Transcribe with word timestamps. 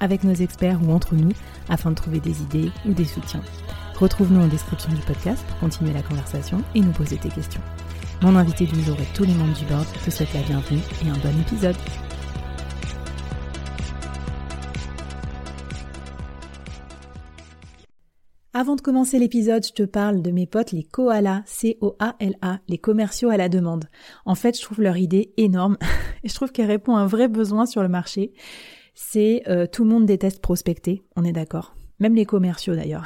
avec 0.00 0.24
nos 0.24 0.34
experts 0.34 0.80
ou 0.82 0.92
entre 0.92 1.14
nous 1.14 1.32
afin 1.68 1.90
de 1.90 1.96
trouver 1.96 2.20
des 2.20 2.42
idées 2.42 2.70
ou 2.86 2.92
des 2.92 3.04
soutiens. 3.04 3.42
Retrouve-nous 3.98 4.40
en 4.40 4.48
description 4.48 4.92
du 4.92 5.02
podcast 5.02 5.44
pour 5.46 5.58
continuer 5.58 5.92
la 5.92 6.02
conversation 6.02 6.62
et 6.74 6.80
nous 6.80 6.92
poser 6.92 7.18
tes 7.18 7.28
questions. 7.28 7.60
Mon 8.22 8.36
invité 8.36 8.66
du 8.66 8.82
jour 8.82 8.96
et 9.00 9.14
tous 9.14 9.24
les 9.24 9.34
membres 9.34 9.56
du 9.56 9.64
board 9.64 9.86
te 10.04 10.10
souhaitent 10.10 10.34
la 10.34 10.42
bienvenue 10.42 10.80
et 11.04 11.08
un 11.08 11.18
bon 11.18 11.40
épisode. 11.40 11.76
Avant 18.52 18.76
de 18.76 18.82
commencer 18.82 19.18
l'épisode, 19.18 19.64
je 19.64 19.72
te 19.72 19.84
parle 19.84 20.22
de 20.22 20.30
mes 20.32 20.46
potes 20.46 20.72
les 20.72 20.82
koalas, 20.82 21.42
C-O-A-L-A, 21.46 22.58
les 22.68 22.78
commerciaux 22.78 23.30
à 23.30 23.38
la 23.38 23.48
demande. 23.48 23.84
En 24.26 24.34
fait, 24.34 24.54
je 24.58 24.62
trouve 24.62 24.82
leur 24.82 24.98
idée 24.98 25.32
énorme 25.36 25.78
et 26.24 26.28
je 26.28 26.34
trouve 26.34 26.52
qu'elle 26.52 26.66
répond 26.66 26.96
à 26.96 27.00
un 27.00 27.06
vrai 27.06 27.28
besoin 27.28 27.64
sur 27.64 27.82
le 27.82 27.88
marché. 27.88 28.32
C'est 29.02 29.42
euh, 29.48 29.66
tout 29.66 29.84
le 29.84 29.90
monde 29.90 30.04
déteste 30.04 30.42
prospecter, 30.42 31.02
on 31.16 31.24
est 31.24 31.32
d'accord 31.32 31.74
même 32.00 32.14
les 32.14 32.24
commerciaux 32.24 32.74
d'ailleurs. 32.74 33.04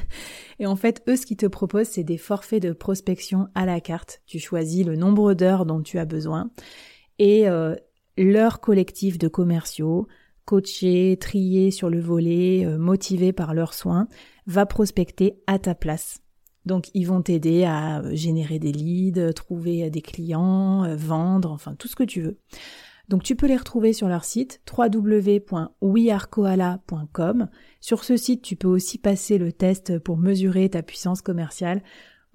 et 0.58 0.66
en 0.66 0.76
fait, 0.76 1.02
eux, 1.08 1.16
ce 1.16 1.26
qu'ils 1.26 1.38
te 1.38 1.46
proposent, 1.46 1.88
c'est 1.88 2.04
des 2.04 2.18
forfaits 2.18 2.62
de 2.62 2.72
prospection 2.72 3.48
à 3.54 3.66
la 3.66 3.80
carte. 3.80 4.20
Tu 4.26 4.38
choisis 4.38 4.84
le 4.84 4.94
nombre 4.94 5.34
d'heures 5.34 5.66
dont 5.66 5.82
tu 5.82 5.98
as 5.98 6.04
besoin 6.04 6.50
et 7.18 7.48
euh, 7.48 7.74
leur 8.18 8.60
collectif 8.60 9.16
de 9.16 9.26
commerciaux, 9.26 10.06
coachés, 10.44 11.16
triés 11.18 11.70
sur 11.70 11.88
le 11.88 11.98
volet, 11.98 12.66
euh, 12.66 12.76
motivés 12.76 13.32
par 13.32 13.54
leurs 13.54 13.72
soins, 13.72 14.06
va 14.46 14.66
prospecter 14.66 15.40
à 15.46 15.58
ta 15.58 15.74
place. 15.74 16.20
Donc 16.66 16.90
ils 16.92 17.04
vont 17.04 17.22
t'aider 17.22 17.64
à 17.64 18.00
euh, 18.00 18.14
générer 18.14 18.58
des 18.58 18.72
leads, 18.72 19.32
trouver 19.32 19.88
des 19.88 20.02
clients, 20.02 20.94
vendre, 20.94 21.52
enfin 21.52 21.74
tout 21.74 21.88
ce 21.88 21.96
que 21.96 22.04
tu 22.04 22.20
veux. 22.20 22.38
Donc 23.08 23.22
tu 23.22 23.36
peux 23.36 23.46
les 23.46 23.56
retrouver 23.56 23.92
sur 23.92 24.08
leur 24.08 24.24
site 24.24 24.60
www.wearekoala.com. 24.76 27.48
Sur 27.80 28.02
ce 28.04 28.16
site, 28.16 28.42
tu 28.42 28.56
peux 28.56 28.66
aussi 28.68 28.98
passer 28.98 29.38
le 29.38 29.52
test 29.52 29.98
pour 29.98 30.16
mesurer 30.16 30.68
ta 30.68 30.82
puissance 30.82 31.22
commerciale. 31.22 31.82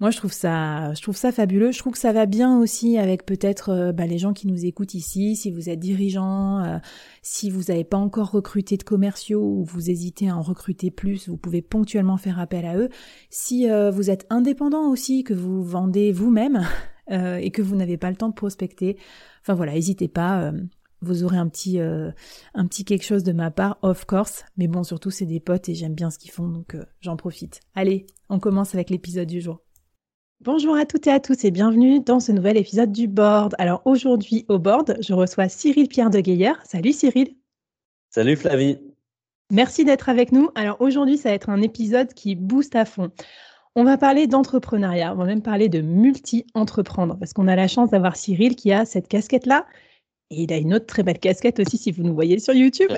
Moi, 0.02 0.10
je 0.10 0.16
trouve 0.16 0.32
ça, 0.32 0.92
je 0.94 1.02
trouve 1.02 1.16
ça 1.16 1.30
fabuleux. 1.30 1.70
Je 1.70 1.78
trouve 1.78 1.92
que 1.92 1.98
ça 1.98 2.12
va 2.12 2.26
bien 2.26 2.58
aussi 2.58 2.98
avec 2.98 3.24
peut-être 3.24 3.68
euh, 3.68 3.92
bah, 3.92 4.04
les 4.04 4.18
gens 4.18 4.32
qui 4.32 4.48
nous 4.48 4.66
écoutent 4.66 4.94
ici. 4.94 5.36
Si 5.36 5.52
vous 5.52 5.70
êtes 5.70 5.78
dirigeant, 5.78 6.58
euh, 6.58 6.78
si 7.22 7.50
vous 7.50 7.62
n'avez 7.68 7.84
pas 7.84 7.98
encore 7.98 8.32
recruté 8.32 8.76
de 8.76 8.82
commerciaux 8.82 9.44
ou 9.44 9.62
vous 9.62 9.90
hésitez 9.90 10.28
à 10.28 10.36
en 10.36 10.42
recruter 10.42 10.90
plus, 10.90 11.28
vous 11.28 11.36
pouvez 11.36 11.62
ponctuellement 11.62 12.16
faire 12.16 12.40
appel 12.40 12.66
à 12.66 12.76
eux. 12.76 12.88
Si 13.30 13.70
euh, 13.70 13.92
vous 13.92 14.10
êtes 14.10 14.26
indépendant 14.28 14.88
aussi, 14.88 15.22
que 15.22 15.34
vous 15.34 15.62
vendez 15.62 16.10
vous-même 16.10 16.66
et 17.08 17.52
que 17.52 17.62
vous 17.62 17.76
n'avez 17.76 17.96
pas 17.96 18.10
le 18.10 18.16
temps 18.16 18.28
de 18.28 18.34
prospecter, 18.34 18.96
Enfin 19.42 19.54
voilà, 19.54 19.72
n'hésitez 19.72 20.08
pas. 20.08 20.42
Euh, 20.42 20.52
vous 21.00 21.24
aurez 21.24 21.36
un 21.36 21.48
petit, 21.48 21.80
euh, 21.80 22.10
un 22.54 22.66
petit 22.66 22.84
quelque 22.84 23.04
chose 23.04 23.24
de 23.24 23.32
ma 23.32 23.50
part, 23.50 23.78
of 23.82 24.04
course. 24.04 24.44
Mais 24.56 24.68
bon, 24.68 24.84
surtout, 24.84 25.10
c'est 25.10 25.26
des 25.26 25.40
potes 25.40 25.68
et 25.68 25.74
j'aime 25.74 25.94
bien 25.94 26.10
ce 26.10 26.18
qu'ils 26.18 26.30
font, 26.30 26.48
donc 26.48 26.74
euh, 26.74 26.84
j'en 27.00 27.16
profite. 27.16 27.60
Allez, 27.74 28.06
on 28.28 28.38
commence 28.38 28.74
avec 28.74 28.88
l'épisode 28.88 29.28
du 29.28 29.40
jour. 29.40 29.60
Bonjour 30.40 30.76
à 30.76 30.86
toutes 30.86 31.06
et 31.06 31.12
à 31.12 31.20
tous 31.20 31.44
et 31.44 31.50
bienvenue 31.50 32.00
dans 32.00 32.18
ce 32.18 32.32
nouvel 32.32 32.56
épisode 32.56 32.90
du 32.90 33.06
Board. 33.06 33.54
Alors 33.58 33.82
aujourd'hui 33.84 34.44
au 34.48 34.58
Board, 34.58 34.96
je 35.00 35.12
reçois 35.12 35.48
Cyril 35.48 35.88
Pierre 35.88 36.10
de 36.10 36.20
Gaillard. 36.20 36.58
Salut 36.64 36.92
Cyril. 36.92 37.36
Salut 38.10 38.36
Flavie. 38.36 38.78
Merci 39.50 39.84
d'être 39.84 40.08
avec 40.08 40.32
nous. 40.32 40.50
Alors 40.54 40.80
aujourd'hui, 40.80 41.16
ça 41.16 41.28
va 41.28 41.34
être 41.34 41.50
un 41.50 41.62
épisode 41.62 42.12
qui 42.14 42.34
booste 42.34 42.74
à 42.74 42.84
fond. 42.84 43.10
On 43.74 43.84
va 43.84 43.96
parler 43.96 44.26
d'entrepreneuriat, 44.26 45.14
on 45.14 45.16
va 45.16 45.24
même 45.24 45.40
parler 45.40 45.70
de 45.70 45.80
multi-entreprendre, 45.80 47.16
parce 47.18 47.32
qu'on 47.32 47.48
a 47.48 47.56
la 47.56 47.68
chance 47.68 47.88
d'avoir 47.88 48.16
Cyril 48.16 48.54
qui 48.54 48.70
a 48.70 48.84
cette 48.84 49.08
casquette-là. 49.08 49.64
Et 50.30 50.42
il 50.42 50.52
a 50.52 50.56
une 50.56 50.74
autre 50.74 50.86
très 50.86 51.02
belle 51.02 51.18
casquette 51.18 51.60
aussi, 51.60 51.78
si 51.78 51.90
vous 51.90 52.02
nous 52.02 52.14
voyez 52.14 52.38
sur 52.38 52.54
YouTube. 52.54 52.90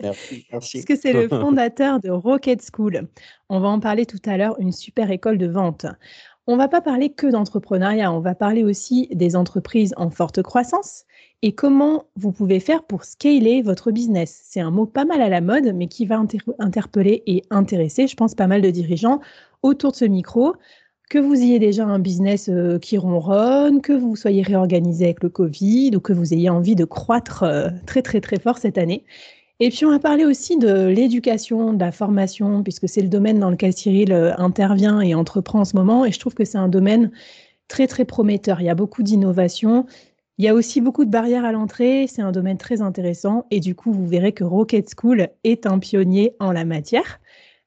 Merci, 0.00 0.46
merci. 0.52 0.78
Parce 0.78 0.84
que 0.84 0.96
c'est 0.96 1.12
le 1.12 1.28
fondateur 1.28 2.00
de 2.00 2.10
Rocket 2.10 2.60
School. 2.72 3.08
On 3.48 3.60
va 3.60 3.68
en 3.68 3.80
parler 3.80 4.06
tout 4.06 4.20
à 4.24 4.36
l'heure, 4.36 4.54
une 4.60 4.72
super 4.72 5.10
école 5.10 5.38
de 5.38 5.46
vente. 5.46 5.86
On 6.46 6.56
va 6.56 6.68
pas 6.68 6.80
parler 6.80 7.10
que 7.10 7.28
d'entrepreneuriat, 7.28 8.12
on 8.12 8.20
va 8.20 8.34
parler 8.34 8.64
aussi 8.64 9.08
des 9.12 9.36
entreprises 9.36 9.94
en 9.96 10.10
forte 10.10 10.42
croissance 10.42 11.04
et 11.42 11.54
comment 11.54 12.06
vous 12.16 12.32
pouvez 12.32 12.60
faire 12.60 12.82
pour 12.82 13.04
scaler 13.04 13.62
votre 13.62 13.92
business. 13.92 14.40
C'est 14.44 14.60
un 14.60 14.70
mot 14.70 14.86
pas 14.86 15.04
mal 15.04 15.22
à 15.22 15.28
la 15.28 15.40
mode, 15.40 15.72
mais 15.74 15.86
qui 15.86 16.06
va 16.06 16.20
interpeller 16.58 17.22
et 17.26 17.44
intéresser, 17.50 18.08
je 18.08 18.16
pense, 18.16 18.34
pas 18.34 18.48
mal 18.48 18.62
de 18.62 18.70
dirigeants 18.70 19.20
autour 19.62 19.92
de 19.92 19.96
ce 19.96 20.04
micro, 20.04 20.54
que 21.10 21.18
vous 21.18 21.34
ayez 21.34 21.58
déjà 21.58 21.84
un 21.84 21.98
business 21.98 22.48
euh, 22.48 22.78
qui 22.78 22.96
ronronne, 22.96 23.82
que 23.82 23.92
vous 23.92 24.14
soyez 24.14 24.42
réorganisé 24.42 25.06
avec 25.06 25.22
le 25.22 25.28
Covid 25.28 25.96
ou 25.96 26.00
que 26.00 26.12
vous 26.12 26.32
ayez 26.32 26.48
envie 26.48 26.76
de 26.76 26.84
croître 26.84 27.42
euh, 27.42 27.68
très 27.84 28.00
très 28.00 28.20
très 28.20 28.38
fort 28.38 28.58
cette 28.58 28.78
année. 28.78 29.04
Et 29.58 29.68
puis 29.70 29.84
on 29.84 29.90
va 29.90 29.98
parler 29.98 30.24
aussi 30.24 30.56
de 30.56 30.86
l'éducation, 30.86 31.74
de 31.74 31.80
la 31.80 31.92
formation, 31.92 32.62
puisque 32.62 32.88
c'est 32.88 33.02
le 33.02 33.08
domaine 33.08 33.40
dans 33.40 33.50
lequel 33.50 33.74
Cyril 33.74 34.12
euh, 34.12 34.32
intervient 34.38 35.00
et 35.00 35.14
entreprend 35.14 35.60
en 35.60 35.64
ce 35.64 35.76
moment. 35.76 36.06
Et 36.06 36.12
je 36.12 36.18
trouve 36.20 36.34
que 36.34 36.44
c'est 36.44 36.58
un 36.58 36.68
domaine 36.68 37.10
très 37.68 37.86
très 37.86 38.04
prometteur. 38.04 38.60
Il 38.60 38.64
y 38.64 38.70
a 38.70 38.74
beaucoup 38.74 39.02
d'innovations. 39.02 39.86
Il 40.38 40.44
y 40.44 40.48
a 40.48 40.54
aussi 40.54 40.80
beaucoup 40.80 41.04
de 41.04 41.10
barrières 41.10 41.44
à 41.44 41.52
l'entrée. 41.52 42.06
C'est 42.08 42.22
un 42.22 42.32
domaine 42.32 42.56
très 42.56 42.80
intéressant. 42.80 43.46
Et 43.50 43.60
du 43.60 43.74
coup, 43.74 43.92
vous 43.92 44.06
verrez 44.06 44.32
que 44.32 44.44
Rocket 44.44 44.88
School 44.96 45.28
est 45.44 45.66
un 45.66 45.78
pionnier 45.78 46.34
en 46.38 46.52
la 46.52 46.64
matière. 46.64 47.19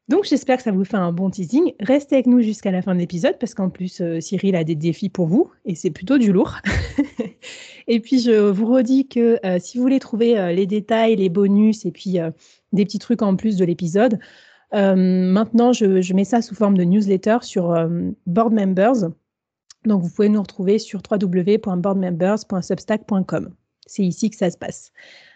Donc 0.09 0.25
j'espère 0.25 0.57
que 0.57 0.63
ça 0.63 0.71
vous 0.71 0.83
fait 0.83 0.97
un 0.97 1.13
bon 1.13 1.29
teasing. 1.29 1.71
Restez 1.79 2.15
avec 2.15 2.27
nous 2.27 2.41
jusqu'à 2.41 2.71
la 2.71 2.81
fin 2.81 2.93
de 2.93 2.99
l'épisode 2.99 3.37
parce 3.39 3.53
qu'en 3.53 3.69
plus 3.69 4.01
euh, 4.01 4.19
Cyril 4.19 4.57
a 4.57 4.65
des 4.65 4.75
défis 4.75 5.07
pour 5.07 5.27
vous 5.27 5.49
et 5.65 5.75
c'est 5.75 5.91
plutôt 5.91 6.17
du 6.17 6.33
lourd. 6.33 6.57
et 7.87 8.01
puis 8.01 8.19
je 8.19 8.49
vous 8.49 8.65
redis 8.65 9.07
que 9.07 9.39
euh, 9.45 9.59
si 9.61 9.77
vous 9.77 9.83
voulez 9.83 9.99
trouver 9.99 10.37
euh, 10.37 10.51
les 10.51 10.67
détails, 10.67 11.15
les 11.15 11.29
bonus 11.29 11.85
et 11.85 11.91
puis 11.91 12.17
des 12.73 12.83
petits 12.83 12.99
trucs 12.99 13.21
en 13.21 13.37
plus 13.37 13.55
de 13.55 13.63
l'épisode, 13.63 14.19
maintenant 14.73 15.71
je, 15.71 16.13
mets 16.13 16.25
ça 16.25 16.41
sous 16.41 16.55
forme 16.55 16.77
de 16.77 16.83
newsletter 16.83 17.37
sur 17.41 17.73
Board 18.25 18.53
Members. 18.53 19.09
Donc 19.85 20.01
vous 20.01 20.09
pouvez 20.09 20.27
nous 20.29 20.41
retrouver 20.41 20.79
sur 20.79 21.01
www.boardmembers.substack.com. 21.09 23.53
C'est 23.85 24.03
ici 24.03 24.29
que 24.29 24.35
ça 24.35 24.49
se 24.49 24.57
passe. 24.57 24.91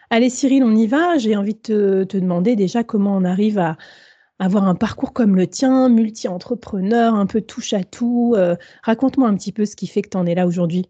Allez 0.10 0.30
Cyril, 0.30 0.64
on 0.64 0.76
y 0.76 0.88
va. 0.88 1.18
J'ai 1.18 1.36
envie 1.36 1.54
de 1.54 2.06
te 2.06 2.18
demander 2.18 2.56
déjà 2.56 2.84
comment 2.84 3.16
on 3.16 3.26
arrive 3.26 3.60
à 3.60 3.78
avoir 4.40 4.68
un 4.68 4.76
parcours 4.76 5.14
comme 5.14 5.36
le 5.36 5.48
tien, 5.48 5.90
multi-entrepreneur, 5.90 7.14
un 7.16 7.26
peu 7.26 7.42
touche 7.42 7.74
à 7.74 7.84
tout. 7.84 8.36
Euh, 8.38 8.56
raconte-moi 8.84 9.28
un 9.28 9.36
petit 9.36 9.52
peu 9.52 9.66
ce 9.66 9.76
qui 9.76 9.88
fait 9.88 10.02
que 10.02 10.10
tu 10.10 10.18
en 10.18 10.26
es 10.26 10.36
là 10.36 10.48
aujourd'hui. 10.48 10.90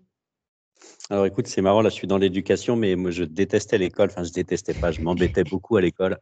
Alors 1.09 1.25
écoute, 1.25 1.47
c'est 1.47 1.61
marrant, 1.61 1.81
là 1.81 1.89
je 1.89 1.95
suis 1.95 2.07
dans 2.07 2.17
l'éducation, 2.17 2.75
mais 2.75 2.95
moi 2.95 3.11
je 3.11 3.23
détestais 3.23 3.77
l'école, 3.77 4.09
enfin 4.11 4.23
je 4.23 4.31
détestais 4.31 4.73
pas, 4.73 4.91
je 4.91 5.01
m'embêtais 5.01 5.45
beaucoup 5.45 5.77
à 5.77 5.81
l'école. 5.81 6.17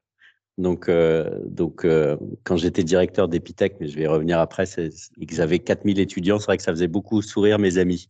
Donc, 0.57 0.87
euh, 0.87 1.41
donc 1.45 1.83
euh, 1.83 2.15
quand 2.43 2.55
j'étais 2.55 2.83
directeur 2.83 3.27
d'Epitech, 3.27 3.75
mais 3.79 3.87
je 3.87 3.97
vais 3.97 4.07
revenir 4.07 4.39
après, 4.39 4.65
et 4.77 5.25
que 5.25 5.35
j'avais 5.35 5.59
4000 5.59 5.99
étudiants, 5.99 6.39
c'est 6.39 6.45
vrai 6.45 6.57
que 6.57 6.63
ça 6.63 6.71
faisait 6.71 6.87
beaucoup 6.87 7.21
sourire 7.21 7.59
mes 7.59 7.77
amis. 7.77 8.07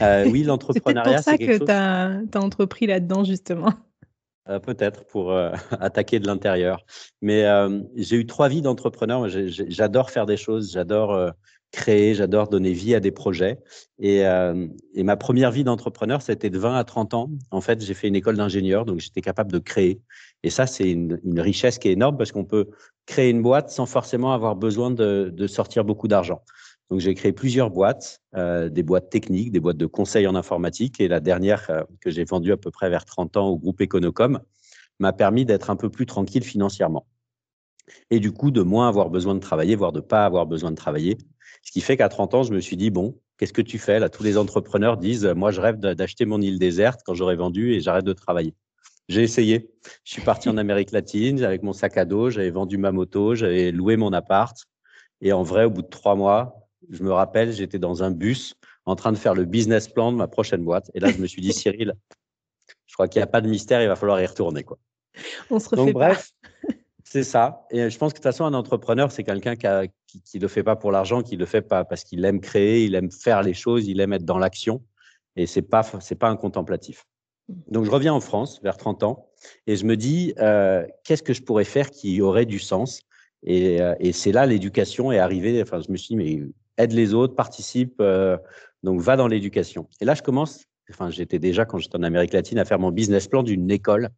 oui, 0.00 0.42
l'entrepreneuriat, 0.44 1.22
c'est 1.22 1.38
pour 1.38 1.46
ça 1.46 1.58
que 1.58 1.64
tu 1.64 1.70
as, 1.70 2.20
as, 2.34 2.40
entrepris 2.40 2.86
là-dedans, 2.86 3.24
justement. 3.24 3.72
Euh, 4.48 4.58
peut-être 4.58 5.04
pour 5.04 5.32
euh, 5.32 5.52
attaquer 5.80 6.20
de 6.20 6.26
l'intérieur. 6.26 6.84
Mais 7.20 7.44
euh, 7.44 7.82
j'ai 7.96 8.16
eu 8.16 8.26
trois 8.26 8.48
vies 8.48 8.62
d'entrepreneur. 8.62 9.28
J'adore 9.28 10.10
faire 10.10 10.24
des 10.24 10.38
choses, 10.38 10.72
j'adore 10.72 11.32
créer, 11.70 12.14
j'adore 12.14 12.48
donner 12.48 12.72
vie 12.72 12.94
à 12.94 13.00
des 13.00 13.10
projets. 13.10 13.58
Et, 13.98 14.24
ma 14.96 15.16
première 15.16 15.50
vie 15.50 15.64
d'entrepreneur, 15.64 16.22
c'était 16.22 16.48
de 16.48 16.58
20 16.58 16.76
à 16.76 16.84
30 16.84 17.14
ans. 17.14 17.30
En 17.50 17.60
fait, 17.60 17.84
j'ai 17.84 17.92
fait 17.92 18.08
une 18.08 18.16
école 18.16 18.36
d'ingénieur, 18.36 18.86
donc 18.86 19.00
j'étais 19.00 19.20
capable 19.20 19.52
de 19.52 19.58
créer. 19.58 20.00
Et 20.42 20.50
ça, 20.50 20.66
c'est 20.66 20.90
une, 20.90 21.20
richesse 21.38 21.78
qui 21.78 21.88
est 21.88 21.92
énorme 21.92 22.16
parce 22.16 22.32
qu'on 22.32 22.46
peut 22.46 22.70
créer 23.04 23.28
une 23.28 23.42
boîte 23.42 23.68
sans 23.68 23.84
forcément 23.84 24.32
avoir 24.32 24.56
besoin 24.56 24.90
de 24.90 25.46
sortir 25.46 25.84
beaucoup 25.84 26.08
d'argent. 26.08 26.42
Donc, 26.90 27.00
j'ai 27.00 27.14
créé 27.14 27.32
plusieurs 27.32 27.70
boîtes, 27.70 28.22
euh, 28.34 28.68
des 28.68 28.82
boîtes 28.82 29.10
techniques, 29.10 29.52
des 29.52 29.60
boîtes 29.60 29.76
de 29.76 29.86
conseil 29.86 30.26
en 30.26 30.34
informatique. 30.34 31.00
Et 31.00 31.08
la 31.08 31.20
dernière 31.20 31.68
euh, 31.70 31.82
que 32.00 32.10
j'ai 32.10 32.24
vendue 32.24 32.52
à 32.52 32.56
peu 32.56 32.70
près 32.70 32.88
vers 32.88 33.04
30 33.04 33.36
ans 33.36 33.48
au 33.48 33.58
groupe 33.58 33.80
Econocom 33.80 34.40
m'a 34.98 35.12
permis 35.12 35.44
d'être 35.44 35.70
un 35.70 35.76
peu 35.76 35.90
plus 35.90 36.06
tranquille 36.06 36.44
financièrement. 36.44 37.06
Et 38.10 38.20
du 38.20 38.32
coup, 38.32 38.50
de 38.50 38.62
moins 38.62 38.88
avoir 38.88 39.10
besoin 39.10 39.34
de 39.34 39.40
travailler, 39.40 39.76
voire 39.76 39.92
de 39.92 40.00
pas 40.00 40.24
avoir 40.24 40.46
besoin 40.46 40.70
de 40.70 40.76
travailler. 40.76 41.18
Ce 41.62 41.72
qui 41.72 41.80
fait 41.80 41.96
qu'à 41.96 42.08
30 42.08 42.34
ans, 42.34 42.42
je 42.42 42.52
me 42.52 42.60
suis 42.60 42.76
dit, 42.76 42.90
bon, 42.90 43.18
qu'est-ce 43.36 43.52
que 43.52 43.62
tu 43.62 43.78
fais 43.78 43.98
Là, 43.98 44.08
tous 44.08 44.22
les 44.22 44.38
entrepreneurs 44.38 44.96
disent, 44.96 45.26
moi, 45.26 45.50
je 45.50 45.60
rêve 45.60 45.78
d'acheter 45.78 46.24
mon 46.24 46.40
île 46.40 46.58
déserte 46.58 47.00
quand 47.04 47.14
j'aurai 47.14 47.36
vendu 47.36 47.74
et 47.74 47.80
j'arrête 47.80 48.04
de 48.04 48.12
travailler. 48.12 48.54
J'ai 49.08 49.22
essayé. 49.22 49.70
Je 50.04 50.12
suis 50.12 50.22
parti 50.22 50.48
en 50.48 50.56
Amérique 50.58 50.92
latine 50.92 51.42
avec 51.42 51.62
mon 51.62 51.72
sac 51.72 51.96
à 51.96 52.04
dos, 52.04 52.30
j'avais 52.30 52.50
vendu 52.50 52.78
ma 52.78 52.92
moto, 52.92 53.34
j'avais 53.34 53.72
loué 53.72 53.96
mon 53.96 54.12
appart. 54.12 54.56
Et 55.20 55.32
en 55.32 55.42
vrai, 55.42 55.64
au 55.64 55.70
bout 55.70 55.82
de 55.82 55.88
trois 55.88 56.14
mois, 56.14 56.67
je 56.90 57.02
me 57.02 57.12
rappelle, 57.12 57.52
j'étais 57.52 57.78
dans 57.78 58.02
un 58.02 58.10
bus 58.10 58.54
en 58.84 58.96
train 58.96 59.12
de 59.12 59.18
faire 59.18 59.34
le 59.34 59.44
business 59.44 59.88
plan 59.88 60.12
de 60.12 60.16
ma 60.16 60.28
prochaine 60.28 60.64
boîte. 60.64 60.90
Et 60.94 61.00
là, 61.00 61.10
je 61.10 61.18
me 61.18 61.26
suis 61.26 61.42
dit, 61.42 61.52
Cyril, 61.52 61.94
je 62.86 62.94
crois 62.94 63.08
qu'il 63.08 63.20
n'y 63.20 63.24
a 63.24 63.28
pas 63.28 63.40
de 63.40 63.48
mystère, 63.48 63.82
il 63.82 63.88
va 63.88 63.96
falloir 63.96 64.20
y 64.20 64.26
retourner. 64.26 64.62
Quoi. 64.62 64.78
On 65.50 65.58
se 65.58 65.68
refait 65.68 65.76
Donc, 65.76 65.92
bref, 65.92 66.32
c'est 67.04 67.24
ça. 67.24 67.66
Et 67.70 67.90
je 67.90 67.98
pense 67.98 68.12
que 68.12 68.18
de 68.18 68.22
toute 68.22 68.32
façon, 68.32 68.44
un 68.44 68.54
entrepreneur, 68.54 69.12
c'est 69.12 69.24
quelqu'un 69.24 69.56
qui 69.56 70.36
ne 70.36 70.40
le 70.40 70.48
fait 70.48 70.62
pas 70.62 70.76
pour 70.76 70.92
l'argent, 70.92 71.22
qui 71.22 71.36
le 71.36 71.46
fait 71.46 71.62
pas 71.62 71.84
parce 71.84 72.04
qu'il 72.04 72.24
aime 72.24 72.40
créer, 72.40 72.84
il 72.84 72.94
aime 72.94 73.10
faire 73.10 73.42
les 73.42 73.54
choses, 73.54 73.86
il 73.86 74.00
aime 74.00 74.12
être 74.12 74.24
dans 74.24 74.38
l'action. 74.38 74.82
Et 75.36 75.46
ce 75.46 75.60
n'est 75.60 75.66
pas, 75.66 75.82
pas 76.18 76.28
un 76.28 76.36
contemplatif. 76.36 77.04
Donc, 77.68 77.84
je 77.84 77.90
reviens 77.90 78.12
en 78.12 78.20
France 78.20 78.60
vers 78.62 78.76
30 78.76 79.02
ans 79.04 79.26
et 79.66 79.76
je 79.76 79.84
me 79.84 79.96
dis, 79.96 80.34
euh, 80.38 80.86
qu'est-ce 81.04 81.22
que 81.22 81.32
je 81.32 81.42
pourrais 81.42 81.64
faire 81.64 81.90
qui 81.90 82.20
aurait 82.20 82.46
du 82.46 82.58
sens? 82.58 83.00
Et, 83.42 83.80
euh, 83.80 83.94
et 84.00 84.12
c'est 84.12 84.32
là 84.32 84.46
l'éducation 84.46 85.12
est 85.12 85.18
arrivée. 85.18 85.62
Enfin, 85.62 85.80
je 85.80 85.90
me 85.90 85.96
suis 85.96 86.08
dit, 86.08 86.16
mais 86.16 86.48
aide 86.78 86.92
les 86.92 87.12
autres, 87.12 87.34
participe, 87.34 87.96
euh, 88.00 88.38
donc 88.82 89.00
va 89.00 89.16
dans 89.16 89.28
l'éducation. 89.28 89.88
Et 90.00 90.04
là, 90.04 90.14
je 90.14 90.22
commence, 90.22 90.64
enfin, 90.90 91.10
j'étais 91.10 91.38
déjà 91.38 91.64
quand 91.64 91.78
j'étais 91.78 91.96
en 91.96 92.02
Amérique 92.02 92.32
latine 92.32 92.58
à 92.58 92.64
faire 92.64 92.78
mon 92.78 92.90
business 92.90 93.28
plan 93.28 93.42
d'une 93.42 93.70
école, 93.70 94.08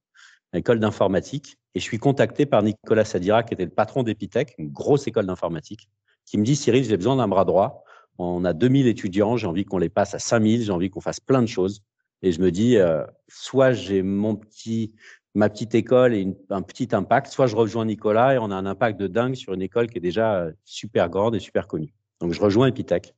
une 0.52 0.60
école 0.60 0.78
d'informatique. 0.78 1.56
Et 1.74 1.80
je 1.80 1.84
suis 1.84 1.98
contacté 1.98 2.46
par 2.46 2.62
Nicolas 2.62 3.04
Sadira, 3.04 3.42
qui 3.42 3.54
était 3.54 3.64
le 3.64 3.70
patron 3.70 4.02
d'Epitech, 4.02 4.54
une 4.58 4.68
grosse 4.68 5.06
école 5.06 5.26
d'informatique, 5.26 5.88
qui 6.26 6.38
me 6.38 6.44
dit, 6.44 6.56
Cyril, 6.56 6.84
j'ai 6.84 6.96
besoin 6.96 7.16
d'un 7.16 7.28
bras 7.28 7.44
droit. 7.44 7.84
On 8.18 8.44
a 8.44 8.52
2000 8.52 8.86
étudiants, 8.86 9.36
j'ai 9.36 9.46
envie 9.46 9.64
qu'on 9.64 9.78
les 9.78 9.88
passe 9.88 10.14
à 10.14 10.18
5000, 10.18 10.62
j'ai 10.62 10.72
envie 10.72 10.90
qu'on 10.90 11.00
fasse 11.00 11.20
plein 11.20 11.40
de 11.40 11.46
choses. 11.46 11.82
Et 12.22 12.32
je 12.32 12.40
me 12.40 12.50
dis, 12.50 12.76
euh, 12.76 13.04
soit 13.28 13.72
j'ai 13.72 14.02
mon 14.02 14.36
petit, 14.36 14.92
ma 15.34 15.48
petite 15.48 15.74
école 15.74 16.14
et 16.14 16.26
un 16.50 16.62
petit 16.62 16.88
impact, 16.92 17.28
soit 17.28 17.46
je 17.46 17.56
rejoins 17.56 17.86
Nicolas 17.86 18.34
et 18.34 18.38
on 18.38 18.50
a 18.50 18.54
un 18.54 18.66
impact 18.66 19.00
de 19.00 19.06
dingue 19.06 19.34
sur 19.34 19.54
une 19.54 19.62
école 19.62 19.88
qui 19.88 19.98
est 19.98 20.02
déjà 20.02 20.34
euh, 20.34 20.52
super 20.64 21.08
grande 21.08 21.34
et 21.34 21.40
super 21.40 21.66
connue. 21.66 21.94
Donc 22.20 22.32
je 22.32 22.40
rejoins 22.40 22.68
Epitech. 22.68 23.14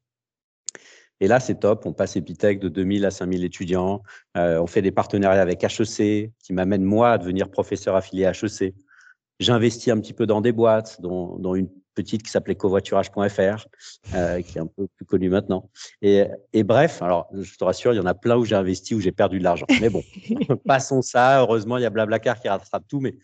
Et 1.21 1.29
là, 1.29 1.39
c'est 1.39 1.61
top. 1.61 1.87
On 1.87 1.93
passe 1.93 2.17
Epitech 2.17 2.59
de 2.59 2.69
2000 2.69 3.05
à 3.07 3.13
5000 3.13 3.45
étudiants. 3.45 4.03
Euh, 4.37 4.61
on 4.61 4.67
fait 4.67 4.83
des 4.83 4.91
partenariats 4.91 5.41
avec 5.41 5.63
HEC 5.63 6.33
qui 6.43 6.53
m'amènent 6.53 6.83
moi 6.83 7.13
à 7.13 7.19
devenir 7.19 7.49
professeur 7.49 7.95
affilié 7.95 8.27
à 8.27 8.33
HEC. 8.33 8.75
J'investis 9.39 9.93
un 9.93 10.01
petit 10.01 10.15
peu 10.15 10.27
dans 10.27 10.41
des 10.41 10.51
boîtes, 10.51 11.01
dont, 11.01 11.39
dont 11.39 11.55
une 11.55 11.69
petite 11.95 12.25
qui 12.25 12.31
s'appelait 12.31 12.57
covoiturage.fr, 12.57 13.67
euh, 14.15 14.43
qui 14.43 14.59
est 14.59 14.61
un 14.61 14.67
peu 14.67 14.89
plus 14.97 15.05
connue 15.05 15.29
maintenant. 15.29 15.71
Et, 16.01 16.25
et, 16.53 16.65
bref, 16.65 17.03
alors 17.03 17.29
je 17.33 17.57
te 17.57 17.63
rassure, 17.63 17.93
il 17.93 17.99
y 17.99 18.01
en 18.01 18.07
a 18.07 18.15
plein 18.15 18.37
où 18.37 18.45
j'ai 18.45 18.57
investi, 18.57 18.95
où 18.95 19.01
j'ai 19.01 19.13
perdu 19.13 19.39
de 19.39 19.45
l'argent. 19.45 19.67
Mais 19.81 19.91
bon, 19.91 20.03
passons 20.67 21.03
ça. 21.03 21.41
Heureusement, 21.41 21.79
il 21.79 21.83
y 21.83 21.87
a 21.87 21.91
Blablacar 21.91 22.41
qui 22.41 22.49
rattrape 22.49 22.89
tout. 22.89 22.99
Mais 22.99 23.17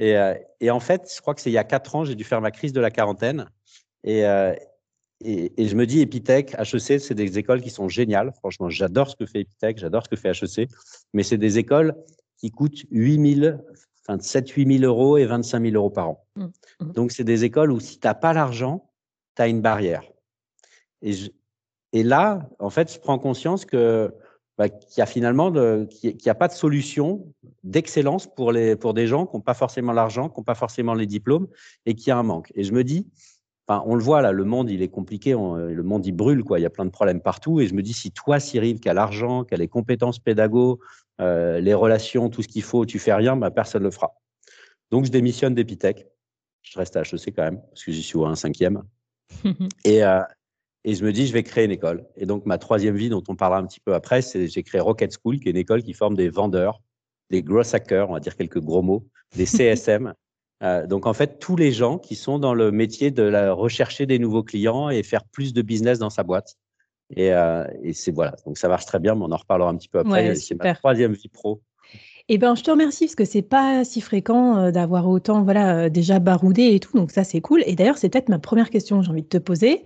et, 0.00 0.16
euh, 0.16 0.34
et 0.60 0.70
en 0.70 0.80
fait, 0.80 1.12
je 1.14 1.20
crois 1.20 1.34
que 1.34 1.40
c'est 1.40 1.50
il 1.50 1.54
y 1.54 1.58
a 1.58 1.64
quatre 1.64 1.94
ans, 1.94 2.04
j'ai 2.04 2.16
dû 2.16 2.24
faire 2.24 2.40
ma 2.40 2.50
crise 2.50 2.72
de 2.72 2.80
la 2.80 2.90
quarantaine. 2.90 3.48
Et, 4.02 4.24
et, 5.24 5.52
et, 5.62 5.68
je 5.68 5.76
me 5.76 5.86
dis, 5.86 6.00
Epitech, 6.00 6.54
HEC, 6.54 7.00
c'est 7.00 7.14
des 7.14 7.38
écoles 7.38 7.62
qui 7.62 7.70
sont 7.70 7.88
géniales. 7.88 8.32
Franchement, 8.38 8.68
j'adore 8.68 9.10
ce 9.10 9.16
que 9.16 9.26
fait 9.26 9.40
Epitech, 9.40 9.78
j'adore 9.78 10.04
ce 10.04 10.10
que 10.10 10.16
fait 10.16 10.30
HEC, 10.30 10.68
mais 11.14 11.22
c'est 11.22 11.38
des 11.38 11.58
écoles 11.58 11.94
qui 12.36 12.50
coûtent 12.50 12.84
8000 12.90 13.58
enfin, 14.06 14.18
7 14.20 14.48
8 14.50 14.78
000 14.80 14.84
euros 14.84 15.16
et 15.16 15.24
25 15.24 15.62
000 15.62 15.74
euros 15.74 15.90
par 15.90 16.10
an. 16.10 16.24
Mmh, 16.36 16.44
mmh. 16.80 16.92
Donc, 16.92 17.12
c'est 17.12 17.24
des 17.24 17.44
écoles 17.44 17.72
où 17.72 17.80
si 17.80 17.98
tu 17.98 18.06
n'as 18.06 18.14
pas 18.14 18.32
l'argent, 18.32 18.90
tu 19.36 19.42
as 19.42 19.48
une 19.48 19.62
barrière. 19.62 20.02
Et, 21.02 21.14
et, 21.92 22.02
là, 22.02 22.48
en 22.58 22.70
fait, 22.70 22.92
je 22.92 22.98
prends 22.98 23.18
conscience 23.18 23.64
que 23.64 24.12
bah, 24.58 24.70
qu'il 24.70 24.98
y 24.98 25.02
a 25.02 25.06
finalement 25.06 25.52
qu'il 25.86 26.16
n'y 26.16 26.30
a 26.30 26.34
pas 26.34 26.48
de 26.48 26.54
solution 26.54 27.26
d'excellence 27.62 28.26
pour, 28.26 28.52
les, 28.52 28.74
pour 28.74 28.94
des 28.94 29.06
gens 29.06 29.26
qui 29.26 29.36
n'ont 29.36 29.42
pas 29.42 29.54
forcément 29.54 29.92
l'argent, 29.92 30.30
qui 30.30 30.40
n'ont 30.40 30.44
pas 30.44 30.54
forcément 30.54 30.94
les 30.94 31.06
diplômes 31.06 31.48
et 31.84 31.94
qui 31.94 32.10
a 32.10 32.16
un 32.16 32.22
manque. 32.22 32.52
Et 32.54 32.64
je 32.64 32.72
me 32.72 32.82
dis, 32.82 33.06
enfin, 33.66 33.82
on 33.86 33.94
le 33.94 34.02
voit 34.02 34.22
là, 34.22 34.32
le 34.32 34.44
monde 34.44 34.70
il 34.70 34.82
est 34.82 34.88
compliqué, 34.88 35.32
le 35.32 35.82
monde 35.82 36.06
il 36.06 36.12
brûle, 36.12 36.44
quoi. 36.44 36.58
il 36.58 36.62
y 36.62 36.66
a 36.66 36.70
plein 36.70 36.84
de 36.84 36.90
problèmes 36.90 37.20
partout. 37.20 37.60
Et 37.60 37.66
je 37.66 37.74
me 37.74 37.82
dis, 37.82 37.92
si 37.92 38.10
toi, 38.10 38.40
Cyril, 38.40 38.80
qui 38.80 38.88
a 38.88 38.94
l'argent, 38.94 39.44
qui 39.44 39.54
a 39.54 39.56
les 39.56 39.68
compétences 39.68 40.18
pédago, 40.18 40.80
euh, 41.20 41.60
les 41.60 41.74
relations, 41.74 42.28
tout 42.28 42.42
ce 42.42 42.48
qu'il 42.48 42.62
faut, 42.62 42.84
tu 42.84 42.98
fais 42.98 43.14
rien, 43.14 43.36
bah, 43.36 43.50
personne 43.50 43.82
ne 43.82 43.86
le 43.86 43.90
fera. 43.90 44.14
Donc, 44.90 45.06
je 45.06 45.10
démissionne 45.10 45.54
d'Epitech. 45.54 46.06
Je 46.62 46.78
reste 46.78 46.96
à 46.96 47.02
HEC 47.02 47.34
quand 47.34 47.42
même, 47.42 47.60
parce 47.60 47.84
que 47.84 47.92
j'y 47.92 48.02
suis 48.02 48.16
au 48.16 48.26
un 48.26 48.34
cinquième. 48.34 48.82
et, 49.84 50.04
euh, 50.04 50.22
et 50.84 50.94
je 50.94 51.04
me 51.04 51.12
dis, 51.12 51.26
je 51.26 51.32
vais 51.32 51.42
créer 51.42 51.64
une 51.64 51.70
école. 51.70 52.06
Et 52.16 52.26
donc, 52.26 52.44
ma 52.46 52.58
troisième 52.58 52.96
vie, 52.96 53.08
dont 53.08 53.22
on 53.28 53.34
parlera 53.34 53.60
un 53.60 53.66
petit 53.66 53.80
peu 53.80 53.94
après, 53.94 54.22
c'est 54.22 54.46
j'ai 54.48 54.62
créé 54.62 54.80
Rocket 54.80 55.16
School, 55.20 55.40
qui 55.40 55.48
est 55.48 55.52
une 55.52 55.56
école 55.56 55.82
qui 55.82 55.94
forme 55.94 56.14
des 56.14 56.28
vendeurs, 56.28 56.82
des 57.30 57.42
gros 57.42 57.62
hackers, 57.74 58.10
on 58.10 58.14
va 58.14 58.20
dire 58.20 58.36
quelques 58.36 58.60
gros 58.60 58.82
mots, 58.82 59.06
des 59.34 59.46
CSM. 59.46 60.14
Euh, 60.62 60.86
donc, 60.86 61.06
en 61.06 61.12
fait, 61.12 61.38
tous 61.38 61.56
les 61.56 61.72
gens 61.72 61.98
qui 61.98 62.14
sont 62.14 62.38
dans 62.38 62.54
le 62.54 62.70
métier 62.70 63.10
de 63.10 63.22
la, 63.22 63.52
rechercher 63.52 64.06
des 64.06 64.18
nouveaux 64.18 64.42
clients 64.42 64.88
et 64.88 65.02
faire 65.02 65.24
plus 65.24 65.52
de 65.52 65.62
business 65.62 65.98
dans 65.98 66.10
sa 66.10 66.22
boîte. 66.22 66.56
Et, 67.14 67.32
euh, 67.32 67.64
et 67.82 67.92
c'est 67.92 68.10
voilà, 68.10 68.34
donc 68.46 68.58
ça 68.58 68.68
marche 68.68 68.86
très 68.86 68.98
bien, 68.98 69.14
mais 69.14 69.22
on 69.22 69.32
en 69.32 69.36
reparlera 69.36 69.70
un 69.70 69.76
petit 69.76 69.88
peu 69.88 70.00
après. 70.00 70.28
Ouais, 70.30 70.34
c'est 70.34 70.60
ma 70.60 70.74
troisième 70.74 71.12
vie 71.12 71.28
pro. 71.28 71.60
Eh 72.28 72.38
ben, 72.38 72.56
je 72.56 72.64
te 72.64 72.70
remercie 72.72 73.04
parce 73.04 73.14
que 73.14 73.24
c'est 73.24 73.42
pas 73.42 73.84
si 73.84 74.00
fréquent 74.00 74.56
euh, 74.56 74.70
d'avoir 74.72 75.08
autant, 75.08 75.44
voilà, 75.44 75.88
déjà 75.88 76.18
baroudé 76.18 76.74
et 76.74 76.80
tout, 76.80 76.96
donc 76.96 77.12
ça 77.12 77.22
c'est 77.22 77.40
cool. 77.40 77.62
Et 77.66 77.76
d'ailleurs, 77.76 77.98
c'est 77.98 78.08
peut-être 78.08 78.28
ma 78.28 78.40
première 78.40 78.70
question 78.70 78.98
que 78.98 79.04
j'ai 79.04 79.10
envie 79.10 79.22
de 79.22 79.28
te 79.28 79.38
poser. 79.38 79.84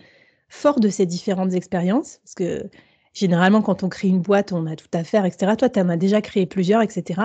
Fort 0.48 0.80
de 0.80 0.88
ces 0.88 1.04
différentes 1.04 1.52
expériences, 1.52 2.20
parce 2.24 2.34
que 2.34 2.70
généralement, 3.12 3.60
quand 3.60 3.82
on 3.82 3.90
crée 3.90 4.08
une 4.08 4.20
boîte, 4.22 4.52
on 4.52 4.66
a 4.66 4.74
tout 4.74 4.88
à 4.94 5.04
faire, 5.04 5.26
etc. 5.26 5.52
Toi, 5.58 5.68
tu 5.68 5.80
en 5.80 5.90
as 5.90 5.98
déjà 5.98 6.22
créé 6.22 6.46
plusieurs, 6.46 6.80
etc. 6.80 7.20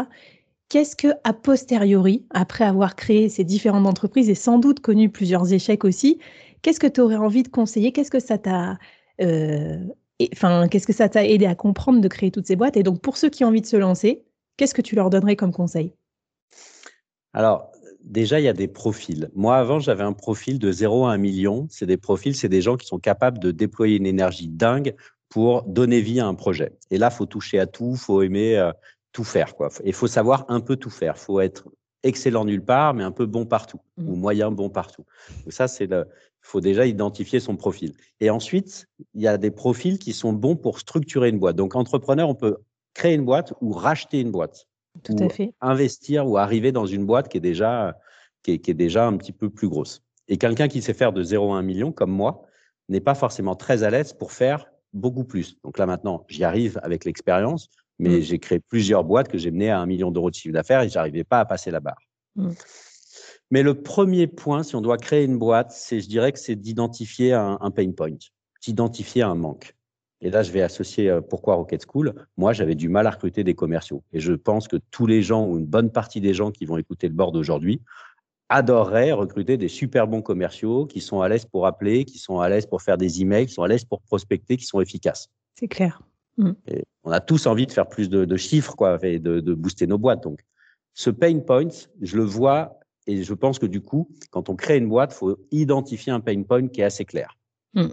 Qu'est-ce 0.70 0.96
que, 0.96 1.10
a 1.24 1.34
posteriori, 1.34 2.26
après 2.32 2.64
avoir 2.64 2.96
créé 2.96 3.30
ces 3.30 3.44
différentes 3.44 3.86
entreprises 3.86 4.30
et 4.30 4.36
sans 4.36 4.58
doute 4.58 4.80
connu 4.80 5.10
plusieurs 5.10 5.54
échecs 5.54 5.86
aussi, 5.86 6.20
qu'est-ce 6.62 6.80
que 6.80 6.88
tu 6.88 7.02
aurais 7.02 7.18
envie 7.18 7.44
de 7.44 7.50
conseiller? 7.50 7.92
Qu'est-ce 7.92 8.10
que 8.10 8.20
ça 8.20 8.40
t'a 8.40 8.80
euh, 9.22 9.78
que 10.20 11.24
aidé 11.24 11.46
à 11.46 11.56
comprendre 11.56 12.02
de 12.02 12.08
créer 12.08 12.32
toutes 12.32 12.48
ces 12.48 12.56
boîtes? 12.56 12.78
Et 12.78 12.84
donc, 12.84 13.02
pour 13.02 13.18
ceux 13.18 13.30
qui 13.30 13.44
ont 13.44 13.50
envie 13.50 13.62
de 13.62 13.68
se 13.68 13.78
lancer, 13.78 14.24
qu'est-ce 14.58 14.74
que 14.74 14.82
tu 14.82 14.96
leur 14.96 15.12
donnerais 15.12 15.36
comme 15.36 15.52
conseil? 15.52 15.94
Alors, 17.34 17.72
déjà, 18.04 18.40
il 18.40 18.44
y 18.44 18.48
a 18.48 18.54
des 18.54 18.68
profils. 18.68 19.30
Moi, 19.36 19.58
avant, 19.58 19.80
j'avais 19.80 20.04
un 20.04 20.14
profil 20.14 20.58
de 20.58 20.72
0 20.72 21.06
à 21.06 21.12
1 21.14 21.18
million. 21.18 21.68
C'est 21.70 21.86
des 21.86 21.98
profils, 21.98 22.36
c'est 22.36 22.50
des 22.50 22.62
gens 22.62 22.78
qui 22.78 22.88
sont 22.88 23.00
capables 23.00 23.38
de 23.38 23.52
déployer 23.52 23.98
une 23.98 24.08
énergie 24.08 24.48
dingue 24.48 24.96
pour 25.30 25.64
donner 25.64 26.02
vie 26.02 26.20
à 26.20 26.28
un 26.28 26.34
projet. 26.34 26.74
Et 26.92 26.98
là, 26.98 27.10
faut 27.10 27.26
toucher 27.26 27.60
à 27.60 27.68
tout, 27.68 27.96
faut 27.96 28.22
aimer 28.22 28.58
euh, 28.58 28.72
tout 29.16 29.24
faire. 29.24 29.56
Quoi. 29.56 29.70
Il 29.86 29.94
faut 29.94 30.08
savoir 30.08 30.44
un 30.50 30.60
peu 30.60 30.76
tout 30.76 30.90
faire. 30.90 31.18
faut 31.18 31.40
être 31.40 31.70
excellent 32.04 32.44
nulle 32.44 32.64
part, 32.64 32.94
mais 32.94 33.04
un 33.04 33.14
peu 33.14 33.26
bon 33.26 33.46
partout, 33.46 33.80
mmh. 33.96 34.10
ou 34.10 34.16
moyen 34.16 34.52
bon 34.52 34.70
partout. 34.70 35.06
Donc 35.44 35.54
ça, 35.54 35.70
c'est 35.70 35.88
le, 35.88 36.06
il 36.10 36.48
faut 36.48 36.60
déjà 36.60 36.86
identifier 36.86 37.40
son 37.40 37.56
profil. 37.56 37.94
Et 38.20 38.30
ensuite, 38.30 38.88
il 39.14 39.22
y 39.22 39.28
a 39.28 39.38
des 39.38 39.52
profils 39.52 40.00
qui 40.00 40.12
sont 40.12 40.34
bons 40.34 40.58
pour 40.58 40.80
structurer 40.80 41.30
une 41.30 41.40
boîte. 41.40 41.56
Donc, 41.56 41.78
entrepreneur, 41.78 42.28
on 42.28 42.36
peut 42.36 42.58
créer 42.94 43.14
une 43.14 43.24
boîte 43.24 43.54
ou 43.62 43.72
racheter 43.72 44.20
une 44.20 44.32
boîte. 44.32 44.68
Tout 45.02 45.16
à 45.22 45.30
fait. 45.30 45.54
Investir 45.62 46.28
ou 46.28 46.38
arriver 46.38 46.74
dans 46.74 46.86
une 46.86 47.06
boîte 47.06 47.30
qui 47.30 47.38
est 47.38 47.48
déjà, 47.52 47.98
qui 48.44 48.52
est, 48.52 48.60
qui 48.60 48.72
est 48.72 48.76
déjà 48.76 49.08
un 49.08 49.16
petit 49.16 49.32
peu 49.32 49.50
plus 49.50 49.70
grosse. 49.70 50.04
Et 50.28 50.38
quelqu'un 50.38 50.68
qui 50.68 50.82
sait 50.82 50.94
faire 50.94 51.14
de 51.14 51.24
0 51.24 51.54
à 51.54 51.58
1 51.60 51.62
million, 51.62 51.94
comme 51.94 52.12
moi, 52.12 52.46
n'est 52.90 53.00
pas 53.00 53.16
forcément 53.16 53.56
très 53.56 53.84
à 53.84 53.90
l'aise 53.90 54.12
pour 54.12 54.34
faire 54.34 54.68
beaucoup 54.92 55.24
plus. 55.24 55.58
Donc 55.64 55.78
là, 55.78 55.86
maintenant, 55.86 56.26
j'y 56.28 56.44
arrive 56.44 56.82
avec 56.84 57.06
l'expérience, 57.06 57.70
mais 58.00 58.20
mmh. 58.20 58.22
j'ai 58.22 58.40
créé 58.40 58.60
plusieurs 58.60 59.04
boîtes 59.04 59.28
que 59.28 59.38
j'ai 59.38 59.52
menées 59.52 59.70
à 59.70 59.80
un 59.80 59.86
million 59.86 60.12
d'euros 60.12 60.30
de 60.30 60.36
chiffre 60.36 60.54
d'affaires 60.54 60.82
et 60.82 60.90
j'arrivais 60.90 61.24
pas 61.24 61.40
à 61.40 61.46
passer 61.46 61.72
la 61.72 61.80
barre. 61.80 62.02
Mmh. 62.36 62.52
Mais 63.52 63.64
le 63.64 63.76
premier 63.82 64.28
point, 64.28 64.64
si 64.64 64.76
on 64.76 64.82
doit 64.82 64.98
créer 64.98 65.24
une 65.24 65.38
boîte, 65.38 65.72
c'est, 65.72 66.02
je 66.02 66.10
dirais 66.10 66.32
que 66.32 66.40
c'est 66.40 66.56
d'identifier 66.56 67.34
un, 67.34 67.58
un, 67.62 67.72
pain 67.72 67.92
point, 67.92 68.18
d'identifier 68.62 69.22
un 69.22 69.36
manque. 69.36 69.76
Et 70.22 70.30
là, 70.30 70.44
je 70.44 70.52
vais 70.52 70.62
associer 70.62 71.10
euh, 71.10 71.22
pourquoi 71.22 71.56
Rocket 71.56 71.86
School. 71.86 72.14
Moi, 72.38 72.54
j'avais 72.54 72.76
du 72.76 72.90
mal 72.90 73.06
à 73.06 73.12
recruter 73.12 73.44
des 73.44 73.54
commerciaux. 73.54 74.04
Et 74.12 74.20
je 74.20 74.34
pense 74.34 74.68
que 74.68 74.78
tous 74.90 75.06
les 75.06 75.22
gens, 75.22 75.46
ou 75.46 75.58
une 75.58 75.66
bonne 75.66 75.92
partie 75.92 76.22
des 76.22 76.34
gens 76.34 76.52
qui 76.52 76.66
vont 76.66 76.78
écouter 76.78 77.08
le 77.08 77.14
board 77.14 77.36
aujourd'hui, 77.36 77.82
adoreraient 78.50 79.12
recruter 79.12 79.58
des 79.58 79.68
super 79.68 80.08
bons 80.08 80.22
commerciaux 80.22 80.86
qui 80.86 81.02
sont 81.02 81.22
à 81.22 81.30
l'aise 81.30 81.46
pour 81.46 81.66
appeler, 81.66 82.06
qui 82.06 82.18
sont 82.18 82.40
à 82.40 82.50
l'aise 82.50 82.66
pour 82.66 82.82
faire 82.82 82.98
des 82.98 83.22
emails, 83.22 83.48
qui 83.48 83.54
sont 83.54 83.64
à 83.64 83.68
l'aise 83.68 83.86
pour 83.86 84.02
prospecter, 84.02 84.58
qui 84.58 84.66
sont 84.66 84.82
efficaces. 84.82 85.30
C'est 85.56 85.68
clair. 85.68 86.02
Mmh. 86.38 86.52
on 87.06 87.12
a 87.12 87.22
tous 87.22 87.48
envie 87.48 87.66
de 87.66 87.72
faire 87.72 87.88
plus 87.88 88.10
de, 88.10 88.26
de 88.26 88.38
chiffres, 88.38 88.76
quoi, 88.76 88.98
et 89.04 89.20
de, 89.20 89.40
de 89.40 89.54
booster 89.54 89.88
nos 89.88 89.98
boîtes. 89.98 90.24
Donc, 90.24 90.42
ce 90.94 91.10
pain 91.10 91.40
point, 91.40 91.70
je 92.02 92.18
le 92.18 92.24
vois 92.24 92.80
et 93.08 93.24
je 93.24 93.34
pense 93.34 93.60
que 93.60 93.66
du 93.66 93.82
coup, 93.82 94.10
quand 94.32 94.50
on 94.50 94.56
crée 94.56 94.78
une 94.78 94.90
boîte, 94.90 95.14
il 95.14 95.18
faut 95.18 95.38
identifier 95.52 96.12
un 96.12 96.20
pain 96.20 96.42
point 96.44 96.68
qui 96.68 96.82
est 96.82 96.86
assez 96.86 97.06
clair. 97.06 97.38
Mm. 97.74 97.90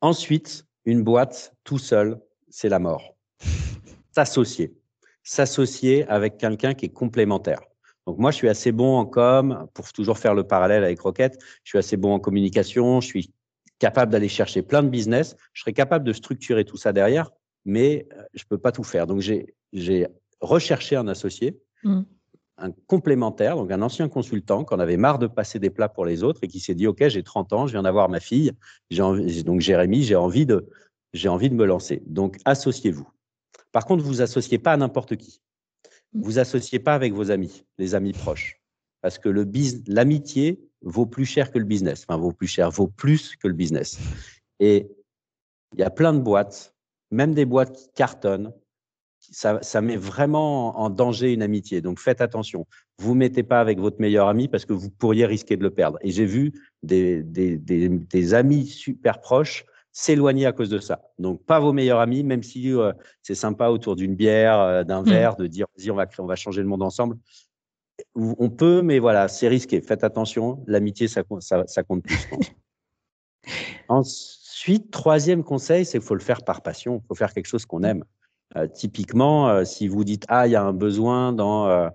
Ensuite, 0.00 0.66
une 0.84 1.02
boîte 1.02 1.54
tout 1.64 1.78
seul, 1.78 2.20
c'est 2.48 2.68
la 2.68 2.78
mort. 2.78 3.16
S'associer. 4.12 4.74
S'associer 5.22 6.06
avec 6.08 6.36
quelqu'un 6.36 6.74
qui 6.74 6.86
est 6.86 6.92
complémentaire. 6.92 7.60
Donc 8.06 8.18
moi, 8.18 8.30
je 8.30 8.36
suis 8.36 8.48
assez 8.48 8.70
bon 8.70 8.98
en 8.98 9.06
com, 9.06 9.66
pour 9.72 9.90
toujours 9.92 10.18
faire 10.18 10.34
le 10.34 10.44
parallèle 10.44 10.84
avec 10.84 11.00
Rocket, 11.00 11.38
je 11.64 11.70
suis 11.70 11.78
assez 11.78 11.96
bon 11.96 12.12
en 12.12 12.20
communication, 12.20 13.00
je 13.00 13.06
suis 13.06 13.32
capable 13.78 14.12
d'aller 14.12 14.28
chercher 14.28 14.62
plein 14.62 14.82
de 14.82 14.88
business, 14.88 15.36
je 15.52 15.62
serais 15.62 15.72
capable 15.72 16.04
de 16.04 16.12
structurer 16.12 16.64
tout 16.64 16.76
ça 16.76 16.92
derrière, 16.92 17.30
mais 17.64 18.06
euh, 18.12 18.22
je 18.34 18.44
peux 18.44 18.58
pas 18.58 18.72
tout 18.72 18.84
faire. 18.84 19.06
Donc 19.06 19.20
j'ai 19.20 20.06
recherché 20.40 20.96
un 20.96 21.08
associé 21.08 21.58
Mmh. 21.84 22.02
Un 22.56 22.70
complémentaire, 22.86 23.56
donc 23.56 23.72
un 23.72 23.82
ancien 23.82 24.08
consultant 24.08 24.64
qui 24.64 24.74
en 24.74 24.78
avait 24.78 24.96
marre 24.96 25.18
de 25.18 25.26
passer 25.26 25.58
des 25.58 25.70
plats 25.70 25.88
pour 25.88 26.06
les 26.06 26.22
autres 26.22 26.44
et 26.44 26.48
qui 26.48 26.60
s'est 26.60 26.74
dit 26.74 26.86
Ok, 26.86 27.06
j'ai 27.08 27.22
30 27.22 27.52
ans, 27.52 27.66
je 27.66 27.72
viens 27.72 27.82
d'avoir 27.82 28.08
ma 28.08 28.20
fille, 28.20 28.52
donc 28.90 29.60
Jérémy, 29.60 30.04
j'ai 30.04 30.14
envie, 30.14 30.46
de, 30.46 30.68
envie 31.26 31.50
de 31.50 31.54
me 31.54 31.64
lancer. 31.64 32.02
Donc 32.06 32.38
associez-vous. 32.44 33.08
Par 33.72 33.86
contre, 33.86 34.04
vous 34.04 34.22
associez 34.22 34.58
pas 34.58 34.72
à 34.72 34.76
n'importe 34.76 35.16
qui. 35.16 35.40
Mmh. 36.12 36.22
Vous 36.22 36.38
associez 36.38 36.78
pas 36.78 36.94
avec 36.94 37.12
vos 37.12 37.32
amis, 37.32 37.64
les 37.78 37.96
amis 37.96 38.12
proches. 38.12 38.60
Parce 39.00 39.18
que 39.18 39.28
l'amitié 39.88 40.60
vaut 40.84 41.06
plus 41.06 41.24
cher 41.24 41.50
que 41.50 41.58
le 41.58 41.64
business. 41.64 42.04
Enfin, 42.06 42.18
vaut 42.18 42.32
plus 42.32 42.46
cher, 42.46 42.70
vaut 42.70 42.88
plus 42.88 43.36
que 43.36 43.48
le 43.48 43.54
business. 43.54 43.98
Et 44.60 44.88
il 45.72 45.80
y 45.80 45.82
a 45.82 45.90
plein 45.90 46.12
de 46.12 46.20
boîtes, 46.20 46.74
même 47.10 47.34
des 47.34 47.44
boîtes 47.44 47.74
qui 47.74 47.88
cartonnent. 47.94 48.52
Ça, 49.18 49.58
ça 49.62 49.80
met 49.80 49.96
vraiment 49.96 50.78
en 50.78 50.90
danger 50.90 51.32
une 51.32 51.42
amitié. 51.42 51.80
Donc 51.80 51.98
faites 51.98 52.20
attention. 52.20 52.66
Vous 52.98 53.14
ne 53.14 53.20
mettez 53.20 53.42
pas 53.42 53.58
avec 53.58 53.78
votre 53.78 53.98
meilleur 53.98 54.28
ami 54.28 54.48
parce 54.48 54.66
que 54.66 54.74
vous 54.74 54.90
pourriez 54.90 55.24
risquer 55.24 55.56
de 55.56 55.62
le 55.62 55.70
perdre. 55.70 55.98
Et 56.02 56.10
j'ai 56.10 56.26
vu 56.26 56.52
des, 56.82 57.22
des, 57.22 57.56
des, 57.56 57.88
des, 57.88 58.34
amis 58.34 58.66
super 58.66 59.22
proches 59.22 59.64
s'éloigner 59.92 60.44
à 60.44 60.52
cause 60.52 60.68
de 60.68 60.78
ça. 60.78 61.00
Donc 61.18 61.42
pas 61.46 61.58
vos 61.58 61.72
meilleurs 61.72 62.00
amis, 62.00 62.22
même 62.22 62.42
si 62.42 62.70
euh, 62.72 62.92
c'est 63.22 63.34
sympa 63.34 63.68
autour 63.68 63.96
d'une 63.96 64.14
bière, 64.14 64.60
euh, 64.60 64.84
d'un 64.84 65.02
mmh. 65.02 65.08
verre, 65.08 65.36
de 65.36 65.46
dire 65.46 65.66
vas-y 65.78 65.90
on 65.90 65.94
va 65.94 66.06
on 66.18 66.26
va 66.26 66.36
changer 66.36 66.60
le 66.60 66.68
monde 66.68 66.82
ensemble. 66.82 67.16
On 68.16 68.50
peut, 68.50 68.82
mais 68.82 68.98
voilà, 68.98 69.28
c'est 69.28 69.48
risqué. 69.48 69.80
Faites 69.80 70.04
attention. 70.04 70.62
L'amitié 70.66 71.08
ça, 71.08 71.22
ça, 71.40 71.64
ça 71.66 71.82
compte 71.82 72.02
plus. 72.02 72.28
Ensuite, 73.88 74.90
troisième 74.90 75.44
conseil, 75.44 75.84
c'est 75.84 75.98
qu'il 75.98 76.06
faut 76.06 76.14
le 76.14 76.20
faire 76.20 76.42
par 76.42 76.62
passion. 76.62 77.00
Il 77.02 77.06
faut 77.06 77.14
faire 77.14 77.32
quelque 77.32 77.46
chose 77.46 77.66
qu'on 77.66 77.82
aime. 77.82 78.04
Euh, 78.56 78.68
typiquement, 78.68 79.48
euh, 79.48 79.64
si 79.64 79.88
vous 79.88 80.04
dites 80.04 80.24
ah 80.28 80.46
il 80.46 80.52
y 80.52 80.56
a 80.56 80.62
un 80.62 80.72
besoin 80.72 81.32
dans 81.32 81.66
euh, 81.66 81.88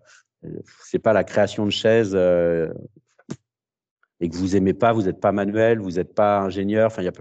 c'est 0.84 1.00
pas 1.00 1.14
la 1.14 1.24
création 1.24 1.66
de 1.66 1.72
chaises 1.72 2.16
et 4.22 4.30
que 4.30 4.36
vous 4.36 4.58
aimez 4.58 4.74
pas, 4.74 4.92
vous 4.92 5.04
n'êtes 5.04 5.22
pas 5.22 5.32
manuel, 5.32 5.80
vous 5.80 5.92
n'êtes 5.92 6.14
pas 6.14 6.40
ingénieur, 6.40 6.88
enfin 6.88 7.06
a 7.06 7.12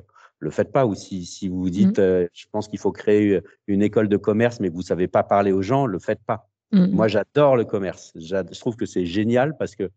le 0.40 0.50
faites 0.50 0.72
pas. 0.72 0.86
Ou 0.86 0.94
si, 0.94 1.24
si 1.24 1.48
vous 1.48 1.70
dites 1.70 1.98
mmh. 1.98 2.28
je 2.32 2.46
pense 2.50 2.68
qu'il 2.68 2.78
faut 2.78 2.92
créer 2.92 3.40
une 3.66 3.82
école 3.82 4.08
de 4.08 4.16
commerce 4.16 4.60
mais 4.60 4.70
que 4.70 4.74
vous 4.74 4.82
savez 4.82 5.08
pas 5.08 5.22
parler 5.22 5.52
aux 5.52 5.62
gens, 5.62 5.86
le 5.86 5.98
faites 5.98 6.22
pas. 6.24 6.47
Mmh. 6.72 6.86
Moi 6.88 7.08
j'adore 7.08 7.56
le 7.56 7.64
commerce. 7.64 8.12
Je 8.16 8.58
trouve 8.58 8.76
que 8.76 8.86
c'est 8.86 9.06
génial 9.06 9.56
parce 9.56 9.74
que 9.74 9.90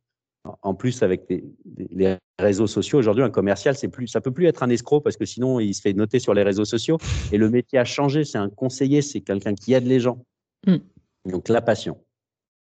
en 0.63 0.73
plus, 0.73 1.03
avec 1.03 1.29
les, 1.29 2.17
réseaux 2.39 2.67
sociaux, 2.67 2.97
aujourd'hui, 2.97 3.23
un 3.23 3.29
commercial, 3.29 3.75
c'est 3.75 3.87
plus, 3.87 4.07
ça 4.07 4.21
peut 4.21 4.31
plus 4.31 4.47
être 4.47 4.63
un 4.63 4.69
escroc 4.69 5.01
parce 5.01 5.17
que 5.17 5.25
sinon, 5.25 5.59
il 5.59 5.73
se 5.75 5.81
fait 5.81 5.93
noter 5.93 6.19
sur 6.19 6.33
les 6.33 6.43
réseaux 6.43 6.65
sociaux. 6.65 6.97
Et 7.31 7.37
le 7.37 7.49
métier 7.49 7.77
a 7.77 7.85
changé. 7.85 8.23
C'est 8.23 8.39
un 8.39 8.49
conseiller, 8.49 9.01
c'est 9.01 9.21
quelqu'un 9.21 9.53
qui 9.53 9.73
aide 9.73 9.85
les 9.85 9.99
gens. 9.99 10.25
Mm. 10.65 10.77
Donc, 11.25 11.49
la 11.49 11.61
passion. 11.61 12.03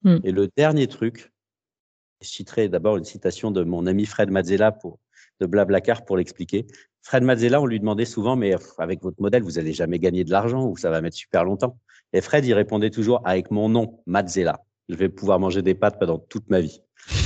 Mm. 0.03 0.17
Et 0.23 0.31
le 0.31 0.49
dernier 0.57 0.87
truc, 0.87 1.31
je 2.21 2.27
citerai 2.27 2.69
d'abord 2.69 2.97
une 2.97 3.05
citation 3.05 3.51
de 3.51 3.63
mon 3.63 3.85
ami 3.85 4.05
Fred 4.07 4.31
Mazzella 4.31 4.71
pour, 4.71 4.99
de 5.39 5.45
Blablacar 5.45 6.05
pour 6.05 6.17
l'expliquer. 6.17 6.65
Fred 7.03 7.23
Mazzella, 7.23 7.61
on 7.61 7.67
lui 7.67 7.79
demandait 7.79 8.05
souvent, 8.05 8.35
mais 8.35 8.55
avec 8.79 9.03
votre 9.03 9.21
modèle, 9.21 9.43
vous 9.43 9.53
n'allez 9.53 9.73
jamais 9.73 9.99
gagner 9.99 10.23
de 10.23 10.31
l'argent 10.31 10.67
ou 10.67 10.75
ça 10.75 10.89
va 10.89 11.01
mettre 11.01 11.15
super 11.15 11.43
longtemps. 11.43 11.77
Et 12.13 12.21
Fred, 12.21 12.45
il 12.45 12.53
répondait 12.53 12.89
toujours 12.89 13.21
avec 13.25 13.51
mon 13.51 13.69
nom, 13.69 14.01
Mazzella. 14.05 14.63
Je 14.87 14.95
vais 14.95 15.09
pouvoir 15.09 15.39
manger 15.39 15.61
des 15.61 15.75
pâtes 15.75 15.99
pendant 15.99 16.17
toute 16.17 16.49
ma 16.49 16.59
vie. 16.59 16.81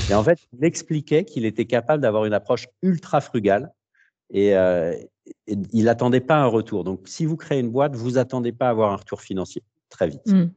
Et 0.10 0.14
en 0.14 0.24
fait, 0.24 0.40
il 0.54 0.66
expliquait 0.66 1.24
qu'il 1.24 1.46
était 1.46 1.66
capable 1.66 2.02
d'avoir 2.02 2.26
une 2.26 2.34
approche 2.34 2.68
ultra 2.82 3.22
frugale 3.22 3.72
et, 4.32 4.56
euh, 4.56 4.94
il 5.48 5.86
n'attendait 5.86 6.20
pas 6.20 6.38
un 6.38 6.48
retour. 6.48 6.84
Donc, 6.84 7.02
si 7.06 7.26
vous 7.26 7.38
créez 7.38 7.60
une 7.60 7.70
boîte, 7.70 7.96
vous 7.96 8.18
attendez 8.18 8.52
pas 8.52 8.68
à 8.68 8.70
avoir 8.72 8.92
un 8.92 8.98
retour 8.98 9.22
financier 9.22 9.64
très 9.90 10.08
vite. 10.08 10.28
Mm. 10.28 10.50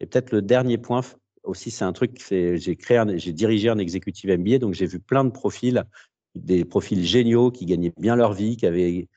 Et 0.00 0.06
peut-être 0.06 0.32
le 0.32 0.40
dernier 0.40 0.78
point 0.78 1.02
aussi, 1.42 1.70
c'est 1.70 1.84
un 1.84 1.92
truc, 1.92 2.18
j'ai 2.30 2.76
créé, 2.76 3.02
j'ai 3.18 3.32
dirigé 3.32 3.68
un 3.68 3.78
exécutif 3.78 4.30
MBA, 4.30 4.58
donc 4.58 4.74
j'ai 4.74 4.86
vu 4.86 5.00
plein 5.00 5.24
de 5.24 5.30
profils, 5.30 5.84
des 6.34 6.64
profils 6.64 7.04
géniaux 7.04 7.50
qui 7.50 7.66
gagnaient 7.66 7.92
bien 7.98 8.16
leur 8.16 8.32
vie, 8.32 8.56
qui 8.56 8.66
avaient 8.66 9.08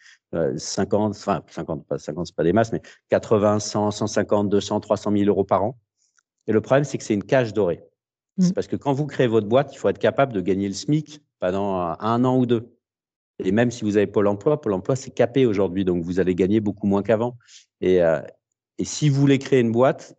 50, 0.57 1.15
euh, 1.15 1.19
enfin 1.19 1.43
50, 1.47 1.85
pas 1.85 1.97
50, 1.97 2.27
c'est 2.27 2.35
pas 2.35 2.43
des 2.43 2.53
masses, 2.53 2.71
mais 2.71 2.81
80, 3.09 3.59
100, 3.59 3.91
150, 3.91 4.49
200, 4.49 4.79
300 4.79 5.11
000 5.11 5.23
euros 5.25 5.43
par 5.43 5.63
an. 5.63 5.79
Et 6.47 6.51
le 6.51 6.61
problème, 6.61 6.83
c'est 6.83 6.97
que 6.97 7.03
c'est 7.03 7.13
une 7.13 7.23
cage 7.23 7.53
dorée. 7.53 7.83
C'est 8.39 8.49
mmh. 8.49 8.53
parce 8.53 8.67
que 8.67 8.75
quand 8.75 8.93
vous 8.93 9.05
créez 9.05 9.27
votre 9.27 9.47
boîte, 9.47 9.73
il 9.73 9.77
faut 9.77 9.89
être 9.89 9.99
capable 9.99 10.33
de 10.33 10.41
gagner 10.41 10.67
le 10.67 10.73
SMIC 10.73 11.21
pendant 11.39 11.95
un 11.99 12.25
an 12.25 12.37
ou 12.37 12.45
deux. 12.45 12.75
Et 13.39 13.51
même 13.51 13.71
si 13.71 13.83
vous 13.83 13.97
avez 13.97 14.07
Pôle 14.07 14.27
emploi, 14.27 14.59
Pôle 14.59 14.73
emploi, 14.73 14.95
c'est 14.95 15.11
capé 15.11 15.45
aujourd'hui, 15.45 15.85
donc 15.85 16.03
vous 16.03 16.19
allez 16.19 16.35
gagner 16.35 16.59
beaucoup 16.59 16.87
moins 16.87 17.03
qu'avant. 17.03 17.37
Et, 17.81 18.01
euh, 18.01 18.21
et, 18.77 18.85
si 18.85 19.09
vous 19.09 19.19
voulez 19.19 19.39
créer 19.39 19.59
une 19.59 19.71
boîte, 19.71 20.15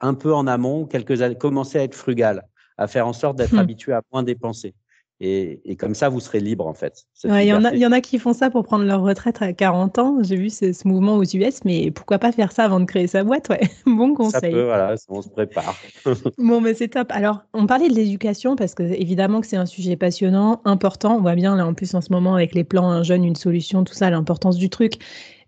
un 0.00 0.14
peu 0.14 0.34
en 0.34 0.46
amont, 0.46 0.86
quelques 0.86 1.22
années, 1.22 1.36
commencez 1.36 1.78
à 1.78 1.84
être 1.84 1.94
frugal, 1.94 2.46
à 2.76 2.86
faire 2.86 3.06
en 3.06 3.12
sorte 3.12 3.36
d'être 3.36 3.54
mmh. 3.54 3.58
habitué 3.58 3.92
à 3.92 4.02
moins 4.12 4.22
dépenser. 4.22 4.74
Et, 5.20 5.76
comme 5.76 5.94
ça, 5.94 6.08
vous 6.08 6.20
serez 6.20 6.38
libre, 6.38 6.66
en 6.66 6.74
fait. 6.74 7.04
Il 7.24 7.30
y, 7.42 7.52
en 7.52 7.64
a, 7.64 7.74
y 7.74 7.84
en 7.84 7.90
a 7.90 8.00
qui 8.00 8.20
font 8.20 8.32
ça 8.32 8.50
pour 8.50 8.62
prendre 8.62 8.84
leur 8.84 9.02
retraite 9.02 9.42
à 9.42 9.52
40 9.52 9.98
ans. 9.98 10.18
J'ai 10.22 10.36
vu 10.36 10.48
ce, 10.48 10.86
mouvement 10.86 11.16
aux 11.16 11.24
US, 11.24 11.64
mais 11.64 11.90
pourquoi 11.90 12.18
pas 12.18 12.30
faire 12.30 12.52
ça 12.52 12.64
avant 12.64 12.78
de 12.78 12.84
créer 12.84 13.08
sa 13.08 13.24
boîte 13.24 13.48
ouais. 13.48 13.60
Bon 13.86 14.14
conseil. 14.14 14.40
Ça 14.40 14.48
peut, 14.50 14.64
voilà, 14.64 14.94
on 15.08 15.20
se 15.20 15.28
prépare. 15.28 15.76
bon, 16.38 16.60
mais 16.60 16.74
c'est 16.74 16.88
top. 16.88 17.08
Alors, 17.10 17.42
on 17.52 17.66
parlait 17.66 17.88
de 17.88 17.94
l'éducation 17.94 18.54
parce 18.54 18.74
que 18.74 18.84
évidemment 18.84 19.40
que 19.40 19.48
c'est 19.48 19.56
un 19.56 19.66
sujet 19.66 19.96
passionnant, 19.96 20.60
important. 20.64 21.16
On 21.16 21.20
voit 21.20 21.34
bien, 21.34 21.56
là, 21.56 21.66
en 21.66 21.74
plus, 21.74 21.94
en 21.94 22.00
ce 22.00 22.12
moment, 22.12 22.34
avec 22.34 22.54
les 22.54 22.64
plans 22.64 22.88
Un 22.88 23.02
jeune, 23.02 23.24
une 23.24 23.36
solution, 23.36 23.82
tout 23.82 23.94
ça, 23.94 24.10
l'importance 24.10 24.56
du 24.56 24.70
truc. 24.70 24.94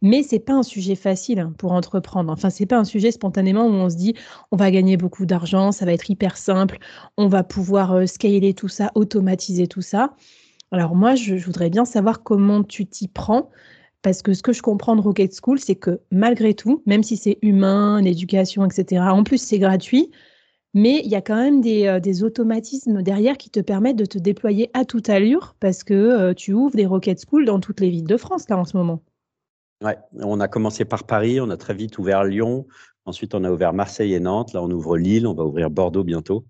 Mais 0.02 0.22
c'est 0.22 0.38
pas 0.38 0.54
un 0.54 0.62
sujet 0.62 0.94
facile 0.94 1.40
hein, 1.40 1.52
pour 1.58 1.72
entreprendre. 1.72 2.32
Enfin, 2.32 2.48
c'est 2.50 2.66
pas 2.66 2.78
un 2.78 2.84
sujet 2.84 3.10
spontanément 3.10 3.66
où 3.66 3.72
on 3.72 3.90
se 3.90 3.96
dit 3.96 4.14
on 4.50 4.56
va 4.56 4.70
gagner 4.70 4.96
beaucoup 4.96 5.26
d'argent, 5.26 5.72
ça 5.72 5.84
va 5.84 5.92
être 5.92 6.10
hyper 6.10 6.36
simple, 6.36 6.78
on 7.16 7.28
va 7.28 7.44
pouvoir 7.44 7.92
euh, 7.92 8.06
scaler 8.06 8.54
tout 8.54 8.68
ça, 8.68 8.90
automatiser 8.94 9.66
tout 9.66 9.82
ça. 9.82 10.14
Alors 10.72 10.94
moi, 10.94 11.14
je, 11.16 11.34
voudrais 11.34 11.70
bien 11.70 11.84
savoir 11.84 12.22
comment 12.22 12.62
tu 12.62 12.86
t'y 12.86 13.08
prends. 13.08 13.50
Parce 14.02 14.22
que 14.22 14.32
ce 14.32 14.42
que 14.42 14.52
je 14.52 14.62
comprends 14.62 14.96
de 14.96 15.02
Rocket 15.02 15.34
School, 15.34 15.58
c'est 15.58 15.74
que 15.74 16.00
malgré 16.10 16.54
tout, 16.54 16.82
même 16.86 17.02
si 17.02 17.18
c'est 17.18 17.38
humain, 17.42 18.00
l'éducation, 18.00 18.64
etc., 18.64 19.02
en 19.10 19.24
plus 19.24 19.36
c'est 19.42 19.58
gratuit, 19.58 20.10
mais 20.74 21.02
il 21.04 21.10
y 21.10 21.16
a 21.16 21.20
quand 21.20 21.36
même 21.36 21.60
des, 21.60 21.86
euh, 21.86 22.00
des, 22.00 22.22
automatismes 22.22 23.02
derrière 23.02 23.36
qui 23.36 23.50
te 23.50 23.60
permettent 23.60 23.96
de 23.96 24.06
te 24.06 24.18
déployer 24.18 24.70
à 24.72 24.84
toute 24.84 25.10
allure 25.10 25.56
parce 25.60 25.84
que 25.84 25.94
euh, 25.94 26.34
tu 26.34 26.54
ouvres 26.54 26.76
des 26.76 26.86
Rocket 26.86 27.20
School 27.28 27.44
dans 27.44 27.60
toutes 27.60 27.80
les 27.80 27.90
villes 27.90 28.06
de 28.06 28.16
France 28.16 28.48
là 28.48 28.56
en 28.56 28.64
ce 28.64 28.76
moment. 28.76 29.02
Ouais, 29.82 29.96
on 30.12 30.40
a 30.40 30.48
commencé 30.48 30.84
par 30.84 31.04
Paris, 31.04 31.40
on 31.40 31.48
a 31.48 31.56
très 31.56 31.72
vite 31.72 31.96
ouvert 31.96 32.24
Lyon, 32.24 32.66
ensuite 33.06 33.34
on 33.34 33.44
a 33.44 33.50
ouvert 33.50 33.72
Marseille 33.72 34.12
et 34.12 34.20
Nantes, 34.20 34.52
là 34.52 34.62
on 34.62 34.70
ouvre 34.70 34.98
Lille, 34.98 35.26
on 35.26 35.32
va 35.32 35.44
ouvrir 35.44 35.70
Bordeaux 35.70 36.04
bientôt. 36.04 36.44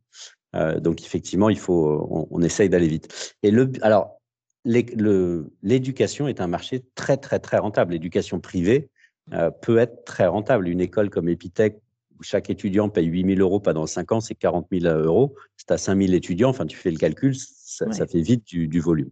Euh, 0.56 0.80
donc 0.80 1.00
effectivement, 1.02 1.48
il 1.48 1.58
faut, 1.58 2.28
on, 2.28 2.42
essaye 2.42 2.68
d'aller 2.68 2.88
vite. 2.88 3.36
Et 3.44 3.52
le, 3.52 3.70
alors, 3.82 4.20
l'éducation 4.64 6.26
est 6.26 6.40
un 6.40 6.48
marché 6.48 6.84
très 6.96 7.16
très 7.16 7.38
très 7.38 7.58
rentable. 7.58 7.92
L'éducation 7.92 8.40
privée 8.40 8.88
euh, 9.32 9.52
peut 9.52 9.78
être 9.78 10.04
très 10.04 10.26
rentable. 10.26 10.66
Une 10.68 10.80
école 10.80 11.08
comme 11.08 11.28
Epitech 11.28 11.76
où 12.18 12.24
chaque 12.24 12.50
étudiant 12.50 12.88
paye 12.88 13.06
8 13.06 13.36
000 13.36 13.40
euros 13.40 13.60
pendant 13.60 13.86
5 13.86 14.10
ans, 14.10 14.20
c'est 14.20 14.34
40 14.34 14.66
000 14.72 14.92
euros. 14.92 15.36
C'est 15.56 15.70
à 15.70 15.78
5 15.78 16.02
000 16.02 16.14
étudiants, 16.14 16.50
enfin 16.50 16.66
tu 16.66 16.76
fais 16.76 16.90
le 16.90 16.98
calcul, 16.98 17.36
ça, 17.36 17.90
ça 17.92 18.08
fait 18.08 18.22
vite 18.22 18.44
du, 18.44 18.66
du 18.66 18.80
volume. 18.80 19.10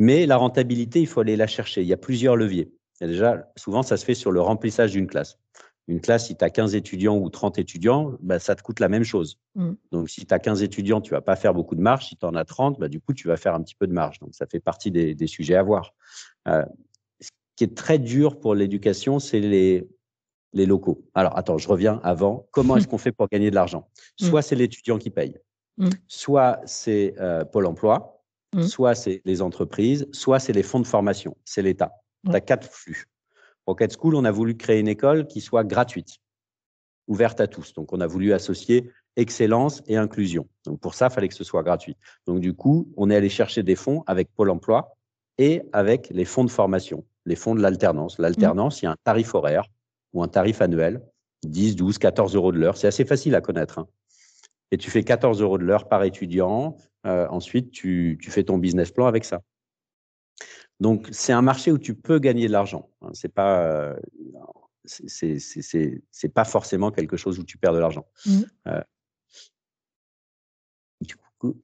Mais 0.00 0.26
la 0.26 0.36
rentabilité, 0.36 1.00
il 1.00 1.06
faut 1.06 1.20
aller 1.20 1.36
la 1.36 1.46
chercher. 1.46 1.82
Il 1.82 1.86
y 1.86 1.92
a 1.92 1.96
plusieurs 1.96 2.34
leviers 2.34 2.72
déjà, 3.06 3.50
souvent, 3.56 3.82
ça 3.82 3.96
se 3.96 4.04
fait 4.04 4.14
sur 4.14 4.30
le 4.30 4.40
remplissage 4.40 4.92
d'une 4.92 5.06
classe. 5.06 5.38
Une 5.88 6.00
classe, 6.00 6.26
si 6.26 6.36
tu 6.36 6.44
as 6.44 6.50
15 6.50 6.74
étudiants 6.74 7.16
ou 7.18 7.28
30 7.30 7.58
étudiants, 7.58 8.12
bah, 8.20 8.38
ça 8.38 8.54
te 8.54 8.62
coûte 8.62 8.78
la 8.78 8.88
même 8.88 9.02
chose. 9.02 9.38
Mm. 9.56 9.72
Donc, 9.90 10.08
si 10.08 10.24
tu 10.24 10.32
as 10.32 10.38
15 10.38 10.62
étudiants, 10.62 11.00
tu 11.00 11.10
vas 11.10 11.20
pas 11.20 11.36
faire 11.36 11.52
beaucoup 11.52 11.74
de 11.74 11.80
marge. 11.80 12.06
Si 12.06 12.16
tu 12.16 12.24
en 12.24 12.34
as 12.34 12.44
30, 12.44 12.78
bah, 12.78 12.88
du 12.88 13.00
coup, 13.00 13.12
tu 13.12 13.26
vas 13.26 13.36
faire 13.36 13.54
un 13.54 13.62
petit 13.62 13.74
peu 13.74 13.86
de 13.86 13.92
marge. 13.92 14.20
Donc, 14.20 14.34
ça 14.34 14.46
fait 14.46 14.60
partie 14.60 14.90
des, 14.90 15.26
sujets 15.26 15.56
à 15.56 15.62
voir. 15.62 15.94
Euh, 16.46 16.64
ce 17.20 17.30
qui 17.56 17.64
est 17.64 17.74
très 17.76 17.98
dur 17.98 18.38
pour 18.38 18.54
l'éducation, 18.54 19.18
c'est 19.18 19.40
les, 19.40 19.88
les 20.52 20.66
locaux. 20.66 21.04
Alors, 21.14 21.36
attends, 21.36 21.58
je 21.58 21.68
reviens 21.68 22.00
avant. 22.04 22.46
Comment 22.52 22.76
est-ce 22.76 22.86
qu'on 22.88 22.98
fait 22.98 23.12
pour 23.12 23.28
gagner 23.28 23.50
de 23.50 23.56
l'argent? 23.56 23.88
Mm. 24.20 24.26
Soit 24.26 24.42
c'est 24.42 24.56
l'étudiant 24.56 24.98
qui 24.98 25.10
paye, 25.10 25.34
mm. 25.78 25.88
soit 26.06 26.60
c'est 26.66 27.14
euh, 27.18 27.44
Pôle 27.44 27.66
emploi, 27.66 28.22
soit 28.62 28.94
c'est 28.94 29.22
les 29.24 29.42
entreprises, 29.42 30.08
soit 30.12 30.38
c'est 30.38 30.52
les 30.52 30.62
fonds 30.62 30.80
de 30.80 30.86
formation, 30.86 31.36
c'est 31.44 31.62
l'État. 31.62 31.92
Tu 32.28 32.34
as 32.34 32.40
quatre 32.40 32.70
flux. 32.70 33.06
Rocket 33.66 33.96
School, 33.98 34.14
on 34.14 34.24
a 34.24 34.30
voulu 34.30 34.56
créer 34.56 34.80
une 34.80 34.88
école 34.88 35.26
qui 35.26 35.40
soit 35.40 35.64
gratuite, 35.64 36.18
ouverte 37.06 37.40
à 37.40 37.46
tous. 37.46 37.72
Donc, 37.72 37.92
on 37.92 38.00
a 38.00 38.06
voulu 38.06 38.32
associer 38.32 38.90
excellence 39.16 39.82
et 39.86 39.96
inclusion. 39.96 40.48
Donc, 40.64 40.80
pour 40.80 40.94
ça, 40.94 41.06
il 41.06 41.12
fallait 41.12 41.28
que 41.28 41.34
ce 41.34 41.44
soit 41.44 41.62
gratuit. 41.62 41.96
Donc, 42.26 42.40
du 42.40 42.54
coup, 42.54 42.92
on 42.96 43.10
est 43.10 43.16
allé 43.16 43.28
chercher 43.28 43.62
des 43.62 43.76
fonds 43.76 44.02
avec 44.06 44.28
Pôle 44.34 44.50
emploi 44.50 44.96
et 45.38 45.62
avec 45.72 46.08
les 46.10 46.24
fonds 46.24 46.44
de 46.44 46.50
formation, 46.50 47.04
les 47.26 47.36
fonds 47.36 47.54
de 47.54 47.60
l'alternance. 47.60 48.18
L'alternance, 48.18 48.82
il 48.82 48.86
y 48.86 48.88
a 48.88 48.92
un 48.92 48.96
tarif 49.04 49.34
horaire 49.34 49.66
ou 50.12 50.22
un 50.22 50.28
tarif 50.28 50.60
annuel, 50.60 51.02
10, 51.44 51.76
12, 51.76 51.98
14 51.98 52.34
euros 52.34 52.52
de 52.52 52.58
l'heure. 52.58 52.76
C'est 52.76 52.86
assez 52.86 53.04
facile 53.04 53.34
à 53.34 53.40
connaître. 53.40 53.78
Hein. 53.78 53.88
Et 54.70 54.76
tu 54.76 54.90
fais 54.90 55.02
14 55.02 55.40
euros 55.42 55.58
de 55.58 55.64
l'heure 55.64 55.88
par 55.88 56.04
étudiant. 56.04 56.76
Euh, 57.06 57.26
ensuite, 57.30 57.70
tu, 57.70 58.18
tu 58.20 58.30
fais 58.30 58.44
ton 58.44 58.58
business 58.58 58.90
plan 58.90 59.06
avec 59.06 59.24
ça. 59.24 59.40
Donc, 60.80 61.08
c'est 61.12 61.32
un 61.32 61.42
marché 61.42 61.70
où 61.70 61.78
tu 61.78 61.94
peux 61.94 62.18
gagner 62.18 62.46
de 62.46 62.52
l'argent. 62.52 62.88
Hein. 63.02 63.10
C'est 63.12 63.32
pas, 63.32 63.62
euh, 63.62 63.96
c'est 64.84 66.32
pas 66.32 66.44
forcément 66.44 66.90
quelque 66.90 67.16
chose 67.16 67.38
où 67.38 67.44
tu 67.44 67.58
perds 67.58 67.74
de 67.74 67.78
l'argent. 67.78 68.06
Mmh. 68.26 68.40
Euh, 68.68 68.80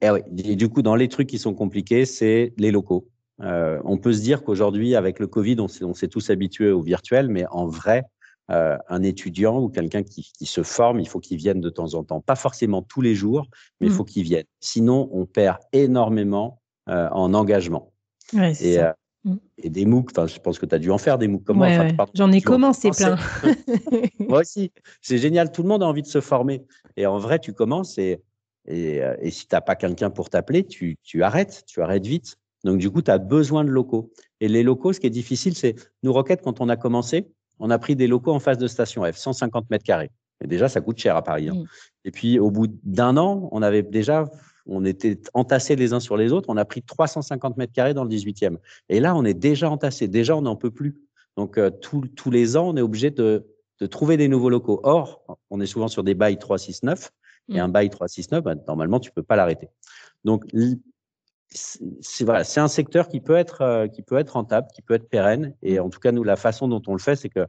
eh 0.01 0.55
du 0.55 0.69
coup, 0.69 0.81
dans 0.81 0.95
les 0.95 1.07
trucs 1.07 1.27
qui 1.27 1.37
sont 1.37 1.53
compliqués, 1.53 2.05
c'est 2.05 2.53
les 2.57 2.71
locaux. 2.71 3.07
Euh, 3.41 3.79
on 3.83 3.97
peut 3.97 4.13
se 4.13 4.21
dire 4.21 4.43
qu'aujourd'hui, 4.43 4.95
avec 4.95 5.19
le 5.19 5.27
Covid, 5.27 5.57
on 5.59 5.93
s'est 5.93 6.07
tous 6.07 6.29
habitués 6.31 6.71
au 6.71 6.81
virtuel, 6.81 7.29
mais 7.29 7.45
en 7.51 7.67
vrai, 7.67 8.03
euh, 8.49 8.75
un 8.87 9.03
étudiant 9.03 9.59
ou 9.61 9.69
quelqu'un 9.69 10.01
qui, 10.01 10.23
se 10.23 10.63
forme, 10.63 10.99
il 10.99 11.07
faut 11.07 11.19
qu'il 11.19 11.37
vienne 11.37 11.61
de 11.61 11.69
temps 11.69 11.93
en 11.93 12.03
temps. 12.03 12.21
Pas 12.21 12.35
forcément 12.35 12.81
tous 12.81 13.01
les 13.01 13.13
jours, 13.13 13.47
mais 13.79 13.87
il 13.87 13.93
mmh. 13.93 13.95
faut 13.95 14.05
qu'il 14.05 14.23
vienne. 14.23 14.45
Sinon, 14.59 15.09
on 15.11 15.25
perd 15.25 15.59
énormément 15.73 16.61
en 16.87 17.33
engagement. 17.33 17.91
et. 18.33 18.79
Et, 19.57 19.69
des 19.69 19.85
MOOC, 19.85 20.11
je 20.27 20.39
pense 20.39 20.59
que 20.59 20.65
tu 20.65 20.75
as 20.75 20.79
dû 20.79 20.91
en 20.91 20.97
faire 20.97 21.17
des 21.17 21.27
MOOC 21.27 21.43
comme 21.43 21.57
moi. 21.57 21.69
J'en 22.13 22.31
ai 22.31 22.41
commencé 22.41 22.91
plein. 22.91 23.17
moi 24.19 24.41
aussi. 24.41 24.71
C'est 25.01 25.17
génial. 25.17 25.51
Tout 25.51 25.63
le 25.63 25.69
monde 25.69 25.83
a 25.83 25.85
envie 25.85 26.01
de 26.01 26.07
se 26.07 26.21
former. 26.21 26.65
Et 26.95 27.05
en 27.05 27.17
vrai, 27.17 27.39
tu 27.39 27.53
commences 27.53 27.97
et, 27.97 28.21
et, 28.67 29.01
et 29.21 29.31
si 29.31 29.47
tu 29.47 29.55
n'as 29.55 29.61
pas 29.61 29.75
quelqu'un 29.75 30.09
pour 30.09 30.29
t'appeler, 30.29 30.65
tu, 30.65 30.97
tu 31.03 31.23
arrêtes. 31.23 31.63
Tu 31.67 31.81
arrêtes 31.81 32.05
vite. 32.05 32.37
Donc, 32.63 32.79
du 32.79 32.89
coup, 32.89 33.01
tu 33.01 33.11
as 33.11 33.17
besoin 33.17 33.63
de 33.63 33.69
locaux. 33.69 34.11
Et 34.39 34.47
les 34.47 34.63
locaux, 34.63 34.93
ce 34.93 34.99
qui 34.99 35.07
est 35.07 35.11
difficile, 35.11 35.55
c'est 35.55 35.75
nous, 36.03 36.13
Rocket, 36.13 36.41
quand 36.41 36.61
on 36.61 36.69
a 36.69 36.75
commencé, 36.75 37.27
on 37.59 37.69
a 37.69 37.79
pris 37.79 37.95
des 37.95 38.07
locaux 38.07 38.33
en 38.33 38.39
face 38.39 38.57
de 38.57 38.67
station 38.67 39.03
F, 39.03 39.15
150 39.15 39.69
mètres 39.69 39.85
carrés. 39.85 40.11
Et 40.43 40.47
déjà, 40.47 40.69
ça 40.69 40.81
coûte 40.81 40.97
cher 40.97 41.15
à 41.15 41.23
Paris. 41.23 41.49
Hein. 41.49 41.55
Mm. 41.55 41.65
Et 42.05 42.11
puis, 42.11 42.39
au 42.39 42.51
bout 42.51 42.67
d'un 42.83 43.17
an, 43.17 43.49
on 43.51 43.61
avait 43.61 43.83
déjà, 43.83 44.25
on 44.67 44.85
était 44.85 45.19
entassés 45.33 45.75
les 45.75 45.93
uns 45.93 45.99
sur 45.99 46.17
les 46.17 46.31
autres. 46.31 46.49
On 46.49 46.57
a 46.57 46.65
pris 46.65 46.81
350 46.81 47.57
mètres 47.57 47.73
carrés 47.73 47.93
dans 47.93 48.03
le 48.03 48.09
18e. 48.09 48.57
Et 48.89 48.99
là, 48.99 49.15
on 49.15 49.25
est 49.25 49.33
déjà 49.33 49.69
entassés. 49.69 50.07
Déjà, 50.07 50.35
on 50.35 50.41
n'en 50.41 50.55
peut 50.55 50.71
plus. 50.71 50.95
Donc, 51.35 51.57
euh, 51.57 51.69
tous 51.69 52.31
les 52.31 52.57
ans, 52.57 52.69
on 52.69 52.77
est 52.77 52.81
obligé 52.81 53.11
de, 53.11 53.45
trouver 53.89 54.17
des 54.17 54.27
nouveaux 54.27 54.49
locaux. 54.49 54.79
Or, 54.83 55.23
on 55.49 55.61
est 55.61 55.67
souvent 55.67 55.87
sur 55.87 56.03
des 56.03 56.15
bails 56.15 56.37
369. 56.37 57.11
Et 57.49 57.53
mm. 57.53 57.59
un 57.59 57.69
bail 57.69 57.89
369, 57.89 58.43
bah, 58.43 58.55
normalement, 58.67 58.99
tu 58.99 59.11
peux 59.11 59.23
pas 59.23 59.35
l'arrêter. 59.35 59.69
Donc, 60.23 60.45
c'est 61.49 62.25
voilà, 62.25 62.43
c'est 62.43 62.59
un 62.59 62.67
secteur 62.67 63.07
qui 63.07 63.21
peut 63.21 63.35
être 63.37 63.61
euh, 63.61 63.87
qui 63.87 64.01
peut 64.01 64.17
être 64.17 64.31
rentable, 64.31 64.67
qui 64.75 64.81
peut 64.81 64.95
être 64.95 65.07
pérenne. 65.07 65.55
Et 65.61 65.79
en 65.79 65.89
tout 65.89 65.99
cas, 65.99 66.11
nous, 66.11 66.23
la 66.23 66.35
façon 66.35 66.67
dont 66.67 66.81
on 66.87 66.93
le 66.93 66.99
fait, 66.99 67.15
c'est 67.15 67.29
que 67.29 67.45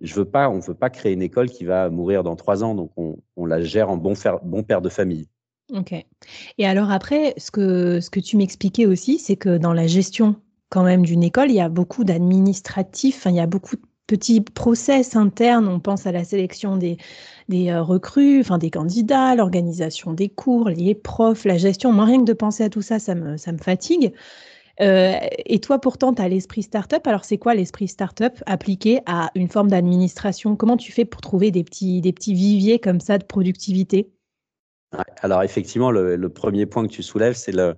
je 0.00 0.14
veux 0.14 0.24
pas, 0.24 0.48
on 0.48 0.58
veut 0.60 0.74
pas 0.74 0.88
créer 0.88 1.12
une 1.12 1.22
école 1.22 1.50
qui 1.50 1.64
va 1.64 1.90
mourir 1.90 2.22
dans 2.22 2.34
trois 2.34 2.64
ans. 2.64 2.74
Donc, 2.74 2.92
on, 2.96 3.18
on 3.36 3.44
la 3.44 3.60
gère 3.60 3.90
en 3.90 3.96
bon, 3.98 4.14
bon 4.42 4.62
père 4.62 4.80
de 4.80 4.88
famille. 4.88 5.28
Ok. 5.72 5.94
Et 6.58 6.66
alors 6.66 6.90
après, 6.90 7.34
ce 7.38 7.50
que 7.50 8.20
tu 8.20 8.36
m'expliquais 8.36 8.86
aussi, 8.86 9.18
c'est 9.18 9.36
que 9.36 9.58
dans 9.58 9.72
la 9.72 9.86
gestion 9.86 10.36
quand 10.68 10.84
même 10.84 11.04
d'une 11.04 11.22
école, 11.22 11.50
il 11.50 11.56
y 11.56 11.60
a 11.60 11.68
beaucoup 11.68 12.04
d'administratifs. 12.04 13.26
il 13.26 13.34
y 13.34 13.40
a 13.40 13.46
beaucoup 13.46 13.76
de 13.76 13.82
petits 14.06 14.40
process 14.40 15.16
internes. 15.16 15.68
On 15.68 15.80
pense 15.80 16.06
à 16.06 16.12
la 16.12 16.24
sélection 16.24 16.76
des, 16.76 16.96
des 17.48 17.70
euh, 17.70 17.82
recrues, 17.82 18.40
enfin 18.40 18.58
des 18.58 18.70
candidats, 18.70 19.34
l'organisation 19.34 20.12
des 20.12 20.28
cours, 20.28 20.68
les 20.68 20.94
profs, 20.94 21.44
la 21.44 21.58
gestion. 21.58 21.92
Moi, 21.92 22.04
rien 22.04 22.20
que 22.20 22.24
de 22.24 22.32
penser 22.32 22.64
à 22.64 22.70
tout 22.70 22.82
ça, 22.82 22.98
ça 22.98 23.14
me, 23.14 23.36
ça 23.36 23.52
me 23.52 23.58
fatigue. 23.58 24.12
Euh, 24.80 25.14
et 25.46 25.60
toi, 25.60 25.80
pourtant, 25.80 26.12
tu 26.14 26.22
as 26.22 26.28
l'esprit 26.28 26.62
startup. 26.62 27.06
Alors, 27.06 27.24
c'est 27.24 27.38
quoi 27.38 27.54
l'esprit 27.54 27.88
startup 27.88 28.42
appliqué 28.46 29.00
à 29.06 29.30
une 29.34 29.48
forme 29.48 29.70
d'administration? 29.70 30.56
Comment 30.56 30.76
tu 30.76 30.92
fais 30.92 31.04
pour 31.04 31.20
trouver 31.22 31.50
des 31.50 31.64
petits, 31.64 32.00
des 32.00 32.12
petits 32.12 32.34
viviers 32.34 32.78
comme 32.78 33.00
ça 33.00 33.18
de 33.18 33.24
productivité? 33.24 34.10
Alors, 35.22 35.42
effectivement, 35.42 35.90
le, 35.90 36.16
le, 36.16 36.28
premier 36.28 36.66
point 36.66 36.86
que 36.86 36.92
tu 36.92 37.02
soulèves, 37.02 37.34
c'est 37.34 37.52
le, 37.52 37.74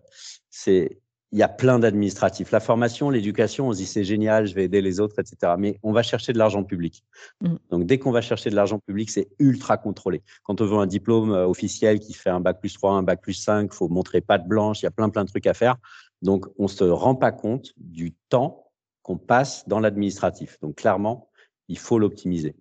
c'est 0.51 1.01
il 1.31 1.39
y 1.39 1.43
a 1.43 1.49
plein 1.49 1.79
d'administratifs. 1.79 2.51
La 2.53 2.61
formation, 2.61 3.11
l'éducation, 3.11 3.69
on 3.69 3.73
se 3.73 3.79
dit 3.79 3.87
c'est 3.87 4.05
génial, 4.05 4.47
je 4.47 4.55
vais 4.55 4.65
aider 4.65 4.81
les 4.81 4.99
autres, 4.99 5.19
etc. 5.19 5.55
Mais 5.59 5.79
on 5.83 5.93
va 5.93 6.03
chercher 6.03 6.33
de 6.33 6.39
l'argent 6.39 6.65
public. 6.65 7.05
Mm. 7.43 7.57
Donc 7.71 7.85
dès 7.87 7.99
qu'on 7.99 8.13
va 8.13 8.21
chercher 8.21 8.51
de 8.51 8.55
l'argent 8.55 8.79
public, 8.79 9.11
c'est 9.11 9.29
ultra 9.39 9.77
contrôlé. 9.77 10.23
Quand 10.43 10.61
on 10.61 10.67
veut 10.67 10.79
un 10.79 10.87
diplôme 10.87 11.33
euh, 11.33 11.47
officiel 11.47 12.01
qui 12.01 12.15
fait 12.15 12.31
un 12.31 12.41
bac 12.41 12.61
plus 12.61 12.73
3, 12.73 12.93
un 12.93 13.03
bac 13.03 13.21
plus 13.21 13.35
5, 13.35 13.73
faut 13.73 13.89
montrer 13.89 14.21
patte 14.21 14.49
blanche, 14.49 14.81
il 14.81 14.85
y 14.85 14.89
a 14.89 14.91
plein 14.91 15.11
plein 15.11 15.25
de 15.25 15.29
trucs 15.29 15.47
à 15.47 15.55
faire. 15.55 15.77
Donc 16.23 16.47
on 16.59 16.69
se 16.69 16.85
rend 16.85 17.15
pas 17.15 17.33
compte 17.33 17.73
du 17.77 18.15
temps 18.31 18.65
qu'on 19.03 19.19
passe 19.19 19.69
dans 19.69 19.81
l'administratif. 19.81 20.59
Donc 20.61 20.77
clairement, 20.77 21.29
il 21.69 21.79
faut 21.79 21.99
l'optimiser. 21.99 22.57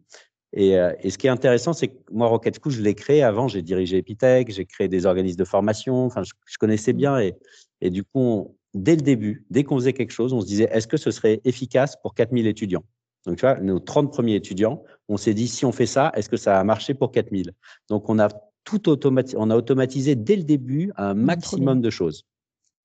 Et, 0.53 0.77
euh, 0.77 0.93
et, 1.01 1.09
ce 1.09 1.17
qui 1.17 1.27
est 1.27 1.29
intéressant, 1.29 1.73
c'est 1.73 1.89
que 1.89 1.97
moi, 2.11 2.27
Rocket 2.27 2.57
School, 2.61 2.71
je 2.71 2.81
l'ai 2.81 2.95
créé 2.95 3.21
avant. 3.21 3.47
J'ai 3.47 3.61
dirigé 3.61 3.97
Epitech, 3.97 4.49
j'ai 4.49 4.65
créé 4.65 4.87
des 4.87 5.05
organismes 5.05 5.37
de 5.37 5.45
formation. 5.45 6.05
Enfin, 6.05 6.23
je, 6.23 6.31
je 6.45 6.57
connaissais 6.57 6.93
mm. 6.93 6.97
bien. 6.97 7.19
Et, 7.19 7.35
et 7.81 7.89
du 7.89 8.03
coup, 8.03 8.55
dès 8.73 8.95
le 8.95 9.01
début, 9.01 9.45
dès 9.49 9.63
qu'on 9.63 9.75
faisait 9.77 9.93
quelque 9.93 10.11
chose, 10.11 10.33
on 10.33 10.41
se 10.41 10.45
disait 10.45 10.69
est-ce 10.71 10.87
que 10.87 10.97
ce 10.97 11.11
serait 11.11 11.41
efficace 11.43 11.95
pour 12.01 12.13
4000 12.13 12.47
étudiants? 12.47 12.83
Donc, 13.25 13.37
tu 13.37 13.41
vois, 13.41 13.59
nos 13.59 13.79
30 13.79 14.11
premiers 14.11 14.35
étudiants, 14.35 14.83
on 15.09 15.17
s'est 15.17 15.33
dit 15.33 15.47
si 15.47 15.65
on 15.65 15.73
fait 15.73 15.85
ça, 15.85 16.11
est-ce 16.15 16.29
que 16.29 16.37
ça 16.37 16.53
va 16.53 16.63
marcher 16.63 16.93
pour 16.93 17.11
4000 17.11 17.51
Donc, 17.89 18.09
on 18.09 18.19
a 18.19 18.29
tout 18.63 18.89
automatisé, 18.89 19.37
on 19.39 19.49
a 19.49 19.55
automatisé 19.55 20.15
dès 20.15 20.37
le 20.37 20.43
début 20.43 20.91
un 20.95 21.13
mmh, 21.13 21.21
maximum 21.21 21.81
de 21.81 21.89
choses. 21.89 22.25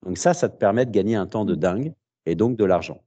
Donc, 0.05 0.18
ça, 0.18 0.35
ça 0.35 0.48
te 0.48 0.57
permet 0.57 0.85
de 0.85 0.90
gagner 0.90 1.14
un 1.14 1.27
temps 1.27 1.44
de 1.44 1.55
mmh. 1.55 1.61
dingue 1.61 1.94
et 2.27 2.35
donc 2.35 2.57
de 2.57 2.64
l'argent. 2.64 3.03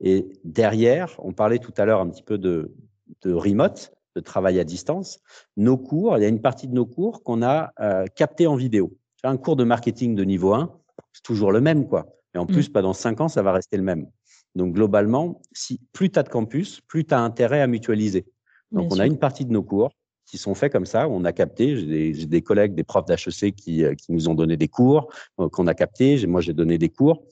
Et 0.00 0.26
derrière, 0.44 1.14
on 1.18 1.32
parlait 1.32 1.58
tout 1.58 1.74
à 1.76 1.84
l'heure 1.84 2.00
un 2.00 2.08
petit 2.08 2.22
peu 2.22 2.38
de, 2.38 2.74
de 3.22 3.32
remote, 3.32 3.92
de 4.16 4.20
travail 4.20 4.58
à 4.58 4.64
distance. 4.64 5.20
Nos 5.56 5.76
cours, 5.76 6.16
il 6.18 6.22
y 6.22 6.24
a 6.24 6.28
une 6.28 6.40
partie 6.40 6.68
de 6.68 6.74
nos 6.74 6.86
cours 6.86 7.22
qu'on 7.22 7.42
a 7.42 7.72
euh, 7.80 8.06
capté 8.14 8.46
en 8.46 8.56
vidéo. 8.56 8.96
Un 9.22 9.36
cours 9.36 9.56
de 9.56 9.64
marketing 9.64 10.14
de 10.14 10.24
niveau 10.24 10.54
1, 10.54 10.72
c'est 11.12 11.22
toujours 11.22 11.52
le 11.52 11.60
même, 11.60 11.86
quoi. 11.86 12.06
Et 12.34 12.38
en 12.38 12.46
plus, 12.46 12.68
mmh. 12.68 12.72
pas 12.72 12.82
dans 12.82 12.92
cinq 12.92 13.20
ans, 13.20 13.28
ça 13.28 13.42
va 13.42 13.52
rester 13.52 13.76
le 13.76 13.82
même. 13.82 14.06
Donc, 14.54 14.74
globalement, 14.74 15.40
si 15.52 15.80
plus 15.92 16.10
tu 16.10 16.18
as 16.18 16.22
de 16.22 16.28
campus, 16.28 16.80
plus 16.80 17.04
tu 17.04 17.14
as 17.14 17.20
intérêt 17.20 17.60
à 17.60 17.66
mutualiser. 17.66 18.26
Donc, 18.72 18.92
on 18.92 18.98
a 18.98 19.06
une 19.06 19.18
partie 19.18 19.44
de 19.44 19.52
nos 19.52 19.62
cours 19.62 19.90
qui 20.26 20.38
sont 20.38 20.54
faits 20.54 20.72
comme 20.72 20.86
ça, 20.86 21.08
on 21.08 21.24
a 21.24 21.32
capté. 21.32 21.76
J'ai 21.76 22.26
des, 22.26 22.42
collègues, 22.42 22.74
des 22.74 22.84
profs 22.84 23.04
d'HEC 23.04 23.54
qui, 23.56 23.84
euh, 23.84 23.94
qui 23.94 24.12
nous 24.12 24.28
ont 24.28 24.34
donné 24.34 24.56
des 24.56 24.68
cours, 24.68 25.12
euh, 25.40 25.48
qu'on 25.48 25.66
a 25.66 25.74
capté. 25.74 26.24
Moi, 26.26 26.40
j'ai 26.40 26.52
donné 26.52 26.78
des 26.78 26.88
cours. 26.88 27.24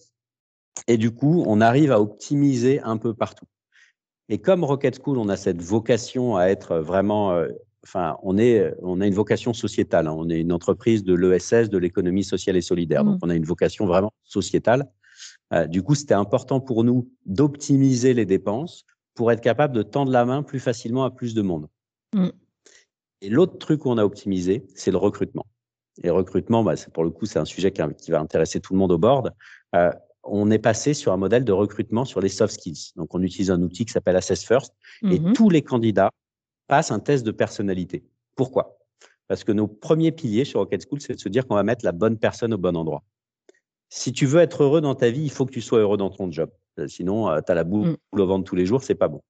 Et 0.89 0.97
du 0.97 1.13
coup, 1.13 1.45
on 1.47 1.61
arrive 1.61 1.93
à 1.93 2.01
optimiser 2.01 2.81
un 2.81 2.97
peu 2.97 3.15
partout. 3.15 3.47
Et 4.29 4.39
comme 4.39 4.65
Rocket 4.65 5.01
School, 5.03 5.19
on 5.19 5.29
a 5.29 5.37
cette 5.37 5.63
vocation 5.63 6.37
à 6.37 6.47
être 6.47 6.79
vraiment 6.79 7.33
euh, 7.33 7.49
enfin, 7.85 8.19
on, 8.23 8.37
est, 8.39 8.75
on 8.83 9.01
a 9.01 9.07
une 9.07 9.15
vocation 9.15 9.53
sociétale. 9.55 10.07
Hein. 10.07 10.15
On 10.17 10.29
est 10.29 10.41
une 10.41 10.53
entreprise 10.53 11.05
de 11.05 11.15
l'ESS, 11.15 11.71
de 11.71 11.79
l'économie 11.79 12.25
sociale 12.25 12.57
et 12.57 12.61
solidaire. 12.61 13.05
Donc, 13.05 13.17
mmh. 13.17 13.25
on 13.27 13.31
a 13.31 13.35
une 13.35 13.45
vocation 13.45 13.87
vraiment 13.87 14.13
sociétale. 14.25 14.87
Euh, 15.55 15.67
du 15.67 15.83
coup, 15.83 15.95
c'était 15.95 16.15
important 16.15 16.61
pour 16.61 16.85
nous 16.85 17.11
d'optimiser 17.27 18.15
les 18.15 18.27
dépenses 18.27 18.85
pour 19.15 19.33
être 19.33 19.41
capable 19.41 19.75
de 19.75 19.83
tendre 19.83 20.13
la 20.13 20.25
main 20.25 20.43
plus 20.43 20.61
facilement 20.61 21.05
à 21.05 21.11
plus 21.11 21.35
de 21.35 21.43
monde. 21.43 21.69
Mmh. 22.15 22.29
Et 23.23 23.31
l'autre 23.31 23.59
truc 23.59 23.81
qu'on 23.81 23.99
a 23.99 24.05
optimisé, 24.05 24.67
c'est 24.75 24.91
le 24.91 24.99
recrutement. 24.99 25.47
Et 26.05 26.11
recrutement, 26.11 26.63
bah, 26.63 26.75
pour 26.93 27.03
le 27.03 27.11
coup, 27.11 27.27
c'est 27.27 27.41
un 27.41 27.45
sujet 27.45 27.73
qui, 27.73 28.11
va 28.11 28.21
intéresser 28.21 28.61
tout 28.61 28.75
le 28.75 28.79
monde 28.79 28.93
au 28.93 28.99
board. 28.99 29.33
Euh, 29.75 29.91
on 30.31 30.51
est 30.51 30.59
passé 30.59 30.95
sur 30.95 31.13
un 31.13 31.17
modèle 31.17 31.45
de 31.45 31.53
recrutement 31.53 32.05
sur 32.05 32.21
les 32.21 32.29
soft 32.29 32.55
skills. 32.55 32.93
Donc, 32.97 33.15
on 33.15 33.23
utilise 33.23 33.51
un 33.51 33.63
outil 33.63 33.85
qui 33.85 33.93
s'appelle 33.93 34.17
Assess 34.17 34.45
First. 34.45 34.75
Et 35.03 35.19
mmh 35.19 35.33
tous 35.33 35.51
les 35.51 35.63
candidats 35.63 36.11
passe 36.67 36.91
un 36.91 37.01
test 37.01 37.25
de 37.25 37.31
personnalité. 37.31 38.05
Pourquoi? 38.37 38.79
Parce 39.27 39.45
que 39.45 39.53
nos 39.53 39.67
premiers 39.67 40.13
piliers 40.13 40.45
sur 40.45 40.61
Rocket 40.61 40.87
School, 40.89 41.01
c'est 41.01 41.15
de 41.15 41.21
se 41.21 41.29
dire 41.29 41.47
qu'on 41.47 41.55
va 41.55 41.63
mettre 41.63 41.85
la 41.85 41.93
bonne 41.93 42.19
personne 42.19 42.55
au 42.55 42.59
bon 42.59 42.77
endroit. 42.77 43.03
Si 43.91 44.13
tu 44.13 44.27
veux 44.27 44.41
être 44.41 44.63
heureux 44.63 44.81
dans 44.81 44.95
ta 44.95 45.11
vie, 45.11 45.23
il 45.23 45.31
faut 45.31 45.47
que 45.47 45.53
tu 45.53 45.61
sois 45.61 45.81
heureux 45.81 45.97
dans 45.97 46.11
ton 46.11 46.31
job. 46.31 46.51
Euh, 46.79 46.89
sinon, 46.89 47.29
euh, 47.29 47.41
tu 47.45 47.53
as 47.53 47.55
la 47.55 47.65
boule 47.65 47.97
mm. 48.13 48.21
au 48.21 48.27
ventre 48.27 48.45
tous 48.45 48.57
les 48.57 48.67
jours, 48.67 48.83
c'est 48.83 48.95
pas 48.95 49.09
bon. 49.09 49.23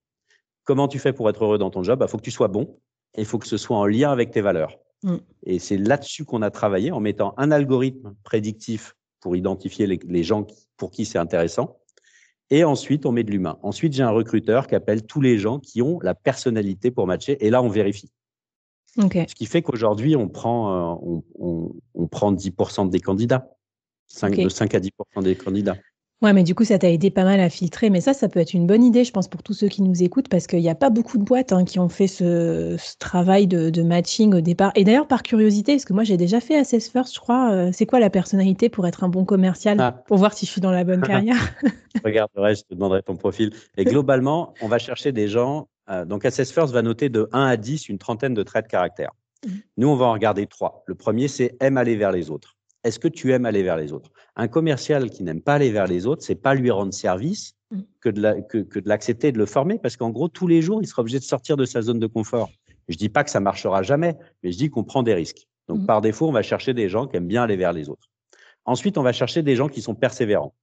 Comment 0.65 0.89
tu 0.89 0.99
fais 0.99 1.13
pour 1.13 1.29
être 1.31 1.45
heureux 1.45 1.59
dans 1.59 1.71
ton 1.71 1.83
job? 1.83 1.99
Il 1.99 2.01
bah, 2.01 2.09
faut 2.09 2.19
que 2.19 2.23
tu 2.23 2.31
sois 2.31 2.49
bon 2.49 2.79
et 3.15 3.23
il 3.23 3.25
faut 3.25 3.39
que 3.39 3.47
ce 3.47 3.57
soit 3.57 3.77
en 3.77 3.87
lien 3.87 4.11
avec 4.11 4.31
tes 4.31 4.41
valeurs. 4.41 4.77
Mm. 5.03 5.17
Et 5.45 5.59
c'est 5.59 5.79
là-dessus 5.79 6.25
qu'on 6.25 6.43
a 6.43 6.51
travaillé 6.51 6.91
en 6.91 7.01
mettant 7.01 7.35
un 7.37 7.51
algorithme 7.51 8.15
prédictif 8.25 8.95
pour 9.21 9.37
identifier 9.37 9.87
les 9.87 10.23
gens 10.23 10.47
pour 10.77 10.91
qui 10.91 11.05
c'est 11.05 11.19
intéressant 11.19 11.79
et 12.51 12.65
ensuite, 12.65 13.05
on 13.05 13.13
met 13.13 13.25
de 13.25 13.31
l'humain. 13.31 13.59
Ensuite, 13.63 13.93
j'ai 13.93 14.03
un 14.03 14.11
recruteur 14.11 14.67
qui 14.67 14.75
appelle 14.75 15.05
tous 15.05 15.21
les 15.21 15.39
gens 15.39 15.59
qui 15.59 15.83
ont 15.83 15.99
la 16.01 16.15
personnalité 16.15 16.91
pour 16.91 17.07
matcher. 17.07 17.45
Et 17.45 17.51
là, 17.51 17.63
on 17.63 17.69
vérifie. 17.69 18.11
Ce 19.29 19.35
qui 19.35 19.47
fait 19.47 19.63
qu'aujourd'hui, 19.63 20.17
on 20.17 20.29
prend, 20.29 20.95
euh, 21.03 21.23
on, 21.39 21.73
on, 21.95 22.07
prend 22.09 22.33
10% 22.33 22.89
des 22.89 23.01
candidats, 23.01 23.55
5, 24.07 24.37
de 24.37 24.49
5 24.49 24.75
à 24.75 24.81
10% 24.81 25.23
des 25.23 25.37
candidats. 25.37 25.77
Ouais, 26.21 26.33
mais 26.33 26.43
du 26.43 26.57
coup, 26.57 26.65
ça 26.65 26.81
t'a 26.81 26.91
aidé 26.91 27.13
pas 27.13 27.23
mal 27.23 27.39
à 27.39 27.49
filtrer. 27.49 27.91
Mais 27.91 28.01
ça, 28.01 28.13
ça 28.13 28.29
peut 28.29 28.41
être 28.41 28.53
une 28.53 28.67
bonne 28.67 28.83
idée, 28.83 29.05
je 29.05 29.13
pense, 29.13 29.29
pour 29.29 29.45
tous 29.45 29.53
ceux 29.53 29.69
qui 29.69 29.83
nous 29.83 30.03
écoutent, 30.03 30.29
parce 30.29 30.49
qu'il 30.49 30.59
n'y 30.59 30.69
a 30.69 30.75
pas 30.75 30.91
beaucoup 30.91 31.17
de 31.17 31.23
boîtes 31.23 31.53
hein, 31.53 31.65
qui 31.65 31.79
ont 31.79 31.89
fait 31.89 32.09
ce, 32.09 32.77
travail 32.99 33.47
de, 33.47 33.83
matching 33.83 34.35
au 34.35 34.41
départ. 34.41 34.73
Et 34.75 34.83
d'ailleurs, 34.83 35.07
par 35.07 35.23
curiosité, 35.23 35.75
parce 35.75 35.85
que 35.85 35.93
moi, 35.93 36.03
j'ai 36.03 36.17
déjà 36.17 36.41
fait 36.41 36.57
Assess 36.57 36.91
First, 36.91 37.15
je 37.15 37.21
crois, 37.21 37.53
euh, 37.53 37.71
c'est 37.73 37.87
quoi 37.87 38.01
la 38.01 38.11
personnalité 38.11 38.69
pour 38.69 38.87
être 38.89 39.05
un 39.05 39.09
bon 39.09 39.25
commercial, 39.25 39.79
ah. 39.81 39.93
pour 39.93 40.19
voir 40.19 40.33
si 40.33 40.45
je 40.45 40.51
suis 40.51 40.61
dans 40.61 40.73
la 40.73 40.83
bonne 40.83 41.03
carrière? 41.07 41.55
Regarderai, 42.05 42.57
je 42.57 42.63
te 42.63 42.75
demanderai 42.75 43.03
ton 43.03 43.17
profil. 43.17 43.53
Et 43.77 43.85
globalement, 43.85 44.55
on 44.61 44.67
va 44.67 44.79
chercher 44.79 45.13
des 45.13 45.29
gens. 45.29 45.69
Euh, 45.89 46.05
donc, 46.05 46.25
Assess 46.25 46.51
First 46.51 46.73
va 46.73 46.83
noter 46.83 47.11
de 47.11 47.29
1 47.33 47.45
à 47.45 47.57
10 47.57 47.89
une 47.89 47.99
trentaine 47.99 48.35
de 48.35 48.43
traits 48.43 48.65
de 48.65 48.71
caractère. 48.71 49.13
Mmh. 49.47 49.51
Nous, 49.77 49.89
on 49.89 49.95
va 49.95 50.07
en 50.07 50.13
regarder 50.15 50.49
trois. 50.49 50.83
Le 50.87 50.97
premier, 50.97 51.29
c'est 51.29 51.57
aime 51.61 51.77
aller 51.77 51.95
vers 51.95 52.11
les 52.11 52.29
autres. 52.29 52.58
Est-ce 52.89 52.99
que 52.99 53.09
tu 53.09 53.33
aimes 53.33 53.45
aller 53.45 53.63
vers 53.63 53.77
les 53.77 53.93
autres? 53.93 54.11
Un 54.35 54.49
commercial 54.49 55.11
qui 55.11 55.23
n'aime 55.23 55.43
pas 55.43 55.55
aller 55.55 55.71
vers 55.71 55.87
les 55.87 56.07
autres, 56.07 56.23
c'est 56.23 56.35
pas 56.35 56.55
lui 56.55 56.71
rendre 56.71 56.95
service 56.95 57.55
mm. 57.71 57.81
que 58.01 58.09
de 58.09 58.89
l'accepter, 58.89 59.31
de 59.31 59.39
le 59.39 59.45
former, 59.45 59.79
parce 59.79 59.99
qu'en 59.99 60.09
gros, 60.09 60.29
tous 60.29 60.47
les 60.47 60.63
jours, 60.63 60.81
il 60.83 60.87
sera 60.87 61.03
obligé 61.03 61.19
de 61.19 61.25
sortir 61.25 61.59
de 61.59 61.67
sa 61.67 61.83
zone 61.83 61.99
de 61.99 62.07
confort. 62.07 62.51
Je 62.89 62.97
dis 62.97 63.11
pas 63.11 63.25
que 63.25 63.31
ça 63.31 63.41
marchera 63.41 63.83
jamais, 63.83 64.17
mais 64.43 64.53
je 64.53 64.57
dis 64.57 64.71
qu'on 64.71 64.85
prend 64.85 65.03
des 65.03 65.13
risques. 65.13 65.47
Donc, 65.69 65.81
mm. 65.81 65.87
par 65.87 66.01
défaut, 66.01 66.27
on 66.29 66.33
va 66.33 66.41
chercher 66.43 66.73
des 66.73 66.89
gens 66.89 67.07
qui 67.07 67.19
aiment 67.19 67.27
bien 67.27 67.43
aller 67.43 67.57
vers 67.57 67.75
les 67.75 67.91
autres. 67.91 68.09
Ensuite, 68.65 68.97
on 68.97 69.03
va 69.03 69.13
chercher 69.13 69.43
des 69.43 69.55
gens 69.55 69.69
qui 69.69 69.83
sont 69.83 69.95
persévérants. 69.95 70.55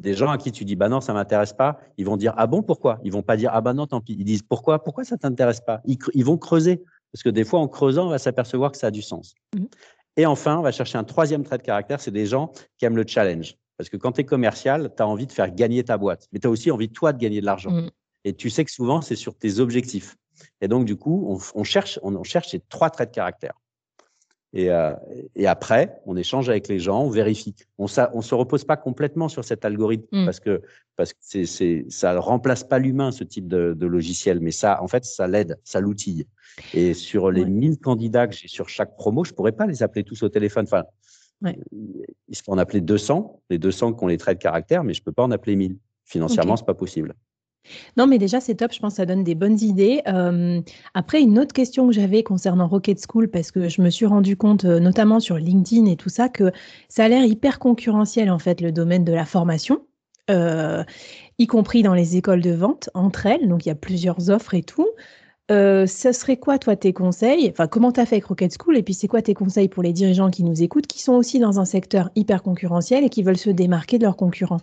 Des 0.00 0.14
gens 0.14 0.30
à 0.30 0.38
qui 0.38 0.50
tu 0.50 0.64
dis, 0.64 0.76
bah 0.76 0.88
non, 0.88 1.00
ça 1.00 1.12
m'intéresse 1.12 1.52
pas. 1.52 1.78
Ils 1.98 2.06
vont 2.06 2.16
dire, 2.16 2.32
ah 2.36 2.48
bon, 2.48 2.62
pourquoi? 2.62 2.98
Ils 3.04 3.12
vont 3.12 3.22
pas 3.22 3.36
dire, 3.36 3.50
ah 3.52 3.60
bah 3.60 3.74
non, 3.74 3.86
tant 3.86 4.00
pis. 4.00 4.16
Ils 4.18 4.24
disent, 4.24 4.42
pourquoi? 4.42 4.82
Pourquoi 4.82 5.04
ça 5.04 5.16
t'intéresse 5.18 5.60
pas? 5.60 5.82
Ils, 5.84 6.24
vont 6.24 6.38
creuser. 6.38 6.82
Parce 7.12 7.22
que 7.22 7.28
des 7.28 7.44
fois, 7.44 7.60
en 7.60 7.68
creusant, 7.68 8.06
on 8.06 8.10
va 8.10 8.18
s'apercevoir 8.18 8.72
que 8.72 8.78
ça 8.78 8.86
a 8.88 8.90
du 8.90 9.02
sens. 9.02 9.34
Mmh. 9.54 9.64
Et 10.16 10.26
enfin, 10.26 10.58
on 10.58 10.62
va 10.62 10.72
chercher 10.72 10.98
un 10.98 11.04
troisième 11.04 11.44
trait 11.44 11.58
de 11.58 11.62
caractère, 11.62 12.00
c'est 12.00 12.10
des 12.10 12.26
gens 12.26 12.52
qui 12.78 12.84
aiment 12.84 12.96
le 12.96 13.06
challenge. 13.06 13.56
Parce 13.76 13.88
que 13.88 13.96
quand 13.96 14.12
tu 14.12 14.20
es 14.20 14.24
commercial, 14.24 14.92
tu 14.94 15.02
as 15.02 15.06
envie 15.06 15.26
de 15.26 15.32
faire 15.32 15.54
gagner 15.54 15.82
ta 15.84 15.96
boîte, 15.96 16.28
mais 16.32 16.38
tu 16.38 16.46
as 16.46 16.50
aussi 16.50 16.70
envie, 16.70 16.90
toi, 16.90 17.12
de 17.12 17.18
gagner 17.18 17.40
de 17.40 17.46
l'argent. 17.46 17.70
Mmh. 17.70 17.90
Et 18.24 18.34
tu 18.34 18.50
sais 18.50 18.64
que 18.64 18.70
souvent, 18.70 19.00
c'est 19.00 19.16
sur 19.16 19.34
tes 19.34 19.60
objectifs. 19.60 20.16
Et 20.60 20.68
donc, 20.68 20.84
du 20.84 20.96
coup, 20.96 21.38
on, 21.54 21.64
cherche, 21.64 21.98
on, 22.02 22.22
cherche 22.22 22.48
ces 22.48 22.60
trois 22.60 22.90
traits 22.90 23.10
de 23.10 23.14
caractère. 23.14 23.54
Et, 24.52 24.70
euh, 24.70 24.92
et, 25.36 25.46
après, 25.46 26.00
on 26.06 26.16
échange 26.16 26.48
avec 26.48 26.66
les 26.66 26.80
gens, 26.80 27.02
on 27.02 27.10
vérifie. 27.10 27.54
On 27.78 27.84
ne 27.84 28.22
se 28.22 28.34
repose 28.34 28.64
pas 28.64 28.76
complètement 28.76 29.28
sur 29.28 29.44
cet 29.44 29.64
algorithme 29.64 30.06
mmh. 30.10 30.24
parce 30.24 30.40
que, 30.40 30.62
parce 30.96 31.12
que 31.12 31.44
ça 31.88 32.14
ne 32.14 32.18
remplace 32.18 32.64
pas 32.64 32.80
l'humain, 32.80 33.12
ce 33.12 33.22
type 33.22 33.46
de, 33.46 33.74
de, 33.74 33.86
logiciel, 33.86 34.40
mais 34.40 34.50
ça, 34.50 34.82
en 34.82 34.88
fait, 34.88 35.04
ça 35.04 35.28
l'aide, 35.28 35.56
ça 35.62 35.80
l'outille. 35.80 36.26
Et 36.74 36.94
sur 36.94 37.30
les 37.30 37.44
1000 37.44 37.78
candidats 37.78 38.26
que 38.26 38.34
j'ai 38.34 38.48
sur 38.48 38.68
chaque 38.68 38.96
promo, 38.96 39.24
je 39.24 39.30
ne 39.30 39.36
pourrais 39.36 39.52
pas 39.52 39.66
les 39.66 39.84
appeler 39.84 40.02
tous 40.02 40.22
au 40.24 40.28
téléphone. 40.28 40.64
Enfin, 40.64 40.84
il 41.42 42.36
se 42.36 42.42
peut 42.42 42.52
en 42.52 42.58
appeler 42.58 42.80
200, 42.80 43.42
les 43.50 43.58
200 43.58 43.94
qui 43.94 44.04
ont 44.04 44.08
les 44.08 44.18
traits 44.18 44.38
de 44.38 44.42
caractère, 44.42 44.82
mais 44.82 44.94
je 44.94 45.00
ne 45.00 45.04
peux 45.04 45.12
pas 45.12 45.22
en 45.22 45.30
appeler 45.30 45.56
1000. 45.56 45.76
Financièrement, 46.04 46.56
ce 46.56 46.62
n'est 46.62 46.66
pas 46.66 46.74
possible. 46.74 47.14
Non, 47.96 48.06
mais 48.06 48.18
déjà, 48.18 48.40
c'est 48.40 48.54
top. 48.54 48.72
Je 48.72 48.80
pense 48.80 48.94
que 48.94 48.96
ça 48.96 49.06
donne 49.06 49.24
des 49.24 49.34
bonnes 49.34 49.60
idées. 49.60 50.02
Euh, 50.08 50.60
après, 50.94 51.20
une 51.20 51.38
autre 51.38 51.52
question 51.52 51.86
que 51.86 51.92
j'avais 51.92 52.22
concernant 52.22 52.68
Rocket 52.68 53.00
School, 53.06 53.28
parce 53.28 53.50
que 53.50 53.68
je 53.68 53.82
me 53.82 53.90
suis 53.90 54.06
rendu 54.06 54.36
compte, 54.36 54.64
euh, 54.64 54.80
notamment 54.80 55.20
sur 55.20 55.36
LinkedIn 55.36 55.86
et 55.86 55.96
tout 55.96 56.08
ça, 56.08 56.28
que 56.28 56.52
ça 56.88 57.04
a 57.04 57.08
l'air 57.08 57.24
hyper 57.24 57.58
concurrentiel, 57.58 58.30
en 58.30 58.38
fait, 58.38 58.60
le 58.60 58.72
domaine 58.72 59.04
de 59.04 59.12
la 59.12 59.24
formation, 59.24 59.86
euh, 60.30 60.84
y 61.38 61.46
compris 61.46 61.82
dans 61.82 61.94
les 61.94 62.16
écoles 62.16 62.42
de 62.42 62.52
vente 62.52 62.90
entre 62.94 63.26
elles. 63.26 63.48
Donc, 63.48 63.66
il 63.66 63.68
y 63.68 63.72
a 63.72 63.76
plusieurs 63.76 64.30
offres 64.30 64.54
et 64.54 64.62
tout. 64.62 64.88
ce 65.48 65.86
serait 66.12 66.36
quoi, 66.36 66.58
toi, 66.58 66.76
tes 66.76 66.92
conseils? 66.92 67.50
Enfin, 67.50 67.66
comment 67.66 67.92
tu 67.92 68.00
as 68.00 68.06
fait 68.06 68.16
avec 68.16 68.26
Rocket 68.26 68.54
School? 68.56 68.76
Et 68.76 68.82
puis, 68.82 68.94
c'est 68.94 69.08
quoi 69.08 69.22
tes 69.22 69.34
conseils 69.34 69.68
pour 69.68 69.82
les 69.82 69.92
dirigeants 69.92 70.30
qui 70.30 70.44
nous 70.44 70.62
écoutent, 70.62 70.86
qui 70.86 71.02
sont 71.02 71.14
aussi 71.14 71.38
dans 71.40 71.58
un 71.58 71.64
secteur 71.64 72.10
hyper 72.14 72.42
concurrentiel 72.42 73.04
et 73.04 73.08
qui 73.10 73.22
veulent 73.22 73.36
se 73.36 73.50
démarquer 73.50 73.98
de 73.98 74.04
leurs 74.04 74.16
concurrents? 74.16 74.60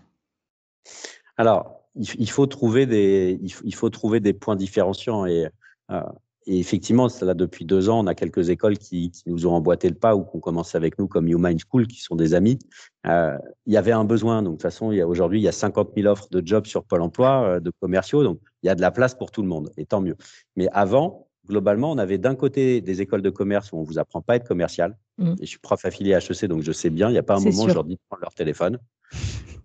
Alors, 1.35 1.76
il, 1.97 2.29
faut 2.29 2.45
trouver 2.45 2.85
des, 2.85 3.39
il, 3.41 3.75
faut 3.75 3.89
trouver 3.89 4.19
des 4.19 4.33
points 4.33 4.55
différenciants 4.55 5.25
et, 5.25 5.47
euh, 5.91 6.01
et 6.49 6.59
effectivement, 6.59 7.09
là, 7.21 7.33
depuis 7.33 7.65
deux 7.65 7.89
ans, 7.89 7.99
on 7.99 8.07
a 8.07 8.15
quelques 8.15 8.49
écoles 8.49 8.77
qui, 8.77 9.11
qui 9.11 9.23
nous 9.25 9.45
ont 9.47 9.51
emboîté 9.51 9.89
le 9.89 9.95
pas 9.95 10.15
ou 10.15 10.23
qui 10.23 10.37
ont 10.37 10.39
commencé 10.39 10.77
avec 10.77 10.97
nous, 10.97 11.09
comme 11.09 11.25
Mind 11.25 11.59
School, 11.69 11.87
qui 11.87 11.99
sont 12.01 12.15
des 12.15 12.33
amis. 12.33 12.57
Euh, 13.05 13.37
il 13.65 13.73
y 13.73 13.77
avait 13.77 13.91
un 13.91 14.05
besoin. 14.05 14.41
Donc, 14.41 14.53
de 14.53 14.57
toute 14.57 14.61
façon, 14.61 14.93
aujourd'hui, 15.01 15.41
il 15.41 15.43
y 15.43 15.49
a 15.49 15.51
50 15.51 15.89
000 15.97 16.07
offres 16.07 16.29
de 16.31 16.41
jobs 16.45 16.65
sur 16.65 16.85
Pôle 16.85 17.01
emploi, 17.01 17.43
euh, 17.43 17.59
de 17.59 17.69
commerciaux. 17.81 18.23
Donc, 18.23 18.39
il 18.63 18.67
y 18.67 18.69
a 18.69 18.75
de 18.75 18.81
la 18.81 18.91
place 18.91 19.13
pour 19.13 19.29
tout 19.29 19.41
le 19.41 19.49
monde, 19.49 19.71
et 19.75 19.85
tant 19.85 19.99
mieux. 19.99 20.15
Mais 20.55 20.69
avant, 20.71 21.27
globalement, 21.45 21.91
on 21.91 21.97
avait 21.97 22.17
d'un 22.17 22.35
côté 22.35 22.79
des 22.79 23.01
écoles 23.01 23.21
de 23.21 23.29
commerce 23.29 23.73
où 23.73 23.77
on 23.77 23.83
vous 23.83 23.99
apprend 23.99 24.21
pas 24.21 24.33
à 24.33 24.35
être 24.37 24.47
commercial. 24.47 24.97
Mmh. 25.17 25.33
Et 25.41 25.45
je 25.45 25.49
suis 25.49 25.59
prof 25.59 25.83
affilié 25.83 26.13
à 26.13 26.19
HEC, 26.19 26.45
donc 26.45 26.61
je 26.61 26.71
sais 26.71 26.89
bien, 26.89 27.09
il 27.09 27.13
n'y 27.13 27.17
a 27.17 27.23
pas 27.23 27.35
un 27.35 27.41
moment 27.41 27.63
où 27.63 27.69
je 27.69 27.73
leur 27.73 27.83
dis 27.83 27.95
de 27.95 28.01
prendre 28.07 28.21
leur 28.21 28.33
téléphone. 28.33 28.79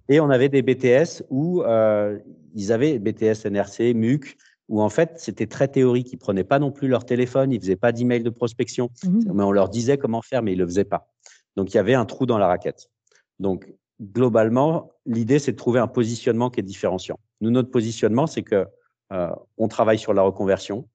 Et 0.08 0.20
on 0.20 0.30
avait 0.30 0.48
des 0.48 0.62
BTS 0.62 1.24
où 1.30 1.62
euh, 1.62 2.18
ils 2.54 2.72
avaient 2.72 2.98
BTS, 2.98 3.46
NRC, 3.46 3.94
MUC, 3.94 4.36
où 4.68 4.80
en 4.80 4.88
fait, 4.88 5.12
c'était 5.16 5.46
très 5.46 5.68
théorique. 5.68 6.12
Ils 6.12 6.18
prenaient 6.18 6.44
pas 6.44 6.58
non 6.58 6.70
plus 6.70 6.88
leur 6.88 7.04
téléphone, 7.04 7.52
ils 7.52 7.60
faisaient 7.60 7.76
pas 7.76 7.92
d'email 7.92 8.22
de 8.22 8.30
prospection, 8.30 8.90
mmh. 9.04 9.32
mais 9.32 9.42
on 9.42 9.52
leur 9.52 9.68
disait 9.68 9.98
comment 9.98 10.22
faire, 10.22 10.42
mais 10.42 10.52
ils 10.52 10.58
le 10.58 10.66
faisaient 10.66 10.84
pas. 10.84 11.08
Donc, 11.56 11.72
il 11.72 11.76
y 11.76 11.80
avait 11.80 11.94
un 11.94 12.04
trou 12.04 12.26
dans 12.26 12.38
la 12.38 12.46
raquette. 12.46 12.90
Donc, 13.38 13.72
globalement, 14.00 14.92
l'idée, 15.06 15.38
c'est 15.38 15.52
de 15.52 15.56
trouver 15.56 15.80
un 15.80 15.88
positionnement 15.88 16.50
qui 16.50 16.60
est 16.60 16.64
différenciant. 16.64 17.18
Nous, 17.40 17.50
notre 17.50 17.70
positionnement, 17.70 18.26
c'est 18.26 18.42
que 18.42 18.66
euh, 19.12 19.30
on 19.58 19.68
travaille 19.68 19.98
sur 19.98 20.14
la 20.14 20.22
reconversion. 20.22 20.88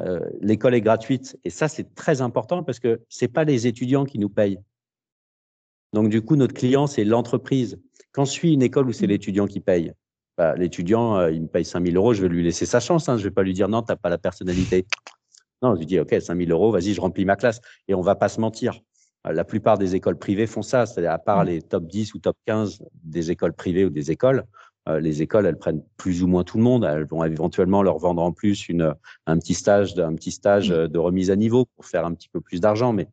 Euh, 0.00 0.20
l'école 0.40 0.74
est 0.74 0.80
gratuite 0.80 1.38
et 1.44 1.50
ça, 1.50 1.68
c'est 1.68 1.94
très 1.94 2.20
important 2.20 2.62
parce 2.62 2.78
que 2.78 3.00
c'est 3.08 3.28
pas 3.28 3.44
les 3.44 3.66
étudiants 3.66 4.04
qui 4.04 4.18
nous 4.18 4.28
payent. 4.28 4.58
Donc, 5.92 6.10
du 6.10 6.22
coup, 6.22 6.36
notre 6.36 6.54
client, 6.54 6.86
c'est 6.86 7.04
l'entreprise. 7.04 7.80
Quand 8.18 8.24
je 8.24 8.32
suis 8.32 8.52
une 8.52 8.62
école 8.62 8.88
où 8.88 8.92
c'est 8.92 9.06
mmh. 9.06 9.10
l'étudiant 9.10 9.46
qui 9.46 9.60
paye, 9.60 9.92
bah, 10.36 10.56
l'étudiant, 10.56 11.18
euh, 11.18 11.30
il 11.30 11.42
me 11.42 11.46
paye 11.46 11.64
5 11.64 11.86
000 11.86 11.94
euros, 11.94 12.14
je 12.14 12.22
vais 12.22 12.28
lui 12.28 12.42
laisser 12.42 12.66
sa 12.66 12.80
chance. 12.80 13.08
Hein. 13.08 13.16
Je 13.16 13.22
ne 13.22 13.28
vais 13.28 13.32
pas 13.32 13.44
lui 13.44 13.52
dire 13.52 13.68
non, 13.68 13.80
tu 13.80 13.92
n'as 13.92 13.96
pas 13.96 14.08
la 14.08 14.18
personnalité. 14.18 14.86
Non, 15.62 15.76
je 15.76 15.78
lui 15.78 15.86
dis 15.86 16.00
OK, 16.00 16.12
5 16.20 16.36
000 16.36 16.50
euros, 16.50 16.72
vas-y, 16.72 16.94
je 16.94 17.00
remplis 17.00 17.24
ma 17.24 17.36
classe. 17.36 17.60
Et 17.86 17.94
on 17.94 18.00
ne 18.00 18.04
va 18.04 18.16
pas 18.16 18.28
se 18.28 18.40
mentir. 18.40 18.80
Euh, 19.24 19.32
la 19.32 19.44
plupart 19.44 19.78
des 19.78 19.94
écoles 19.94 20.18
privées 20.18 20.48
font 20.48 20.62
ça, 20.62 20.84
c'est-à-dire 20.84 21.12
à 21.12 21.20
part 21.20 21.44
mmh. 21.44 21.46
les 21.46 21.62
top 21.62 21.86
10 21.86 22.14
ou 22.14 22.18
top 22.18 22.36
15 22.46 22.82
des 23.04 23.30
écoles 23.30 23.52
privées 23.52 23.84
ou 23.84 23.90
des 23.90 24.10
écoles, 24.10 24.42
euh, 24.88 24.98
les 24.98 25.22
écoles, 25.22 25.46
elles 25.46 25.56
prennent 25.56 25.84
plus 25.96 26.24
ou 26.24 26.26
moins 26.26 26.42
tout 26.42 26.56
le 26.56 26.64
monde. 26.64 26.84
Elles 26.90 27.06
vont 27.06 27.22
éventuellement 27.22 27.84
leur 27.84 27.98
vendre 27.98 28.20
en 28.20 28.32
plus 28.32 28.68
une, 28.68 28.96
un 29.26 29.38
petit 29.38 29.54
stage, 29.54 29.96
un 29.96 30.16
petit 30.16 30.32
stage 30.32 30.72
mmh. 30.72 30.88
de 30.88 30.98
remise 30.98 31.30
à 31.30 31.36
niveau 31.36 31.66
pour 31.76 31.86
faire 31.86 32.04
un 32.04 32.14
petit 32.14 32.28
peu 32.28 32.40
plus 32.40 32.60
d'argent. 32.60 32.92
Mais 32.92 33.06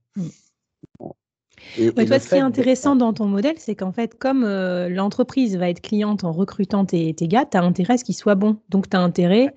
et, 1.78 1.92
toi, 1.92 2.20
ce 2.20 2.30
qui 2.30 2.36
est 2.36 2.40
intéressant 2.40 2.96
dans 2.96 3.14
ton 3.14 3.26
modèle, 3.26 3.56
c'est 3.58 3.76
qu'en 3.76 3.92
fait, 3.92 4.18
comme 4.18 4.44
euh, 4.44 4.90
l'entreprise 4.90 5.58
va 5.58 5.70
être 5.70 5.82
cliente 5.82 6.24
en 6.24 6.32
recrutant 6.32 6.86
tes, 6.86 7.14
tes 7.14 7.28
gars, 7.28 7.46
tu 7.46 7.58
as 7.58 7.62
intérêt 7.62 7.96
à 7.96 7.98
ce 7.98 8.04
qu'ils 8.04 8.16
soient 8.16 8.36
bons. 8.36 8.58
Donc, 8.70 8.90
tu 8.90 8.98
as 8.98 9.02
intérêt 9.02 9.56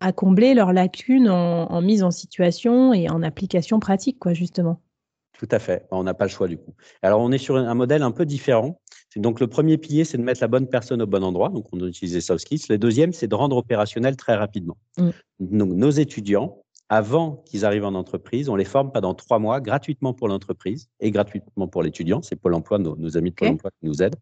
à 0.00 0.12
combler 0.12 0.54
leurs 0.54 0.72
lacunes 0.72 1.28
en, 1.28 1.80
mise 1.80 2.02
en 2.02 2.10
situation 2.10 2.92
et 2.92 3.08
en 3.08 3.22
application 3.22 3.80
pratique, 3.80 4.18
quoi, 4.18 4.34
justement. 4.34 4.80
Tout 5.38 5.48
à 5.50 5.58
fait. 5.58 5.86
On 5.90 6.02
n'a 6.02 6.14
pas 6.14 6.24
le 6.24 6.30
choix 6.30 6.48
du 6.48 6.56
coup. 6.56 6.74
Alors, 7.02 7.20
on 7.20 7.30
est 7.30 7.38
sur 7.38 7.56
un 7.56 7.74
modèle 7.74 8.02
un 8.02 8.10
peu 8.10 8.24
différent. 8.24 8.80
Donc, 9.16 9.40
le 9.40 9.46
premier 9.46 9.78
pilier, 9.78 10.04
c'est 10.04 10.18
de 10.18 10.22
mettre 10.22 10.42
la 10.42 10.48
bonne 10.48 10.66
personne 10.66 11.00
au 11.00 11.06
bon 11.06 11.22
endroit. 11.22 11.48
Donc, 11.48 11.66
on 11.72 11.80
a 11.80 11.86
utilisé 11.86 12.20
soft 12.20 12.40
skills. 12.40 12.64
Le 12.68 12.78
deuxième, 12.78 13.12
c'est 13.12 13.26
de 13.26 13.34
rendre 13.34 13.56
opérationnel 13.56 14.16
très 14.16 14.34
rapidement. 14.34 14.76
Mm. 14.98 15.10
Donc, 15.40 15.72
nos 15.72 15.90
étudiants, 15.90 16.62
avant 16.88 17.42
qu'ils 17.46 17.64
arrivent 17.64 17.84
en 17.84 17.94
entreprise. 17.94 18.48
On 18.48 18.56
les 18.56 18.64
forme 18.64 18.92
pendant 18.92 19.14
trois 19.14 19.38
mois 19.38 19.60
gratuitement 19.60 20.14
pour 20.14 20.28
l'entreprise 20.28 20.88
et 21.00 21.10
gratuitement 21.10 21.66
pour 21.66 21.82
l'étudiant. 21.82 22.22
C'est 22.22 22.36
Pôle 22.36 22.54
emploi, 22.54 22.78
nos, 22.78 23.16
amis 23.16 23.30
de 23.30 23.34
Pôle 23.34 23.48
emploi 23.48 23.70
qui 23.70 23.86
nous 23.86 24.02
aident. 24.02 24.16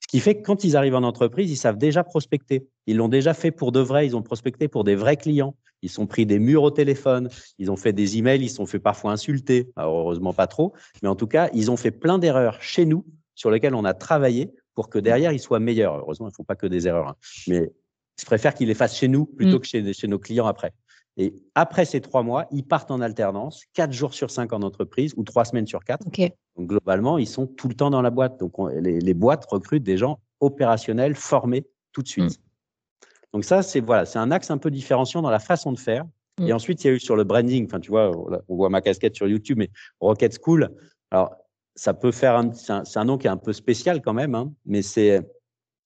Ce 0.00 0.08
qui 0.08 0.20
fait 0.20 0.36
que 0.36 0.42
quand 0.42 0.64
ils 0.64 0.76
arrivent 0.76 0.94
en 0.94 1.02
entreprise, 1.02 1.50
ils 1.50 1.56
savent 1.56 1.76
déjà 1.76 2.04
prospecter. 2.04 2.66
Ils 2.86 2.96
l'ont 2.96 3.08
déjà 3.08 3.34
fait 3.34 3.50
pour 3.50 3.72
de 3.72 3.80
vrai. 3.80 4.06
Ils 4.06 4.16
ont 4.16 4.22
prospecté 4.22 4.68
pour 4.68 4.84
des 4.84 4.94
vrais 4.94 5.16
clients. 5.16 5.56
Ils 5.82 5.90
sont 5.90 6.06
pris 6.06 6.24
des 6.24 6.38
murs 6.38 6.62
au 6.62 6.70
téléphone. 6.70 7.28
Ils 7.58 7.70
ont 7.70 7.76
fait 7.76 7.92
des 7.92 8.16
emails. 8.16 8.42
Ils 8.42 8.50
sont 8.50 8.66
fait 8.66 8.78
parfois 8.78 9.12
insulter. 9.12 9.70
Alors, 9.76 9.98
heureusement, 9.98 10.32
pas 10.32 10.46
trop. 10.46 10.72
Mais 11.02 11.08
en 11.08 11.16
tout 11.16 11.26
cas, 11.26 11.50
ils 11.52 11.70
ont 11.70 11.76
fait 11.76 11.90
plein 11.90 12.18
d'erreurs 12.18 12.62
chez 12.62 12.86
nous 12.86 13.04
sur 13.34 13.50
lesquelles 13.50 13.74
on 13.74 13.84
a 13.84 13.92
travaillé 13.92 14.52
pour 14.74 14.88
que 14.88 14.98
derrière, 14.98 15.32
ils 15.32 15.40
soient 15.40 15.60
meilleurs. 15.60 15.96
Heureusement, 15.96 16.28
ils 16.28 16.30
ne 16.30 16.34
font 16.34 16.44
pas 16.44 16.56
que 16.56 16.66
des 16.66 16.86
erreurs. 16.86 17.08
Hein. 17.08 17.16
Mais 17.46 17.70
je 18.18 18.24
préfère 18.24 18.54
qu'ils 18.54 18.68
les 18.68 18.74
fassent 18.74 18.96
chez 18.96 19.08
nous 19.08 19.26
plutôt 19.26 19.58
mm. 19.58 19.60
que 19.60 19.66
chez, 19.66 19.92
chez 19.92 20.08
nos 20.08 20.18
clients 20.18 20.46
après. 20.46 20.72
Et 21.16 21.34
après 21.54 21.84
ces 21.86 22.00
trois 22.00 22.22
mois, 22.22 22.46
ils 22.50 22.64
partent 22.64 22.90
en 22.90 23.00
alternance, 23.00 23.64
quatre 23.72 23.92
jours 23.92 24.12
sur 24.12 24.30
cinq 24.30 24.52
en 24.52 24.60
entreprise 24.62 25.14
ou 25.16 25.24
trois 25.24 25.44
semaines 25.44 25.66
sur 25.66 25.82
quatre. 25.82 26.06
Donc 26.56 26.68
globalement, 26.68 27.16
ils 27.16 27.26
sont 27.26 27.46
tout 27.46 27.68
le 27.68 27.74
temps 27.74 27.90
dans 27.90 28.02
la 28.02 28.10
boîte. 28.10 28.38
Donc 28.38 28.54
les, 28.74 29.14
boîtes 29.14 29.46
recrutent 29.46 29.82
des 29.82 29.96
gens 29.96 30.20
opérationnels, 30.40 31.14
formés 31.14 31.66
tout 31.92 32.02
de 32.02 32.08
suite. 32.08 32.38
Mm. 32.38 33.06
Donc 33.32 33.44
ça, 33.44 33.62
c'est 33.62 33.80
voilà, 33.80 34.04
c'est 34.04 34.18
un 34.18 34.30
axe 34.30 34.50
un 34.50 34.58
peu 34.58 34.70
différenciant 34.70 35.22
dans 35.22 35.30
la 35.30 35.38
façon 35.38 35.72
de 35.72 35.78
faire. 35.78 36.04
Mm. 36.38 36.48
Et 36.48 36.52
ensuite, 36.52 36.84
il 36.84 36.86
y 36.88 36.90
a 36.90 36.92
eu 36.92 37.00
sur 37.00 37.16
le 37.16 37.24
branding. 37.24 37.64
Enfin, 37.64 37.80
tu 37.80 37.90
vois, 37.90 38.10
on 38.48 38.56
voit 38.56 38.68
ma 38.68 38.82
casquette 38.82 39.16
sur 39.16 39.26
YouTube, 39.26 39.56
mais 39.56 39.70
Rocket 40.00 40.38
School. 40.42 40.70
Alors, 41.10 41.34
ça 41.76 41.94
peut 41.94 42.12
faire 42.12 42.36
un, 42.36 42.52
c'est 42.52 42.98
un, 42.98 43.04
nom 43.04 43.16
qui 43.16 43.26
est 43.26 43.30
un 43.30 43.36
peu 43.36 43.52
spécial 43.52 44.02
quand 44.02 44.14
même, 44.14 44.34
hein, 44.34 44.52
mais 44.64 44.82
c'est, 44.82 45.20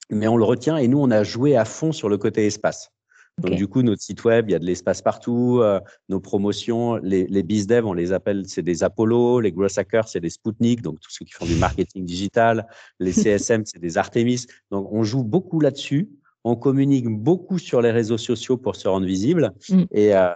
mais 0.09 0.29
on 0.29 0.37
le 0.37 0.45
retient. 0.45 0.77
Et 0.77 0.89
nous, 0.89 0.99
on 0.99 1.11
a 1.11 1.23
joué 1.23 1.57
à 1.57 1.65
fond 1.65 1.93
sur 1.93 2.09
le 2.09 2.19
côté 2.19 2.47
espace. 2.47 2.91
Donc, 3.39 3.55
du 3.55 3.69
coup, 3.69 3.83
notre 3.83 4.03
site 4.03 4.23
web, 4.25 4.49
il 4.49 4.53
y 4.53 4.55
a 4.55 4.59
de 4.59 4.67
l'espace 4.67 5.01
partout. 5.03 5.61
Euh, 5.63 5.81
nos 6.09 6.21
promotions, 6.21 6.97
les, 6.97 7.27
les 7.27 7.43
BizDev, 7.43 7.87
on 7.87 7.93
les 7.93 8.13
appelle, 8.13 8.47
c'est 8.47 8.63
des 8.63 8.83
Apollo. 8.83 9.41
Les 9.41 9.53
Growth 9.53 9.79
Hackers, 9.79 10.09
c'est 10.09 10.21
des 10.21 10.31
Sputnik, 10.31 10.83
donc 10.83 11.01
tous 11.01 11.11
ceux 11.11 11.25
qui 11.25 11.33
font 11.33 11.47
du 11.47 11.57
marketing 11.57 12.05
digital. 12.05 12.67
Les 12.99 13.13
CSM, 13.39 13.65
c'est 13.65 13.79
des 13.79 13.99
Artemis. 13.99 14.47
Donc, 14.71 14.93
on 14.93 15.03
joue 15.03 15.25
beaucoup 15.25 15.61
là-dessus. 15.61 16.11
On 16.45 16.57
communique 16.57 17.09
beaucoup 17.09 17.59
sur 17.59 17.81
les 17.83 17.91
réseaux 17.91 18.19
sociaux 18.19 18.57
pour 18.57 18.77
se 18.77 18.89
rendre 18.89 19.07
visible. 19.07 19.53
Mm. 19.69 19.83
Et, 19.91 20.15
euh, 20.15 20.33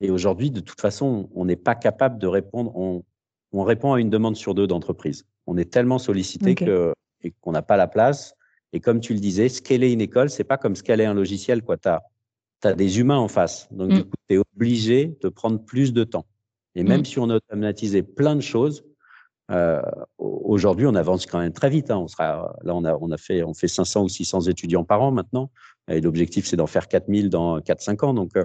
et 0.00 0.10
aujourd'hui, 0.10 0.50
de 0.50 0.60
toute 0.60 0.80
façon, 0.80 1.28
on 1.34 1.44
n'est 1.44 1.56
pas 1.56 1.74
capable 1.74 2.18
de 2.18 2.26
répondre. 2.26 2.76
On, 2.76 3.04
on, 3.52 3.62
répond 3.64 3.94
à 3.94 4.00
une 4.00 4.10
demande 4.10 4.36
sur 4.36 4.54
deux 4.54 4.66
d'entreprise. 4.66 5.24
On 5.46 5.56
est 5.56 5.70
tellement 5.70 5.98
sollicité 5.98 6.54
que 6.54 6.92
et 7.22 7.32
qu'on 7.40 7.52
n'a 7.52 7.62
pas 7.62 7.76
la 7.76 7.88
place. 7.88 8.34
Et 8.72 8.80
comme 8.80 9.00
tu 9.00 9.14
le 9.14 9.20
disais, 9.20 9.48
scaler 9.48 9.92
une 9.92 10.00
école, 10.00 10.30
c'est 10.30 10.44
pas 10.44 10.58
comme 10.58 10.76
scaler 10.76 11.04
un 11.04 11.14
logiciel. 11.14 11.62
Tu 11.62 11.88
as 11.88 12.02
as 12.64 12.74
des 12.74 12.98
humains 12.98 13.18
en 13.18 13.28
face. 13.28 13.68
Donc, 13.70 13.90
du 13.90 14.00
mm. 14.00 14.04
coup, 14.04 14.16
tu 14.28 14.34
es 14.34 14.38
obligé 14.38 15.16
de 15.22 15.28
prendre 15.28 15.64
plus 15.64 15.92
de 15.92 16.04
temps. 16.04 16.26
Et 16.74 16.82
même 16.82 17.02
mm. 17.02 17.04
si 17.04 17.18
on 17.18 17.30
a 17.30 17.36
automatisé 17.36 18.02
plein 18.02 18.36
de 18.36 18.40
choses, 18.40 18.84
euh, 19.50 19.80
aujourd'hui, 20.18 20.86
on 20.86 20.94
avance 20.94 21.26
quand 21.26 21.38
même 21.38 21.52
très 21.52 21.70
vite. 21.70 21.90
Hein. 21.90 21.98
On 21.98 22.08
sera, 22.08 22.56
là, 22.62 22.74
on 22.74 22.84
a, 22.84 22.94
on 23.00 23.10
a 23.10 23.16
fait, 23.16 23.42
on 23.42 23.54
fait 23.54 23.68
500 23.68 24.04
ou 24.04 24.08
600 24.08 24.42
étudiants 24.42 24.84
par 24.84 25.02
an 25.02 25.10
maintenant. 25.10 25.50
Et 25.90 26.00
l'objectif, 26.00 26.46
c'est 26.46 26.56
d'en 26.56 26.66
faire 26.66 26.88
4000 26.88 27.30
dans 27.30 27.60
4-5 27.60 28.04
ans. 28.04 28.14
Donc, 28.14 28.36
euh, 28.36 28.44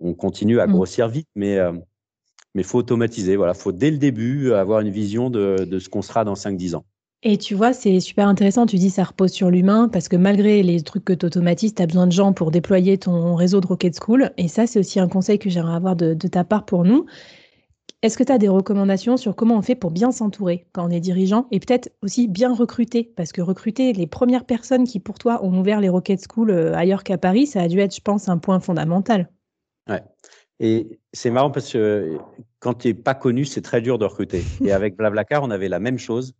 on 0.00 0.14
continue 0.14 0.60
à 0.60 0.66
mm. 0.66 0.72
grossir 0.72 1.08
vite, 1.08 1.28
mais 1.34 1.58
euh, 1.58 1.72
mais 2.54 2.62
faut 2.62 2.78
automatiser. 2.78 3.36
Voilà, 3.36 3.54
faut 3.54 3.72
dès 3.72 3.90
le 3.90 3.98
début 3.98 4.52
avoir 4.52 4.80
une 4.80 4.90
vision 4.90 5.30
de, 5.30 5.64
de 5.64 5.78
ce 5.78 5.88
qu'on 5.88 6.02
sera 6.02 6.24
dans 6.24 6.34
5-10 6.34 6.76
ans. 6.76 6.84
Et 7.24 7.36
tu 7.36 7.56
vois, 7.56 7.72
c'est 7.72 7.98
super 7.98 8.28
intéressant. 8.28 8.66
Tu 8.66 8.76
dis 8.76 8.90
ça 8.90 9.02
repose 9.02 9.32
sur 9.32 9.50
l'humain 9.50 9.88
parce 9.88 10.08
que 10.08 10.14
malgré 10.14 10.62
les 10.62 10.80
trucs 10.82 11.04
que 11.04 11.12
tu 11.12 11.26
automatises, 11.26 11.74
tu 11.74 11.82
as 11.82 11.86
besoin 11.86 12.06
de 12.06 12.12
gens 12.12 12.32
pour 12.32 12.52
déployer 12.52 12.96
ton 12.96 13.34
réseau 13.34 13.60
de 13.60 13.66
Rocket 13.66 13.98
School. 14.00 14.30
Et 14.36 14.46
ça, 14.46 14.68
c'est 14.68 14.78
aussi 14.78 15.00
un 15.00 15.08
conseil 15.08 15.40
que 15.40 15.50
j'aimerais 15.50 15.74
avoir 15.74 15.96
de, 15.96 16.14
ta 16.14 16.44
part 16.44 16.64
pour 16.64 16.84
nous. 16.84 17.06
Est-ce 18.02 18.16
que 18.16 18.22
tu 18.22 18.30
as 18.30 18.38
des 18.38 18.48
recommandations 18.48 19.16
sur 19.16 19.34
comment 19.34 19.56
on 19.56 19.62
fait 19.62 19.74
pour 19.74 19.90
bien 19.90 20.12
s'entourer 20.12 20.68
quand 20.72 20.86
on 20.86 20.90
est 20.90 21.00
dirigeant 21.00 21.48
et 21.50 21.58
peut-être 21.58 21.90
aussi 22.02 22.28
bien 22.28 22.54
recruter? 22.54 23.12
Parce 23.16 23.32
que 23.32 23.40
recruter 23.40 23.92
les 23.92 24.06
premières 24.06 24.44
personnes 24.44 24.84
qui, 24.84 25.00
pour 25.00 25.18
toi, 25.18 25.44
ont 25.44 25.58
ouvert 25.58 25.80
les 25.80 25.88
Rocket 25.88 26.24
School 26.30 26.50
euh, 26.50 26.76
ailleurs 26.76 27.02
qu'à 27.02 27.18
Paris, 27.18 27.48
ça 27.48 27.62
a 27.62 27.66
dû 27.66 27.80
être, 27.80 27.96
je 27.96 28.00
pense, 28.00 28.28
un 28.28 28.38
point 28.38 28.60
fondamental. 28.60 29.28
Ouais. 29.88 30.02
Et 30.60 31.00
c'est 31.12 31.30
marrant 31.30 31.50
parce 31.50 31.72
que 31.72 32.18
quand 32.60 32.74
tu 32.74 32.88
n'es 32.88 32.94
pas 32.94 33.14
connu, 33.14 33.44
c'est 33.44 33.62
très 33.62 33.80
dur 33.80 33.98
de 33.98 34.04
recruter. 34.04 34.44
Et 34.64 34.70
avec 34.70 34.96
Blablacar, 34.96 35.42
on 35.42 35.50
avait 35.50 35.68
la 35.68 35.80
même 35.80 35.98
chose. 35.98 36.34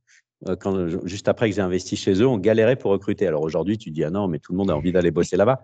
Euh, 0.47 0.57
quand, 0.57 1.07
juste 1.07 1.29
après 1.29 1.51
que 1.51 1.57
j'ai 1.57 1.63
investi 1.63 1.97
chez 1.97 2.15
eux, 2.15 2.27
on 2.27 2.39
galérait 2.39 2.77
pour 2.77 2.91
recruter. 2.91 3.27
Alors 3.27 3.43
aujourd'hui, 3.43 3.79
tu 3.79 3.91
dis, 3.91 4.05
ah 4.05 4.11
non, 4.11 4.29
mais 4.29 4.39
tout 4.39 4.53
le 4.53 4.59
monde 4.59 4.71
a 4.71 4.77
envie 4.77 4.93
d'aller 4.93 5.11
bosser 5.11 5.37
là-bas. 5.37 5.63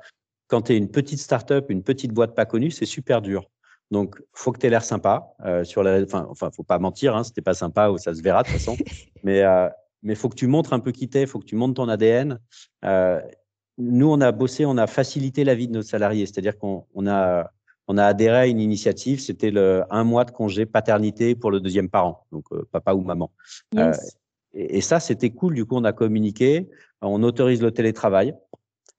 Quand 0.49 0.63
tu 0.63 0.73
es 0.73 0.77
une 0.77 0.91
petite 0.91 1.21
start-up, 1.21 1.67
une 1.71 1.83
petite 1.83 2.13
boîte 2.13 2.35
pas 2.35 2.45
connue, 2.45 2.71
c'est 2.71 2.87
super 2.87 3.23
dur. 3.23 3.45
Donc, 3.91 4.21
faut 4.33 4.51
que 4.53 4.59
tu 4.59 4.67
aies 4.67 4.71
l'air 4.71 4.85
sympa. 4.85 5.35
Euh, 5.45 5.65
sur 5.65 5.83
la, 5.83 6.03
enfin, 6.03 6.27
enfin, 6.29 6.51
faut 6.51 6.65
pas 6.65 6.79
mentir, 6.79 7.15
hein, 7.15 7.23
si 7.23 7.33
pas 7.41 7.55
sympa, 7.55 7.91
ou 7.91 7.99
ça 7.99 8.15
se 8.15 8.23
verra 8.23 8.43
de 8.43 8.49
toute 8.49 8.59
façon. 8.59 8.77
mais 9.23 9.43
euh, 9.43 9.69
mais 10.03 10.15
faut 10.15 10.29
que 10.29 10.37
tu 10.37 10.47
montres 10.47 10.73
un 10.73 10.81
peu 10.81 10.93
qui 10.93 11.09
t'es, 11.09 11.27
faut 11.27 11.39
que 11.39 11.47
tu 11.47 11.57
montres 11.57 11.75
ton 11.75 11.89
ADN. 11.89 12.39
Euh, 12.85 13.21
nous, 13.79 14.11
on 14.11 14.21
a 14.21 14.33
bossé, 14.33 14.67
on 14.67 14.77
a 14.77 14.87
facilité 14.87 15.45
la 15.45 15.55
vie 15.55 15.67
de 15.67 15.73
nos 15.73 15.83
salariés. 15.83 16.27
C'est-à-dire 16.27 16.59
qu'on 16.59 16.87
on 16.95 17.07
a 17.07 17.51
on 17.87 17.99
a 17.99 18.05
adhéré 18.05 18.37
à 18.37 18.47
une 18.47 18.61
initiative, 18.61 19.21
c'était 19.21 19.51
le 19.51 19.85
un 19.91 20.05
mois 20.05 20.25
de 20.25 20.31
congé 20.31 20.65
paternité 20.67 21.35
pour 21.35 21.51
le 21.51 21.61
deuxième 21.61 21.91
parent, 21.91 22.27
donc 22.33 22.45
euh, 22.53 22.67
papa 22.73 22.95
ou 22.95 23.03
maman. 23.03 23.31
Euh, 23.77 23.93
et, 24.55 24.81
ça, 24.81 25.01
c'était 25.01 25.31
cool. 25.31 25.55
Du 25.55 25.65
coup, 25.65 25.77
on 25.77 25.85
a 25.85 25.93
communiqué, 25.93 26.69
on 27.03 27.23
autorise 27.23 27.63
le 27.63 27.71
télétravail. 27.71 28.35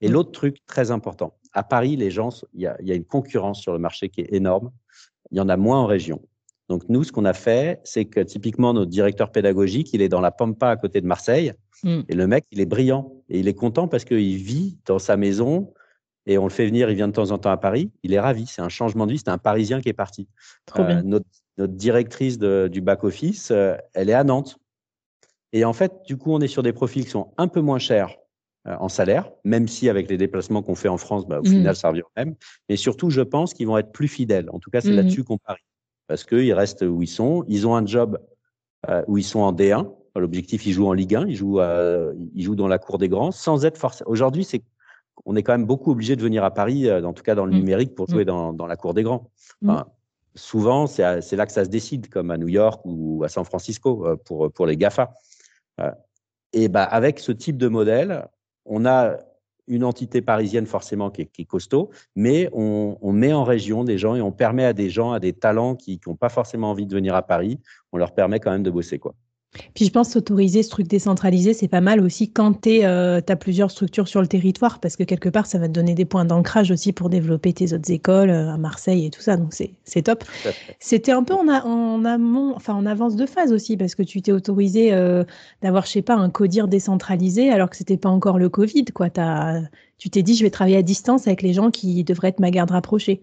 Et 0.01 0.09
l'autre 0.09 0.31
truc 0.31 0.57
très 0.67 0.91
important, 0.91 1.37
à 1.53 1.63
Paris, 1.63 1.95
les 1.95 2.11
gens, 2.11 2.29
il 2.53 2.61
y 2.61 2.67
a, 2.67 2.75
y 2.81 2.91
a, 2.91 2.95
une 2.95 3.05
concurrence 3.05 3.61
sur 3.61 3.71
le 3.71 3.79
marché 3.79 4.09
qui 4.09 4.21
est 4.21 4.33
énorme. 4.33 4.71
Il 5.31 5.37
y 5.37 5.41
en 5.41 5.47
a 5.47 5.55
moins 5.55 5.79
en 5.79 5.85
région. 5.85 6.21
Donc 6.67 6.83
nous, 6.89 7.03
ce 7.03 7.11
qu'on 7.11 7.25
a 7.25 7.33
fait, 7.33 7.79
c'est 7.83 8.05
que 8.05 8.19
typiquement 8.19 8.73
notre 8.73 8.89
directeur 8.89 9.31
pédagogique, 9.31 9.93
il 9.93 10.01
est 10.01 10.09
dans 10.09 10.21
la 10.21 10.31
Pampa 10.31 10.69
à 10.69 10.75
côté 10.75 10.99
de 10.99 11.05
Marseille, 11.05 11.53
mm. 11.83 12.01
et 12.09 12.15
le 12.15 12.27
mec, 12.27 12.45
il 12.51 12.59
est 12.59 12.65
brillant 12.65 13.13
et 13.29 13.39
il 13.39 13.47
est 13.47 13.53
content 13.53 13.87
parce 13.87 14.03
qu'il 14.03 14.37
vit 14.37 14.77
dans 14.85 14.99
sa 14.99 15.15
maison 15.15 15.73
et 16.25 16.37
on 16.37 16.43
le 16.43 16.49
fait 16.49 16.65
venir, 16.65 16.89
il 16.89 16.95
vient 16.95 17.07
de 17.07 17.13
temps 17.13 17.31
en 17.31 17.37
temps 17.37 17.51
à 17.51 17.57
Paris, 17.57 17.91
il 18.03 18.13
est 18.13 18.19
ravi. 18.19 18.47
C'est 18.47 18.61
un 18.61 18.69
changement 18.69 19.05
de 19.05 19.11
vie, 19.11 19.19
c'est 19.19 19.29
un 19.29 19.37
Parisien 19.37 19.79
qui 19.79 19.89
est 19.89 19.93
parti. 19.93 20.27
Euh, 20.79 21.01
notre, 21.03 21.25
directrice 21.57 22.37
du 22.37 22.81
back-office, 22.81 23.49
euh, 23.51 23.77
elle 23.93 24.09
est 24.09 24.13
à 24.13 24.25
Nantes. 24.25 24.57
Et 25.55 25.63
en 25.63 25.71
fait, 25.71 25.93
du 26.05 26.17
coup, 26.17 26.33
on 26.33 26.41
est 26.41 26.49
sur 26.49 26.63
des 26.63 26.73
profils 26.73 27.05
qui 27.05 27.09
sont 27.09 27.31
un 27.37 27.47
peu 27.47 27.61
moins 27.61 27.79
chers 27.79 28.13
euh, 28.67 28.75
en 28.77 28.89
salaire, 28.89 29.31
même 29.45 29.69
si 29.69 29.87
avec 29.87 30.09
les 30.09 30.17
déplacements 30.17 30.61
qu'on 30.61 30.75
fait 30.75 30.89
en 30.89 30.97
France, 30.97 31.25
bah, 31.25 31.39
au 31.39 31.43
mmh. 31.43 31.45
final, 31.51 31.75
ça 31.77 31.87
revient 31.87 32.01
au 32.01 32.11
même. 32.17 32.35
Mais 32.67 32.75
surtout, 32.75 33.09
je 33.09 33.21
pense 33.21 33.53
qu'ils 33.53 33.65
vont 33.65 33.77
être 33.77 33.93
plus 33.93 34.09
fidèles. 34.09 34.49
En 34.51 34.59
tout 34.59 34.69
cas, 34.69 34.81
c'est 34.81 34.91
mmh. 34.91 34.97
là-dessus 34.97 35.23
qu'on 35.23 35.37
parie. 35.37 35.63
Parce 36.07 36.25
qu'ils 36.25 36.53
restent 36.53 36.81
où 36.81 37.01
ils 37.01 37.07
sont. 37.07 37.45
Ils 37.47 37.65
ont 37.67 37.75
un 37.75 37.85
job 37.85 38.19
où 39.07 39.17
ils 39.17 39.23
sont 39.23 39.39
en 39.39 39.51
D1. 39.51 39.89
L'objectif, 40.15 40.65
ils 40.67 40.73
jouent 40.73 40.87
en 40.87 40.93
Ligue 40.93 41.15
1, 41.15 41.27
ils 41.27 41.35
jouent, 41.35 41.59
ils 41.59 42.43
jouent 42.43 42.55
dans 42.55 42.67
la 42.67 42.77
cour 42.77 42.99
des 42.99 43.09
grands, 43.09 43.31
sans 43.31 43.65
être 43.65 43.79
forcés. 43.79 44.03
Aujourd'hui, 44.05 44.43
c'est 44.43 44.61
on 45.25 45.35
est 45.35 45.43
quand 45.43 45.53
même 45.53 45.65
beaucoup 45.65 45.91
obligé 45.91 46.15
de 46.15 46.21
venir 46.21 46.43
à 46.43 46.51
Paris, 46.51 46.87
euh, 46.87 47.03
en 47.03 47.13
tout 47.13 47.23
cas 47.23 47.35
dans 47.35 47.45
le 47.45 47.53
mmh. 47.53 47.55
numérique, 47.55 47.95
pour 47.95 48.09
jouer 48.09 48.25
dans, 48.25 48.53
la 48.67 48.75
cour 48.75 48.93
des 48.93 49.03
grands. 49.03 49.31
Souvent, 50.35 50.85
c'est 50.85 51.01
là 51.35 51.45
que 51.45 51.51
ça 51.53 51.63
se 51.63 51.69
décide, 51.69 52.09
comme 52.09 52.29
à 52.29 52.37
New 52.37 52.49
York 52.49 52.81
ou 52.83 53.23
à 53.23 53.29
San 53.29 53.45
Francisco 53.45 54.05
euh, 54.05 54.17
pour, 54.17 54.51
pour 54.51 54.65
les 54.65 54.75
GAFA. 54.75 55.13
Et 56.53 56.69
bah, 56.69 56.83
avec 56.83 57.19
ce 57.19 57.31
type 57.31 57.57
de 57.57 57.67
modèle, 57.67 58.27
on 58.65 58.85
a 58.85 59.17
une 59.67 59.83
entité 59.83 60.21
parisienne 60.21 60.67
forcément 60.67 61.09
qui 61.09 61.21
est, 61.21 61.45
costaud, 61.45 61.89
mais 62.15 62.49
on, 62.53 63.11
met 63.11 63.33
en 63.33 63.43
région 63.43 63.83
des 63.83 63.97
gens 63.97 64.15
et 64.15 64.21
on 64.21 64.31
permet 64.31 64.63
à 64.63 64.73
des 64.73 64.89
gens, 64.89 65.11
à 65.11 65.19
des 65.19 65.33
talents 65.33 65.75
qui 65.75 65.99
n'ont 66.05 66.15
pas 66.15 66.29
forcément 66.29 66.69
envie 66.69 66.85
de 66.85 66.93
venir 66.93 67.15
à 67.15 67.23
Paris, 67.23 67.59
on 67.91 67.97
leur 67.97 68.13
permet 68.13 68.39
quand 68.39 68.51
même 68.51 68.63
de 68.63 68.69
bosser. 68.69 68.99
quoi. 68.99 69.15
Puis 69.73 69.85
je 69.85 69.91
pense 69.91 70.09
s'autoriser 70.09 70.63
ce 70.63 70.69
truc 70.69 70.87
décentralisé, 70.87 71.53
c'est 71.53 71.67
pas 71.67 71.81
mal 71.81 72.01
aussi 72.01 72.31
quand 72.31 72.61
tu 72.61 72.83
euh, 72.83 73.21
as 73.27 73.35
plusieurs 73.35 73.71
structures 73.71 74.07
sur 74.07 74.21
le 74.21 74.27
territoire, 74.27 74.79
parce 74.79 74.95
que 74.95 75.03
quelque 75.03 75.29
part, 75.29 75.45
ça 75.45 75.57
va 75.57 75.67
te 75.67 75.73
donner 75.73 75.93
des 75.93 76.05
points 76.05 76.25
d'ancrage 76.25 76.71
aussi 76.71 76.93
pour 76.93 77.09
développer 77.09 77.53
tes 77.53 77.73
autres 77.73 77.91
écoles 77.91 78.29
euh, 78.29 78.51
à 78.51 78.57
Marseille 78.57 79.05
et 79.05 79.09
tout 79.09 79.21
ça. 79.21 79.37
Donc 79.37 79.53
c'est 79.53 80.01
top. 80.01 80.23
C'était 80.79 81.11
un 81.11 81.23
peu 81.23 81.33
en, 81.33 81.47
en, 81.47 82.05
amont, 82.05 82.53
enfin 82.55 82.73
en 82.73 82.85
avance 82.85 83.15
de 83.15 83.25
phase 83.25 83.51
aussi, 83.51 83.77
parce 83.77 83.95
que 83.95 84.03
tu 84.03 84.21
t'es 84.21 84.31
autorisé 84.31 84.93
euh, 84.93 85.23
d'avoir, 85.61 85.85
je 85.85 85.91
sais 85.91 86.01
pas, 86.01 86.15
un 86.15 86.29
codir 86.29 86.67
décentralisé 86.67 87.49
alors 87.49 87.69
que 87.69 87.77
c'était 87.77 87.97
pas 87.97 88.09
encore 88.09 88.39
le 88.39 88.49
Covid. 88.49 88.85
Quoi. 88.85 89.07
As, 89.17 89.61
tu 89.97 90.09
t'es 90.09 90.23
dit, 90.23 90.35
je 90.35 90.43
vais 90.43 90.49
travailler 90.49 90.77
à 90.77 90.81
distance 90.81 91.27
avec 91.27 91.41
les 91.41 91.53
gens 91.53 91.71
qui 91.71 92.03
devraient 92.03 92.29
être 92.29 92.39
ma 92.39 92.51
garde 92.51 92.71
rapprochée. 92.71 93.21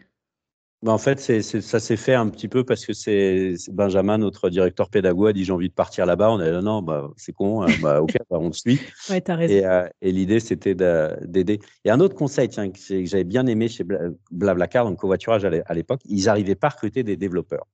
Bah, 0.83 0.90
en 0.90 0.99
fait, 0.99 1.21
c'est, 1.21 1.42
ça 1.42 1.79
s'est 1.79 1.97
fait 1.97 2.14
un 2.14 2.29
petit 2.29 2.49
peu 2.49 2.64
parce 2.64 2.85
que 2.85 2.92
c'est, 2.92 3.55
Benjamin, 3.71 4.18
notre 4.18 4.51
directeur 4.51 4.90
pédagogue, 4.90 5.29
a 5.29 5.33
dit 5.33 5.45
j'ai 5.45 5.53
envie 5.53 5.68
de 5.68 5.75
partir 5.75 6.07
là-bas. 6.07 6.33
On 6.33 6.40
a 6.40 6.51
dit 6.51 6.64
non, 6.64 6.83
bah, 6.83 7.09
c'est 7.16 7.33
con, 7.33 7.62
hein. 7.62 7.68
bah, 7.81 8.03
ok, 8.03 8.16
bah, 8.29 8.38
on 8.40 8.49
le 8.49 8.53
suit. 8.53 8.81
ouais, 9.09 9.31
as 9.31 9.37
raison. 9.37 9.55
Et, 9.55 9.64
euh, 9.64 9.88
et 10.01 10.11
l'idée, 10.11 10.40
c'était 10.40 10.75
d'aider. 10.75 11.61
Et 11.85 11.90
un 11.90 12.01
autre 12.01 12.16
conseil 12.16 12.49
tiens, 12.49 12.68
que, 12.71 12.79
j'avais 13.05 13.23
bien 13.23 13.47
aimé 13.47 13.68
chez 13.68 13.85
Blablacar, 14.33 14.85
donc 14.85 14.99
covoiturage 14.99 15.45
à 15.45 15.75
l'époque, 15.75 16.01
ils 16.05 16.25
n'arrivaient 16.25 16.57
pas 16.57 16.66
à 16.66 16.71
recruter 16.71 17.05
des 17.05 17.16
développeurs. 17.16 17.68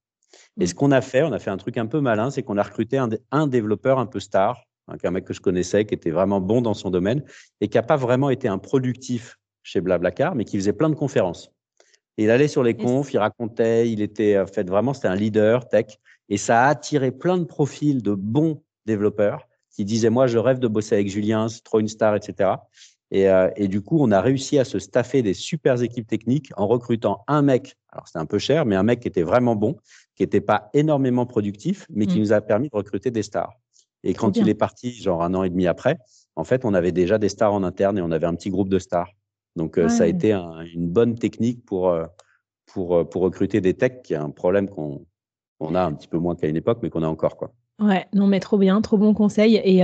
Et 0.61 0.67
ce 0.67 0.75
mmh. 0.75 0.77
qu'on 0.77 0.91
a 0.93 1.01
fait, 1.01 1.23
on 1.23 1.33
a 1.33 1.39
fait 1.39 1.51
un 1.51 1.57
truc 1.57 1.79
un 1.79 1.87
peu 1.87 2.01
malin, 2.01 2.31
c'est 2.31 2.43
qu'on 2.43 2.59
a 2.59 2.63
recruté 2.63 2.99
un, 2.99 3.09
un, 3.31 3.47
développeur 3.47 3.99
un 3.99 4.07
peu 4.07 4.21
star, 4.21 4.65
hein, 4.87 4.97
un 5.03 5.11
mec 5.11 5.25
que 5.25 5.33
je 5.33 5.41
connaissais, 5.41 5.87
qui 5.87 5.95
était 5.95 6.11
vraiment 6.11 6.43
bon 6.43 6.61
dans 6.61 6.75
son 6.75 6.91
domaine 6.91 7.25
et 7.63 7.69
qui 7.69 7.79
n'a 7.79 7.83
pas 7.83 7.97
vraiment 7.97 8.29
été 8.29 8.49
un 8.49 8.59
productif 8.59 9.39
chez 9.63 9.81
Blablacar, 9.81 10.35
mais 10.35 10.45
qui 10.45 10.59
faisait 10.59 10.75
plein 10.75 10.91
de 10.91 10.95
conférences 10.95 11.51
il 12.25 12.31
allait 12.31 12.49
sur 12.49 12.63
les 12.63 12.75
confs, 12.75 13.13
il 13.13 13.19
racontait, 13.19 13.91
il 13.91 14.03
était 14.03 14.37
euh, 14.37 14.47
fait 14.47 14.69
vraiment, 14.69 14.93
c'était 14.93 15.09
un 15.09 15.15
leader 15.15 15.69
tech. 15.69 15.99
Et 16.29 16.37
ça 16.37 16.65
a 16.65 16.69
attiré 16.69 17.11
plein 17.11 17.39
de 17.39 17.45
profils 17.45 18.03
de 18.03 18.15
bons 18.15 18.63
développeurs 18.87 19.49
qui 19.71 19.85
disaient, 19.85 20.11
moi, 20.11 20.27
je 20.27 20.39
rêve 20.39 20.59
de 20.59 20.69
bosser 20.69 20.97
avec 20.97 21.09
Julien, 21.09 21.49
c'est 21.49 21.63
trop 21.63 21.81
une 21.81 21.89
star, 21.89 22.17
etc. 22.17 22.51
Et, 23.11 23.29
euh, 23.31 23.49
et, 23.57 23.69
du 23.69 23.81
coup, 23.81 23.99
on 24.01 24.11
a 24.11 24.21
réussi 24.21 24.59
à 24.59 24.65
se 24.65 24.79
staffer 24.79 25.23
des 25.23 25.33
super 25.33 25.81
équipes 25.81 26.07
techniques 26.07 26.51
en 26.57 26.67
recrutant 26.67 27.25
un 27.29 27.41
mec. 27.41 27.77
Alors, 27.91 28.07
c'était 28.07 28.19
un 28.19 28.27
peu 28.27 28.39
cher, 28.39 28.67
mais 28.67 28.77
un 28.77 28.83
mec 28.83 29.01
qui 29.01 29.09
était 29.09 29.23
vraiment 29.23 29.57
bon, 29.57 29.77
qui 30.15 30.25
n'était 30.25 30.43
pas 30.43 30.69
énormément 30.75 31.25
productif, 31.25 31.87
mais 31.89 32.07
qui 32.07 32.17
mmh. 32.17 32.21
nous 32.21 32.33
a 32.33 32.41
permis 32.41 32.69
de 32.69 32.77
recruter 32.77 33.11
des 33.11 33.23
stars. 33.23 33.55
Et 34.03 34.15
quand 34.15 34.37
il 34.37 34.49
est 34.49 34.55
parti, 34.55 34.93
genre 34.93 35.23
un 35.23 35.35
an 35.35 35.45
et 35.45 35.51
demi 35.51 35.67
après, 35.67 35.99
en 36.37 36.45
fait, 36.45 36.65
on 36.65 36.75
avait 36.75 36.93
déjà 36.93 37.19
des 37.19 37.29
stars 37.29 37.53
en 37.53 37.63
interne 37.63 37.99
et 37.99 38.03
on 38.03 38.11
avait 38.11 38.27
un 38.27 38.35
petit 38.35 38.51
groupe 38.51 38.69
de 38.69 38.79
stars. 38.79 39.11
Donc, 39.59 39.77
euh, 39.77 39.89
ça 39.89 40.05
a 40.05 40.07
été 40.07 40.33
une 40.33 40.89
bonne 40.89 41.17
technique 41.17 41.67
pour, 41.67 41.91
euh, 41.91 42.07
pour, 42.67 42.97
euh, 42.97 43.05
pour 43.05 43.23
recruter 43.23 43.61
des 43.61 43.75
techs, 43.75 44.03
qui 44.03 44.15
est 44.15 44.17
un 44.17 44.31
problème 44.31 44.69
qu'on 44.69 45.75
a 45.75 45.83
un 45.83 45.93
petit 45.93 46.09
peu 46.09 46.17
moins 46.17 46.37
qu'à 46.37 46.47
une 46.47 46.57
époque, 46.57 46.79
mais 46.81 46.91
qu'on 46.91 47.03
a 47.03 47.09
encore. 47.09 47.37
Quoi. 47.37 47.51
Ouais, 47.81 48.07
non, 48.15 48.29
mais 48.29 48.41
trop 48.41 48.57
bien, 48.57 48.81
trop 48.81 48.97
bon 48.97 49.13
conseil. 49.13 49.57
Et, 49.57 49.83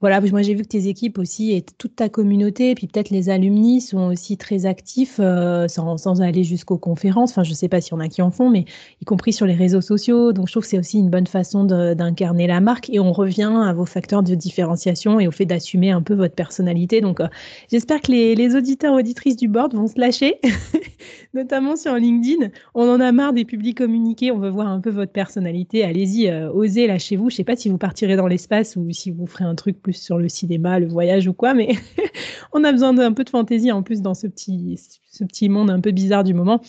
voilà, 0.00 0.20
moi 0.20 0.42
j'ai 0.42 0.54
vu 0.54 0.62
que 0.62 0.68
tes 0.68 0.86
équipes 0.86 1.18
aussi 1.18 1.50
et 1.52 1.62
toute 1.62 1.96
ta 1.96 2.08
communauté, 2.08 2.76
puis 2.76 2.86
peut-être 2.86 3.10
les 3.10 3.30
alumni 3.30 3.80
sont 3.80 4.06
aussi 4.06 4.36
très 4.36 4.64
actifs 4.64 5.16
euh, 5.18 5.66
sans, 5.66 6.22
aller 6.22 6.44
jusqu'aux 6.44 6.78
conférences. 6.78 7.32
Enfin, 7.32 7.42
je 7.42 7.50
ne 7.50 7.56
sais 7.56 7.68
pas 7.68 7.80
s'il 7.80 7.98
y 7.98 8.00
a 8.00 8.08
qui 8.08 8.22
en 8.22 8.30
font, 8.30 8.48
mais 8.48 8.64
y 9.02 9.04
compris 9.04 9.32
sur 9.32 9.44
les 9.44 9.54
réseaux 9.54 9.80
sociaux. 9.80 10.32
Donc 10.32 10.46
je 10.46 10.52
trouve 10.52 10.62
que 10.62 10.68
c'est 10.68 10.78
aussi 10.78 11.00
une 11.00 11.10
bonne 11.10 11.26
façon 11.26 11.64
d'incarner 11.64 12.46
la 12.46 12.60
marque. 12.60 12.90
Et 12.90 13.00
on 13.00 13.12
revient 13.12 13.52
à 13.52 13.72
vos 13.72 13.86
facteurs 13.86 14.22
de 14.22 14.36
différenciation 14.36 15.18
et 15.18 15.26
au 15.26 15.32
fait 15.32 15.46
d'assumer 15.46 15.90
un 15.90 16.02
peu 16.02 16.14
votre 16.14 16.34
personnalité. 16.36 17.00
Donc 17.00 17.18
euh, 17.18 17.26
j'espère 17.68 18.00
que 18.00 18.12
les, 18.12 18.36
les, 18.36 18.54
auditeurs 18.54 18.94
auditrices 18.94 19.36
du 19.36 19.48
board 19.48 19.74
vont 19.74 19.88
se 19.88 19.98
lâcher, 19.98 20.40
notamment 21.34 21.74
sur 21.74 21.96
LinkedIn. 21.96 22.50
On 22.74 22.88
en 22.88 23.00
a 23.00 23.10
marre 23.10 23.32
des 23.32 23.44
publics 23.44 23.78
communiqués. 23.78 24.30
On 24.30 24.38
veut 24.38 24.50
voir 24.50 24.68
un 24.68 24.80
peu 24.80 24.90
votre 24.90 25.12
personnalité. 25.12 25.82
Allez-y, 25.82 26.28
euh, 26.28 26.52
osez, 26.52 26.86
lâchez-vous. 26.86 27.30
Je 27.30 27.34
ne 27.34 27.36
sais 27.38 27.44
pas 27.44 27.56
si 27.56 27.68
vous 27.68 27.78
partirez 27.78 28.14
dans 28.14 28.28
l'espace 28.28 28.76
ou 28.76 28.88
si 28.92 29.10
vous 29.10 29.26
ferez 29.26 29.44
un 29.44 29.56
truc 29.56 29.82
sur 29.92 30.18
le 30.18 30.28
cinéma, 30.28 30.78
le 30.78 30.86
voyage 30.86 31.26
ou 31.28 31.32
quoi, 31.32 31.54
mais 31.54 31.76
on 32.52 32.64
a 32.64 32.72
besoin 32.72 32.92
d'un 32.92 33.12
peu 33.12 33.24
de 33.24 33.30
fantaisie 33.30 33.72
en 33.72 33.82
plus 33.82 34.02
dans 34.02 34.14
ce 34.14 34.26
petit, 34.26 34.80
ce 35.10 35.24
petit 35.24 35.48
monde 35.48 35.70
un 35.70 35.80
peu 35.80 35.90
bizarre 35.90 36.24
du 36.24 36.34
moment. 36.34 36.60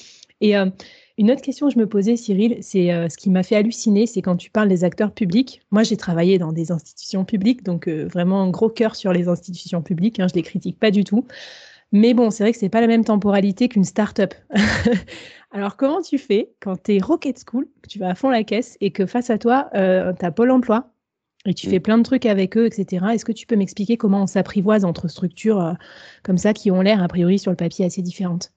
Et 0.41 0.57
euh, 0.57 0.67
une 1.19 1.31
autre 1.31 1.41
question 1.41 1.67
que 1.67 1.73
je 1.73 1.79
me 1.79 1.85
posais, 1.85 2.15
Cyril, 2.15 2.59
c'est 2.61 2.93
euh, 2.93 3.09
ce 3.09 3.17
qui 3.17 3.29
m'a 3.29 3.43
fait 3.43 3.57
halluciner, 3.57 4.07
c'est 4.07 4.21
quand 4.21 4.37
tu 4.37 4.49
parles 4.49 4.69
des 4.69 4.85
acteurs 4.85 5.11
publics. 5.11 5.61
Moi, 5.69 5.83
j'ai 5.83 5.97
travaillé 5.97 6.37
dans 6.37 6.53
des 6.53 6.71
institutions 6.71 7.25
publiques, 7.25 7.61
donc 7.61 7.89
euh, 7.89 8.05
vraiment 8.05 8.41
un 8.41 8.49
gros 8.49 8.69
cœur 8.69 8.95
sur 8.95 9.11
les 9.11 9.27
institutions 9.27 9.81
publiques. 9.81 10.21
Hein, 10.21 10.27
je 10.29 10.35
les 10.35 10.43
critique 10.43 10.79
pas 10.79 10.91
du 10.91 11.03
tout. 11.03 11.25
Mais 11.91 12.13
bon, 12.13 12.29
c'est 12.29 12.43
vrai 12.43 12.53
que 12.53 12.57
c'est 12.57 12.69
pas 12.69 12.79
la 12.79 12.87
même 12.87 13.03
temporalité 13.03 13.67
qu'une 13.67 13.83
start-up. 13.83 14.33
Alors, 15.51 15.75
comment 15.75 16.01
tu 16.01 16.17
fais 16.17 16.53
quand 16.61 16.83
tu 16.83 16.95
es 16.95 16.99
Rocket 16.99 17.43
School, 17.45 17.67
que 17.81 17.89
tu 17.89 17.99
vas 17.99 18.11
à 18.11 18.15
fond 18.15 18.29
la 18.29 18.45
caisse 18.45 18.77
et 18.79 18.91
que 18.91 19.05
face 19.05 19.29
à 19.29 19.37
toi, 19.37 19.69
euh, 19.73 20.13
tu 20.17 20.25
as 20.25 20.31
Pôle 20.31 20.51
emploi, 20.51 20.89
et 21.45 21.53
tu 21.53 21.69
fais 21.69 21.79
mm. 21.79 21.83
plein 21.83 21.97
de 21.97 22.03
trucs 22.03 22.25
avec 22.25 22.57
eux, 22.57 22.65
etc. 22.65 23.05
Est-ce 23.13 23.25
que 23.25 23.31
tu 23.31 23.47
peux 23.47 23.55
m'expliquer 23.55 23.97
comment 23.97 24.23
on 24.23 24.27
s'apprivoise 24.27 24.85
entre 24.85 25.07
structures 25.07 25.61
euh, 25.61 25.73
comme 26.23 26.37
ça 26.37 26.53
qui 26.53 26.71
ont 26.71 26.81
l'air, 26.81 27.01
a 27.01 27.07
priori, 27.07 27.39
sur 27.39 27.51
le 27.51 27.57
papier 27.57 27.85
assez 27.85 28.01
différentes? 28.01 28.51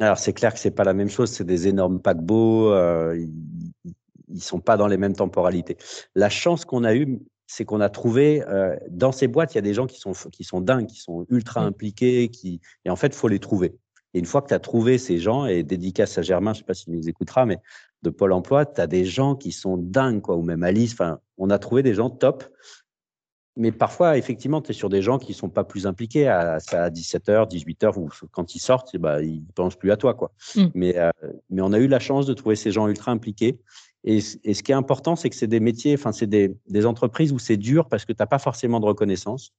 Alors, 0.00 0.18
c'est 0.18 0.32
clair 0.32 0.52
que 0.52 0.60
c'est 0.60 0.70
pas 0.70 0.84
la 0.84 0.94
même 0.94 1.08
chose. 1.08 1.30
C'est 1.30 1.44
des 1.44 1.66
énormes 1.66 2.00
paquebots. 2.00 2.72
Euh, 2.72 3.16
ils, 3.18 4.34
ne 4.34 4.40
sont 4.40 4.60
pas 4.60 4.76
dans 4.76 4.86
les 4.86 4.98
mêmes 4.98 5.16
temporalités. 5.16 5.76
La 6.14 6.28
chance 6.28 6.64
qu'on 6.64 6.84
a 6.84 6.94
eue, 6.94 7.18
c'est 7.46 7.64
qu'on 7.64 7.80
a 7.80 7.88
trouvé 7.88 8.44
euh, 8.46 8.76
dans 8.90 9.10
ces 9.10 9.26
boîtes, 9.26 9.54
il 9.54 9.56
y 9.56 9.58
a 9.58 9.62
des 9.62 9.72
gens 9.72 9.86
qui 9.86 9.98
sont, 9.98 10.12
qui 10.30 10.44
sont 10.44 10.60
dingues, 10.60 10.86
qui 10.86 11.00
sont 11.00 11.26
ultra 11.30 11.62
impliqués, 11.62 12.28
qui, 12.28 12.60
et 12.84 12.90
en 12.90 12.96
fait, 12.96 13.08
il 13.08 13.14
faut 13.14 13.28
les 13.28 13.38
trouver. 13.38 13.74
Et 14.14 14.18
une 14.18 14.26
fois 14.26 14.42
que 14.42 14.48
tu 14.48 14.54
as 14.54 14.58
trouvé 14.58 14.98
ces 14.98 15.18
gens, 15.18 15.46
et 15.46 15.62
dédicace 15.62 16.18
à 16.18 16.22
Germain, 16.22 16.52
je 16.52 16.58
ne 16.58 16.62
sais 16.62 16.66
pas 16.66 16.74
s'il 16.74 16.92
nous 16.92 17.08
écoutera, 17.08 17.46
mais 17.46 17.58
de 18.02 18.10
Pôle 18.10 18.32
emploi, 18.32 18.66
tu 18.66 18.80
as 18.80 18.86
des 18.86 19.04
gens 19.04 19.34
qui 19.34 19.52
sont 19.52 19.76
dingues, 19.76 20.20
quoi, 20.20 20.36
ou 20.36 20.42
même 20.42 20.62
Alice. 20.62 20.92
Enfin, 20.92 21.18
on 21.36 21.50
a 21.50 21.58
trouvé 21.58 21.82
des 21.82 21.94
gens 21.94 22.10
top. 22.10 22.44
Mais 23.56 23.72
parfois, 23.72 24.16
effectivement, 24.16 24.62
tu 24.62 24.70
es 24.70 24.72
sur 24.72 24.88
des 24.88 25.02
gens 25.02 25.18
qui 25.18 25.32
ne 25.32 25.36
sont 25.36 25.48
pas 25.48 25.64
plus 25.64 25.86
impliqués 25.86 26.28
à, 26.28 26.58
à 26.70 26.90
17h, 26.90 27.50
18h, 27.50 27.98
ou 27.98 28.08
quand 28.30 28.54
ils 28.54 28.60
sortent, 28.60 28.96
bah, 28.96 29.20
ils 29.20 29.40
ne 29.40 29.52
pensent 29.52 29.74
plus 29.74 29.90
à 29.90 29.96
toi. 29.96 30.14
Quoi. 30.14 30.30
Mm. 30.54 30.66
Mais, 30.74 30.96
euh, 30.96 31.10
mais 31.50 31.60
on 31.62 31.72
a 31.72 31.78
eu 31.80 31.88
la 31.88 31.98
chance 31.98 32.24
de 32.26 32.34
trouver 32.34 32.54
ces 32.54 32.70
gens 32.70 32.86
ultra 32.86 33.10
impliqués. 33.10 33.58
Et, 34.04 34.20
ce 34.20 34.62
qui 34.62 34.70
est 34.70 34.76
important, 34.76 35.16
c'est 35.16 35.28
que 35.28 35.34
c'est 35.34 35.48
des 35.48 35.60
métiers, 35.60 35.94
enfin, 35.94 36.12
c'est 36.12 36.28
des, 36.28 36.86
entreprises 36.86 37.32
où 37.32 37.38
c'est 37.38 37.56
dur 37.56 37.88
parce 37.88 38.04
que 38.04 38.12
tu 38.12 38.22
n'as 38.22 38.26
pas 38.26 38.38
forcément 38.38 38.78
de 38.78 38.86
reconnaissance. 38.86 39.52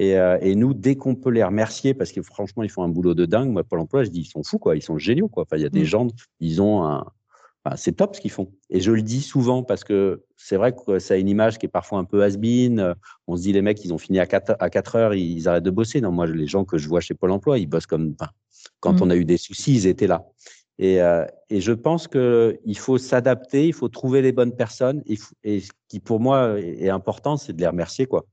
Euh, 0.00 0.38
et, 0.40 0.54
nous, 0.54 0.72
dès 0.72 0.96
qu'on 0.96 1.14
peut 1.14 1.30
les 1.30 1.44
remercier, 1.44 1.92
parce 1.92 2.10
que 2.10 2.22
franchement, 2.22 2.62
ils 2.62 2.70
font 2.70 2.82
un 2.82 2.88
boulot 2.88 3.14
de 3.14 3.26
dingue, 3.26 3.50
moi, 3.50 3.64
Pôle 3.64 3.80
emploi, 3.80 4.04
je 4.04 4.08
dis, 4.08 4.20
ils 4.20 4.24
sont 4.24 4.42
fous, 4.42 4.58
quoi. 4.58 4.76
Ils 4.76 4.82
sont 4.82 4.96
géniaux, 4.96 5.28
quoi. 5.28 5.42
Enfin, 5.42 5.56
il 5.58 5.62
y 5.62 5.66
a 5.66 5.70
des 5.70 5.82
mmh. 5.82 5.84
gens, 5.84 6.06
ils 6.40 6.62
ont 6.62 6.84
un. 6.84 7.06
C'est 7.76 7.92
top 7.92 8.16
ce 8.16 8.20
qu'ils 8.20 8.30
font. 8.30 8.52
Et 8.70 8.80
je 8.80 8.90
le 8.90 9.02
dis 9.02 9.22
souvent 9.22 9.62
parce 9.62 9.84
que 9.84 10.24
c'est 10.36 10.56
vrai 10.56 10.74
que 10.74 10.98
ça 10.98 11.14
a 11.14 11.16
une 11.16 11.28
image 11.28 11.58
qui 11.58 11.66
est 11.66 11.68
parfois 11.68 11.98
un 11.98 12.04
peu 12.04 12.22
has-been. 12.22 12.94
On 13.28 13.36
se 13.36 13.42
dit, 13.42 13.52
les 13.52 13.62
mecs, 13.62 13.84
ils 13.84 13.94
ont 13.94 13.98
fini 13.98 14.18
à 14.18 14.26
4, 14.26 14.56
à 14.58 14.70
4 14.70 14.96
heures, 14.96 15.14
ils 15.14 15.48
arrêtent 15.48 15.62
de 15.62 15.70
bosser. 15.70 16.00
Non, 16.00 16.10
moi, 16.10 16.26
les 16.26 16.46
gens 16.46 16.64
que 16.64 16.78
je 16.78 16.88
vois 16.88 17.00
chez 17.00 17.14
Pôle 17.14 17.30
emploi, 17.30 17.58
ils 17.58 17.66
bossent 17.66 17.86
comme. 17.86 18.16
quand 18.80 18.94
mmh. 18.94 19.02
on 19.02 19.10
a 19.10 19.16
eu 19.16 19.24
des 19.24 19.36
soucis, 19.36 19.74
ils 19.74 19.86
étaient 19.86 20.08
là. 20.08 20.26
Euh, 20.80 21.26
et, 21.50 21.60
je 21.60 21.72
pense 21.72 22.08
qu'il 22.08 22.78
faut 22.78 22.98
s'adapter, 22.98 23.68
il 23.68 23.72
faut 23.72 23.88
trouver 23.88 24.22
les 24.22 24.32
bonnes 24.32 24.56
personnes. 24.56 25.02
Et, 25.06 25.60
ce 25.60 25.70
qui, 25.88 26.00
pour 26.00 26.18
moi, 26.18 26.58
est 26.58 26.88
important, 26.88 27.36
c'est 27.36 27.52
de 27.52 27.60
les 27.60 27.68
remercier. 27.68 28.06
Quoi. 28.06 28.24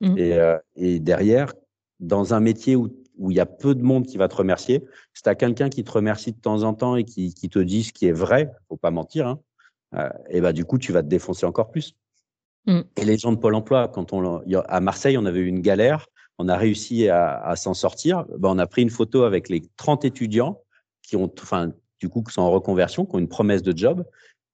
Mmh. 0.00 0.14
Euh, 0.18 0.58
et, 0.76 1.00
derrière, 1.00 1.52
dans 2.00 2.32
un 2.32 2.40
métier 2.40 2.76
où, 2.76 2.88
il 3.20 3.32
y 3.32 3.40
a 3.40 3.46
peu 3.46 3.74
de 3.74 3.82
monde 3.82 4.06
qui 4.06 4.16
va 4.16 4.28
te 4.28 4.36
remercier, 4.36 4.84
si 5.14 5.22
tu 5.22 5.28
as 5.28 5.34
quelqu'un 5.34 5.68
qui 5.68 5.84
te 5.84 5.90
remercie 5.90 6.32
de 6.32 6.40
temps 6.40 6.62
en 6.62 6.74
temps 6.74 6.96
et 6.96 7.04
qui, 7.04 7.32
te 7.32 7.58
dit 7.58 7.84
ce 7.84 7.92
qui 7.92 8.06
est 8.06 8.12
vrai, 8.12 8.50
faut 8.68 8.76
pas 8.76 8.90
mentir, 8.90 9.26
hein, 9.26 9.40
euh, 9.94 10.08
et 10.28 10.40
bah, 10.40 10.52
du 10.52 10.64
coup, 10.64 10.78
tu 10.78 10.92
vas 10.92 11.02
te 11.02 11.08
défoncer 11.08 11.46
encore 11.46 11.70
plus. 11.70 11.94
Mmh. 12.66 12.80
Et 12.96 13.04
les 13.04 13.16
gens 13.18 13.32
de 13.32 13.38
Pôle 13.38 13.54
emploi, 13.54 13.88
quand 13.88 14.12
on, 14.12 14.42
à 14.68 14.80
Marseille, 14.80 15.16
on 15.16 15.24
avait 15.24 15.40
eu 15.40 15.46
une 15.46 15.60
galère, 15.60 16.06
on 16.38 16.48
a 16.48 16.56
réussi 16.56 17.08
à, 17.08 17.54
s'en 17.56 17.74
sortir. 17.74 18.24
Bah, 18.38 18.48
on 18.52 18.58
a 18.58 18.66
pris 18.66 18.82
une 18.82 18.90
photo 18.90 19.24
avec 19.24 19.48
les 19.48 19.62
30 19.76 20.04
étudiants 20.04 20.60
qui 21.02 21.16
ont, 21.16 21.32
enfin, 21.42 21.72
du 22.00 22.08
coup, 22.08 22.22
qui 22.22 22.32
sont 22.32 22.42
en 22.42 22.50
reconversion, 22.50 23.04
qui 23.04 23.16
ont 23.16 23.18
une 23.18 23.28
promesse 23.28 23.62
de 23.62 23.76
job. 23.76 24.04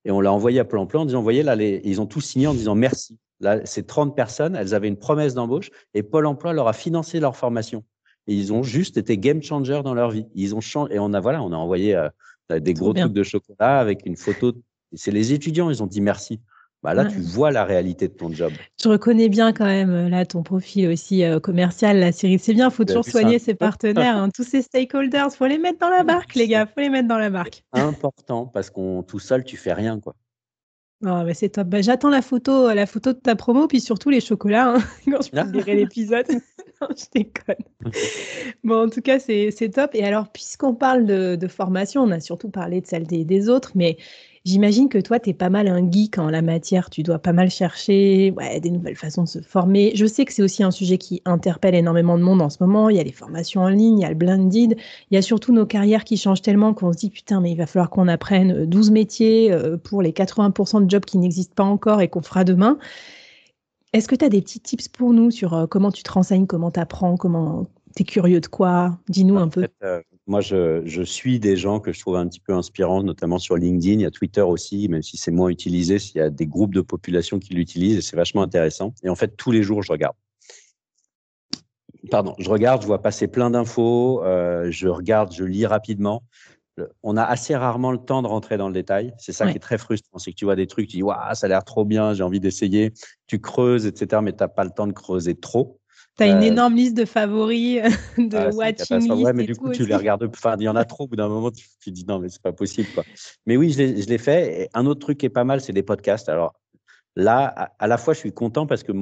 Et 0.07 0.11
on 0.11 0.21
l'a 0.21 0.33
envoyé 0.33 0.61
à 0.61 0.65
Plan 0.65 0.87
Plan 0.87 1.03
en 1.03 1.05
disant, 1.05 1.23
voyez, 1.23 1.43
là, 1.43 1.57
ils 1.57 2.01
ont 2.01 2.07
tous 2.07 2.21
signé 2.21 2.47
en 2.47 2.55
disant 2.55 2.75
merci. 2.75 3.19
Là, 3.41 3.65
ces 3.67 3.85
30 3.85 4.15
personnes, 4.15 4.55
elles 4.57 4.75
avaient 4.75 4.89
une 4.89 4.97
promesse 4.97 5.35
d'embauche 5.35 5.71
et 5.93 6.03
Pôle 6.03 6.27
emploi 6.27 6.53
leur 6.53 6.69
a 6.69 6.73
financé 6.73 7.21
leur 7.21 7.37
formation. 7.37 7.85
Et 8.27 8.35
ils 8.35 8.53
ont 8.53 8.63
juste 8.63 8.97
été 8.97 9.19
game 9.19 9.43
changer 9.43 9.83
dans 9.83 9.95
leur 9.95 10.11
vie. 10.11 10.27
Ils 10.35 10.55
ont 10.55 10.61
changé, 10.61 10.95
et 10.95 10.99
on 10.99 11.13
a, 11.13 11.21
voilà, 11.21 11.43
on 11.43 11.53
a 11.53 11.57
envoyé 11.57 11.95
euh, 11.95 12.09
des 12.51 12.75
gros 12.75 12.93
trucs 12.93 13.13
de 13.13 13.23
chocolat 13.23 13.79
avec 13.79 14.07
une 14.07 14.17
photo. 14.17 14.55
C'est 14.95 15.11
les 15.11 15.33
étudiants, 15.33 15.71
ils 15.71 15.83
ont 15.83 15.87
dit 15.87 16.01
merci. 16.01 16.41
Bah 16.85 16.93
là, 16.93 17.07
tu 17.07 17.19
vois 17.19 17.51
la 17.51 17.65
réalité 17.65 18.09
de 18.09 18.13
ton 18.13 18.31
job. 18.31 18.53
Je 18.83 18.91
reconnais 18.91 19.31
bien 19.31 19.55
quand 19.55 19.65
même 19.65 19.91
euh, 19.91 20.09
là 20.11 20.27
ton 20.27 20.43
profil 20.43 20.89
aussi 20.89 21.25
euh, 21.25 21.41
commercial, 21.41 21.99
la 21.99 22.13
série. 22.13 22.39
C'est 22.39 22.53
bien, 22.53 22.69
il 22.69 22.75
faut 22.75 22.85
toujours 22.85 23.07
soigner 23.07 23.39
ses 23.39 23.55
partenaires, 23.55 24.19
hein, 24.19 24.29
tous 24.29 24.45
ces 24.45 24.61
stakeholders. 24.61 25.29
Il 25.33 25.35
faut 25.39 25.47
les 25.47 25.57
mettre 25.57 25.79
dans 25.79 25.89
la 25.89 26.03
barque, 26.03 26.35
les 26.35 26.47
gars. 26.47 26.67
Il 26.69 26.75
faut 26.75 26.81
les 26.81 26.91
mettre 26.91 27.09
dans 27.09 27.17
la 27.17 27.31
barque. 27.31 27.65
Important 27.73 28.45
parce 28.45 28.69
qu'on 28.69 29.03
tout 29.03 29.19
seul, 29.19 29.45
tu 29.45 29.57
fais 29.57 29.73
rien, 29.73 29.99
quoi. 29.99 30.15
Oh, 31.07 31.23
c'est 31.35 31.51
top. 31.51 31.69
Bah, 31.69 31.83
j'attends 31.83 32.09
la 32.09 32.23
photo, 32.23 32.73
la 32.73 32.87
photo 32.87 33.13
de 33.13 33.19
ta 33.19 33.37
promo, 33.37 33.67
puis 33.69 33.81
surtout 33.81 34.11
les 34.11 34.21
chocolats 34.21 34.75
hein, 34.75 34.79
quand 35.05 35.23
je 35.23 35.31
publierai 35.31 35.75
l'épisode. 35.77 36.27
je 36.81 37.05
déconne. 37.13 37.57
Bon, 38.63 38.87
en 38.87 38.89
tout 38.89 39.03
cas, 39.03 39.19
c'est 39.19 39.71
top. 39.73 39.91
Et 39.95 40.05
alors, 40.05 40.29
puisqu'on 40.29 40.75
parle 40.75 41.05
de, 41.05 41.49
formation, 41.49 42.03
on 42.03 42.11
a 42.11 42.21
surtout 42.21 42.49
parlé 42.49 42.81
de 42.81 42.87
celle 42.87 43.07
des, 43.07 43.25
des 43.25 43.49
autres, 43.49 43.73
mais 43.75 43.97
J'imagine 44.45 44.91
que 44.91 44.99
toi, 44.99 45.19
tu 45.19 45.31
es 45.31 45.33
pas 45.33 45.49
mal 45.49 45.69
un 45.69 45.91
geek 45.91 46.19
en 46.19 46.29
la 46.29 46.43
matière. 46.43 46.91
Tu 46.91 47.03
dois 47.03 47.19
pas 47.19 47.33
mal 47.33 47.49
chercher 47.49 48.31
ouais, 48.37 48.61
des 48.61 48.69
nouvelles 48.71 48.95
façons 48.95 49.23
de 49.23 49.29
se 49.29 49.41
former. 49.41 49.93
Je 49.95 50.05
sais 50.05 50.27
que 50.27 50.35
c'est 50.35 50.43
aussi 50.43 50.63
un 50.63 50.71
sujet 50.71 50.99
qui 50.99 51.23
interpelle 51.25 51.75
énormément 51.75 52.19
de 52.19 52.23
monde 52.23 52.43
en 52.43 52.51
ce 52.51 52.59
moment. 52.61 52.91
Il 52.91 52.97
y 52.97 53.01
a 53.01 53.03
les 53.03 53.13
formations 53.13 53.63
en 53.63 53.69
ligne, 53.69 54.01
il 54.01 54.03
y 54.03 54.05
a 54.05 54.11
le 54.11 54.15
blended. 54.15 54.77
Il 55.11 55.15
y 55.15 55.17
a 55.17 55.23
surtout 55.23 55.55
nos 55.55 55.65
carrières 55.65 56.05
qui 56.05 56.19
changent 56.19 56.43
tellement 56.43 56.75
qu'on 56.75 56.93
se 56.93 56.99
dit 56.99 57.09
putain, 57.09 57.41
mais 57.41 57.53
il 57.53 57.57
va 57.57 57.65
falloir 57.65 57.89
qu'on 57.89 58.07
apprenne 58.07 58.67
12 58.67 58.91
métiers 58.91 59.51
euh, 59.51 59.79
pour 59.79 60.03
les 60.03 60.13
80% 60.13 60.85
de 60.85 60.91
jobs 60.91 61.07
qui 61.07 61.17
n'existent 61.17 61.55
pas 61.55 61.65
encore 61.65 62.03
et 62.03 62.09
qu'on 62.09 62.23
fera 62.23 62.45
demain. 62.45 62.79
Est-ce 63.95 64.09
que 64.09 64.15
tu 64.15 64.27
as 64.27 64.29
des 64.29 64.43
petits 64.43 64.61
tips 64.61 64.89
pour 64.89 65.15
nous 65.15 65.31
sur 65.31 65.55
euh, 65.55 65.67
comment 65.67 65.91
tu 65.91 66.03
te 66.03 66.13
renseignes, 66.13 66.47
comment 66.47 66.71
tu 66.71 66.81
apprends, 66.81 67.17
comment 67.17 67.67
tu 67.97 68.03
es 68.03 68.05
curieux 68.05 68.41
de 68.41 68.47
quoi? 68.49 68.99
Dis-nous 69.09 69.39
un 69.39 69.49
peu. 69.49 69.69
Euh, 69.83 70.03
moi, 70.27 70.41
je, 70.41 71.03
suis 71.03 71.39
des 71.39 71.57
gens 71.57 71.81
que 71.81 71.93
je 71.93 72.01
trouve 72.01 72.17
un 72.17 72.27
petit 72.27 72.41
peu 72.41 72.55
inspirants, 72.55 73.03
notamment 73.03 73.39
sur 73.39 73.57
LinkedIn. 73.57 73.95
Il 73.95 74.01
y 74.01 74.07
a 74.07 74.11
Twitter 74.11 74.41
aussi, 74.41 74.89
même 74.89 75.03
si 75.03 75.19
c'est 75.19 75.31
moins 75.31 75.51
utilisé. 75.51 75.97
Il 76.15 76.19
y 76.19 76.21
a 76.21 76.31
des 76.31 76.47
groupes 76.47 76.75
de 76.75 76.81
population 76.81 77.39
qui 77.39 77.53
l'utilisent 77.53 77.99
et 77.99 78.01
c'est 78.01 78.17
vachement 78.17 78.43
intéressant. 78.43 78.95
Et 79.03 79.11
en 79.11 79.15
fait, 79.17 79.37
tous 79.37 79.51
les 79.51 79.63
jours, 79.63 79.83
je 79.83 79.93
regarde. 79.93 80.17
Pardon, 82.11 82.35
je 82.39 82.49
regarde, 82.49 82.83
je 82.83 82.87
vois 82.87 83.03
passer 83.03 83.29
plein 83.29 83.51
d'infos, 83.51 84.23
euh, 84.25 84.71
je 84.71 84.89
regarde, 84.89 85.33
je 85.33 85.45
lis 85.45 85.67
rapidement. 85.67 86.23
On 87.03 87.17
a 87.17 87.23
assez 87.23 87.55
rarement 87.55 87.93
le 87.93 87.99
temps 87.99 88.21
de 88.21 88.27
rentrer 88.27 88.57
dans 88.57 88.69
le 88.69 88.75
détail. 88.75 89.15
C'est 89.19 89.33
ça 89.33 89.47
qui 89.47 89.57
est 89.57 89.61
très 89.61 89.79
frustrant. 89.79 90.19
C'est 90.19 90.33
que 90.33 90.37
tu 90.37 90.45
vois 90.45 90.57
des 90.57 90.67
trucs, 90.67 90.89
tu 90.89 90.97
dis, 90.97 91.03
waouh, 91.03 91.35
ça 91.35 91.47
a 91.47 91.49
l'air 91.49 91.65
trop 91.65 91.85
bien, 91.85 92.15
j'ai 92.15 92.23
envie 92.23 92.41
d'essayer. 92.41 92.93
Tu 93.27 93.41
creuses, 93.41 93.87
etc., 93.87 94.21
mais 94.23 94.33
tu 94.33 94.39
n'as 94.41 94.49
pas 94.49 94.65
le 94.65 94.71
temps 94.71 94.87
de 94.87 94.93
creuser 94.93 95.35
trop. 95.35 95.79
Tu 96.17 96.23
as 96.23 96.29
une 96.29 96.37
euh, 96.39 96.53
énorme 96.53 96.77
liste 96.77 96.97
de 96.97 97.05
favoris, 97.05 97.83
de 98.19 98.37
ah, 98.37 98.51
watching 98.51 98.99
list. 98.99 99.11
Ouais, 99.11 99.33
mais 99.33 99.45
du 99.45 99.57
coup, 99.57 99.71
tu 99.73 99.85
les 99.85 99.97
regardes. 99.97 100.25
Enfin, 100.25 100.57
il 100.59 100.65
y 100.65 100.69
en 100.69 100.77
a 100.77 100.85
trop. 100.85 101.05
Au 101.05 101.09
bout 101.09 101.17
d'un 101.17 101.29
moment, 101.29 101.51
tu, 101.51 101.67
te 101.85 101.91
dis 101.91 102.05
non, 102.07 102.21
mais 102.21 102.29
c'est 102.29 102.43
pas 102.43 102.53
possible. 102.53 102.89
Quoi. 102.95 103.05
Mais 103.47 103.57
oui, 103.57 103.73
je 103.73 103.83
l'ai 103.83 104.19
fait. 104.19 104.63
Et 104.63 104.69
un 104.75 104.87
autre 104.87 105.01
truc 105.01 105.19
qui 105.19 105.27
est 105.27 105.31
pas 105.31 105.45
mal, 105.45 105.61
c'est 105.61 105.73
des 105.73 105.83
podcasts. 105.83 106.29
Alors 106.29 106.55
là, 107.17 107.73
à, 107.79 107.87
la 107.87 107.99
fois, 107.99 108.15
je 108.15 108.21
suis 108.21 108.33
content 108.33 108.67
parce 108.67 108.83
que 108.83 108.93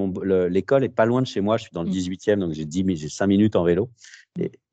l'école 0.48 0.85
est 0.85 0.88
pas 0.88 1.07
loin 1.07 1.22
de 1.22 1.27
chez 1.27 1.40
moi. 1.40 1.57
Je 1.57 1.64
suis 1.64 1.72
dans 1.72 1.83
le 1.83 1.90
18e, 1.90 2.37
mmh. 2.37 2.40
donc 2.40 2.53
j'ai 2.53 2.64
10 2.64 2.96
j'ai 2.96 3.09
5 3.09 3.27
minutes 3.27 3.57
en 3.57 3.64
vélo. 3.64 3.90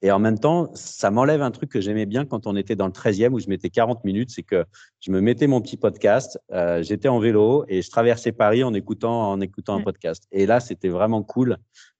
Et, 0.01 0.11
en 0.11 0.19
même 0.19 0.39
temps, 0.39 0.71
ça 0.73 1.11
m'enlève 1.11 1.41
un 1.41 1.51
truc 1.51 1.69
que 1.69 1.81
j'aimais 1.81 2.05
bien 2.05 2.25
quand 2.25 2.47
on 2.47 2.55
était 2.55 2.77
dans 2.77 2.85
le 2.85 2.93
13e 2.93 3.31
où 3.31 3.39
je 3.39 3.49
mettais 3.49 3.69
40 3.69 4.05
minutes. 4.05 4.29
C'est 4.29 4.43
que 4.43 4.63
je 5.01 5.11
me 5.11 5.19
mettais 5.19 5.47
mon 5.47 5.59
petit 5.61 5.77
podcast, 5.77 6.39
euh, 6.53 6.81
j'étais 6.81 7.09
en 7.09 7.19
vélo 7.19 7.65
et 7.67 7.81
je 7.81 7.89
traversais 7.89 8.31
Paris 8.31 8.63
en 8.63 8.73
écoutant, 8.73 9.31
en 9.31 9.41
écoutant 9.41 9.75
un 9.75 9.79
mmh. 9.79 9.83
podcast. 9.83 10.23
Et 10.31 10.45
là, 10.45 10.59
c'était 10.59 10.89
vraiment 10.89 11.23
cool 11.23 11.57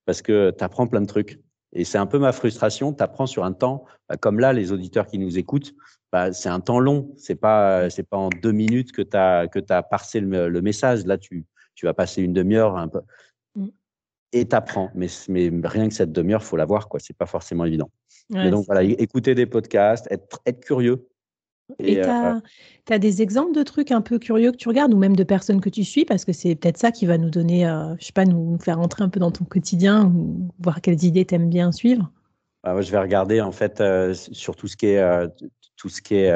parce 0.09 0.23
que 0.23 0.49
tu 0.49 0.63
apprends 0.63 0.87
plein 0.87 1.01
de 1.01 1.05
trucs. 1.05 1.39
Et 1.71 1.83
c'est 1.83 1.99
un 1.99 2.07
peu 2.07 2.17
ma 2.17 2.31
frustration. 2.31 2.93
Tu 2.93 3.03
apprends 3.03 3.27
sur 3.27 3.43
un 3.43 3.53
temps, 3.53 3.85
bah, 4.09 4.17
comme 4.17 4.39
là, 4.39 4.53
les 4.53 4.71
auditeurs 4.71 5.05
qui 5.05 5.19
nous 5.19 5.37
écoutent, 5.37 5.75
bah, 6.11 6.33
c'est 6.33 6.49
un 6.49 6.61
temps 6.61 6.79
long. 6.79 7.13
C'est 7.15 7.35
pas, 7.35 7.91
c'est 7.91 8.09
pas 8.09 8.17
en 8.17 8.29
deux 8.29 8.51
minutes 8.51 8.91
que 8.91 9.03
tu 9.03 9.15
as, 9.15 9.47
que 9.47 9.59
as 9.71 9.83
parsé 9.83 10.19
le, 10.19 10.61
message. 10.63 11.05
Là, 11.05 11.19
tu, 11.19 11.45
tu 11.75 11.85
vas 11.85 11.93
passer 11.93 12.23
une 12.23 12.33
demi-heure 12.33 12.75
un 12.75 12.87
peu. 12.87 13.01
Mm. 13.53 13.67
Et 14.33 14.47
tu 14.47 14.55
apprends. 14.55 14.89
Mais, 14.95 15.09
mais 15.27 15.51
rien 15.63 15.87
que 15.87 15.93
cette 15.93 16.11
demi-heure, 16.11 16.41
il 16.41 16.47
faut 16.47 16.57
l'avoir. 16.57 16.87
Ce 16.91 17.11
n'est 17.11 17.15
pas 17.15 17.27
forcément 17.27 17.65
évident. 17.65 17.91
mais 18.31 18.49
donc, 18.49 18.65
voilà, 18.65 18.81
écouter 18.81 19.35
des 19.35 19.45
podcasts, 19.45 20.07
être, 20.09 20.41
être 20.47 20.65
curieux. 20.65 21.07
Et 21.77 21.95
tu 21.95 22.01
as, 22.01 22.41
euh, 22.91 22.97
des 22.97 23.21
exemples 23.21 23.53
de 23.53 23.63
trucs 23.63 23.91
un 23.91 24.01
peu 24.01 24.17
curieux 24.17 24.51
que 24.51 24.57
tu 24.57 24.67
regardes 24.67 24.93
ou 24.93 24.97
même 24.97 25.15
de 25.15 25.23
personnes 25.23 25.61
que 25.61 25.69
tu 25.69 25.83
suis? 25.83 26.05
Parce 26.05 26.25
que 26.25 26.33
c'est 26.33 26.55
peut-être 26.55 26.77
ça 26.77 26.91
qui 26.91 27.05
va 27.05 27.17
nous 27.17 27.29
donner, 27.29 27.67
euh, 27.67 27.95
je 27.99 28.05
sais 28.05 28.13
pas, 28.13 28.25
nous, 28.25 28.57
faire 28.59 28.79
entrer 28.79 29.03
un 29.03 29.09
peu 29.09 29.19
dans 29.19 29.31
ton 29.31 29.45
quotidien 29.45 30.05
ou 30.05 30.49
voir 30.59 30.81
quelles 30.81 31.03
idées 31.03 31.25
tu 31.25 31.35
aimes 31.35 31.49
bien 31.49 31.71
suivre? 31.71 32.11
Bah, 32.63 32.81
Je 32.81 32.91
vais 32.91 32.99
regarder 32.99 33.41
en 33.41 33.51
fait 33.51 33.79
euh, 33.81 34.13
sur 34.13 34.55
tout 34.55 34.67
ce 34.67 34.75
qui 34.75 34.87
est, 34.87 35.27
tout 35.75 35.89
ce 35.89 36.01
qui 36.01 36.15
est 36.15 36.31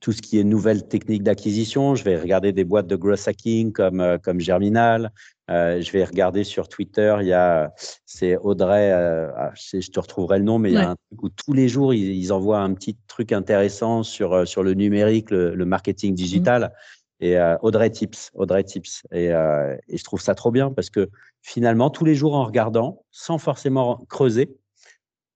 tout 0.00 0.12
ce 0.12 0.22
qui 0.22 0.38
est 0.38 0.44
nouvelles 0.44 0.86
techniques 0.86 1.22
d'acquisition. 1.22 1.94
Je 1.94 2.04
vais 2.04 2.16
regarder 2.16 2.52
des 2.52 2.64
boîtes 2.64 2.86
de 2.86 2.96
growth 2.96 3.26
hacking 3.26 3.72
comme, 3.72 4.00
euh, 4.00 4.18
comme 4.18 4.40
Germinal. 4.40 5.12
Euh, 5.52 5.82
je 5.82 5.92
vais 5.92 6.04
regarder 6.04 6.44
sur 6.44 6.68
Twitter, 6.68 7.14
il 7.20 7.26
y 7.26 7.32
a, 7.32 7.72
c'est 8.06 8.36
Audrey, 8.36 8.90
euh, 8.90 9.30
ah, 9.36 9.52
je, 9.54 9.90
te 9.90 10.00
retrouverai 10.00 10.38
le 10.38 10.44
nom, 10.44 10.58
mais 10.58 10.70
il 10.70 10.74
y 10.74 10.78
a 10.78 10.90
un 10.90 10.96
truc 10.96 11.22
où 11.22 11.28
tous 11.28 11.52
les 11.52 11.68
jours, 11.68 11.92
ils, 11.92 12.32
envoient 12.32 12.60
un 12.60 12.72
petit 12.72 12.96
truc 13.06 13.32
intéressant 13.32 14.02
sur, 14.02 14.48
sur 14.48 14.62
le 14.62 14.72
numérique, 14.72 15.30
le, 15.30 15.64
marketing 15.64 16.14
digital. 16.14 16.64
Mmh. 16.64 17.24
Et 17.24 17.38
Audrey 17.60 17.90
Tips, 17.90 18.32
Audrey 18.34 18.64
Tips. 18.64 19.04
Et, 19.12 19.26
et 19.26 19.96
je 19.96 20.02
trouve 20.02 20.20
ça 20.20 20.34
trop 20.34 20.50
bien 20.50 20.72
parce 20.72 20.90
que 20.90 21.08
finalement, 21.40 21.88
tous 21.88 22.04
les 22.04 22.16
jours 22.16 22.34
en 22.34 22.44
regardant, 22.44 23.04
sans 23.12 23.38
forcément 23.38 24.04
creuser, 24.08 24.56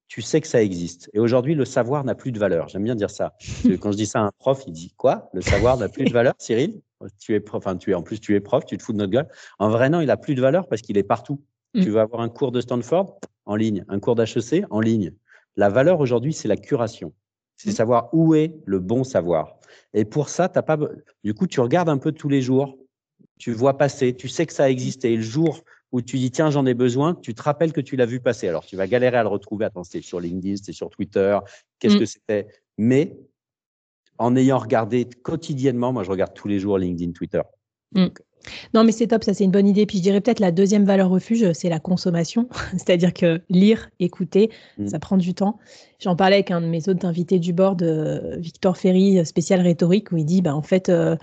tu 0.08 0.22
sais 0.22 0.40
que 0.40 0.48
ça 0.48 0.62
existe. 0.62 1.10
Et 1.12 1.18
aujourd'hui, 1.18 1.54
le 1.54 1.64
savoir 1.64 2.04
n'a 2.04 2.14
plus 2.14 2.32
de 2.32 2.38
valeur. 2.38 2.68
J'aime 2.68 2.84
bien 2.84 2.94
dire 2.94 3.10
ça. 3.10 3.34
Quand 3.80 3.92
je 3.92 3.96
dis 3.96 4.06
ça 4.06 4.20
à 4.20 4.22
un 4.22 4.32
prof, 4.38 4.62
il 4.66 4.72
dit 4.72 4.92
quoi? 4.96 5.28
Le 5.32 5.42
savoir 5.42 5.76
n'a 5.76 5.88
plus 5.88 6.04
de 6.04 6.12
valeur, 6.12 6.34
Cyril? 6.38 6.80
Tu 7.18 7.34
es 7.34 7.40
prof, 7.40 7.58
enfin, 7.58 7.76
tu 7.76 7.90
es 7.90 7.94
en 7.94 8.02
plus, 8.02 8.20
tu 8.20 8.34
es 8.34 8.40
prof, 8.40 8.64
tu 8.64 8.76
te 8.76 8.82
fous 8.82 8.92
de 8.92 8.98
notre 8.98 9.12
gueule. 9.12 9.28
En 9.58 9.68
vrai, 9.68 9.90
non, 9.90 10.00
il 10.00 10.06
n'a 10.06 10.16
plus 10.16 10.34
de 10.34 10.40
valeur 10.40 10.68
parce 10.68 10.82
qu'il 10.82 10.96
est 10.98 11.02
partout. 11.02 11.42
Mm. 11.74 11.82
Tu 11.82 11.90
vas 11.90 12.02
avoir 12.02 12.22
un 12.22 12.28
cours 12.28 12.52
de 12.52 12.60
Stanford? 12.60 13.18
En 13.44 13.54
ligne, 13.54 13.84
un 13.88 14.00
cours 14.00 14.16
d'HEC 14.16 14.64
en 14.70 14.80
ligne. 14.80 15.12
La 15.56 15.68
valeur 15.68 16.00
aujourd'hui, 16.00 16.32
c'est 16.32 16.48
la 16.48 16.56
curation. 16.56 17.12
C'est 17.56 17.70
mm. 17.70 17.74
savoir 17.74 18.08
où 18.12 18.34
est 18.34 18.56
le 18.64 18.80
bon 18.80 19.04
savoir. 19.04 19.56
Et 19.94 20.04
pour 20.04 20.28
ça, 20.28 20.48
t'as 20.48 20.62
pas. 20.62 20.78
Du 21.22 21.34
coup, 21.34 21.46
tu 21.46 21.60
regardes 21.60 21.88
un 21.88 21.98
peu 21.98 22.12
tous 22.12 22.28
les 22.28 22.42
jours 22.42 22.76
tu 23.38 23.52
vois 23.52 23.76
passer, 23.76 24.14
tu 24.14 24.28
sais 24.28 24.46
que 24.46 24.52
ça 24.52 24.64
a 24.64 24.68
existé. 24.68 25.12
Et 25.12 25.16
le 25.16 25.22
jour 25.22 25.62
où 25.92 26.02
tu 26.02 26.16
dis 26.16 26.30
tiens, 26.30 26.50
j'en 26.50 26.66
ai 26.66 26.74
besoin, 26.74 27.14
tu 27.14 27.34
te 27.34 27.42
rappelles 27.42 27.72
que 27.72 27.80
tu 27.80 27.96
l'as 27.96 28.06
vu 28.06 28.20
passer. 28.20 28.48
Alors, 28.48 28.64
tu 28.64 28.76
vas 28.76 28.86
galérer 28.86 29.18
à 29.18 29.22
le 29.22 29.28
retrouver. 29.28 29.66
Attends, 29.66 29.84
c'était 29.84 30.02
sur 30.02 30.20
LinkedIn, 30.20 30.56
c'était 30.56 30.72
sur 30.72 30.90
Twitter, 30.90 31.38
qu'est-ce 31.78 31.96
mm. 31.96 31.98
que 31.98 32.04
c'était? 32.06 32.46
Mais 32.78 33.16
en 34.18 34.36
ayant 34.36 34.58
regardé 34.58 35.08
quotidiennement, 35.22 35.92
moi, 35.92 36.02
je 36.02 36.10
regarde 36.10 36.34
tous 36.34 36.48
les 36.48 36.58
jours 36.58 36.78
LinkedIn, 36.78 37.12
Twitter. 37.12 37.42
Mm. 37.92 38.06
Non, 38.74 38.84
mais 38.84 38.92
c'est 38.92 39.08
top, 39.08 39.24
ça 39.24 39.34
c'est 39.34 39.44
une 39.44 39.50
bonne 39.50 39.66
idée. 39.66 39.86
Puis 39.86 39.98
je 39.98 40.02
dirais 40.02 40.20
peut-être 40.20 40.40
la 40.40 40.52
deuxième 40.52 40.84
valeur 40.84 41.08
refuge, 41.08 41.52
c'est 41.52 41.68
la 41.68 41.80
consommation. 41.80 42.48
C'est-à-dire 42.72 43.12
que 43.12 43.40
lire, 43.48 43.90
écouter, 43.98 44.50
mm. 44.78 44.88
ça 44.88 44.98
prend 44.98 45.16
du 45.16 45.34
temps. 45.34 45.58
J'en 45.98 46.16
parlais 46.16 46.36
avec 46.36 46.50
un 46.50 46.60
de 46.60 46.66
mes 46.66 46.88
autres 46.88 47.06
invités 47.06 47.38
du 47.38 47.52
board, 47.52 47.82
euh, 47.82 48.36
Victor 48.38 48.76
Ferry, 48.76 49.24
spécial 49.24 49.60
rhétorique, 49.60 50.12
où 50.12 50.16
il 50.16 50.24
dit, 50.24 50.42
bah, 50.42 50.54
en 50.54 50.62
fait, 50.62 50.88
euh, 50.88 51.16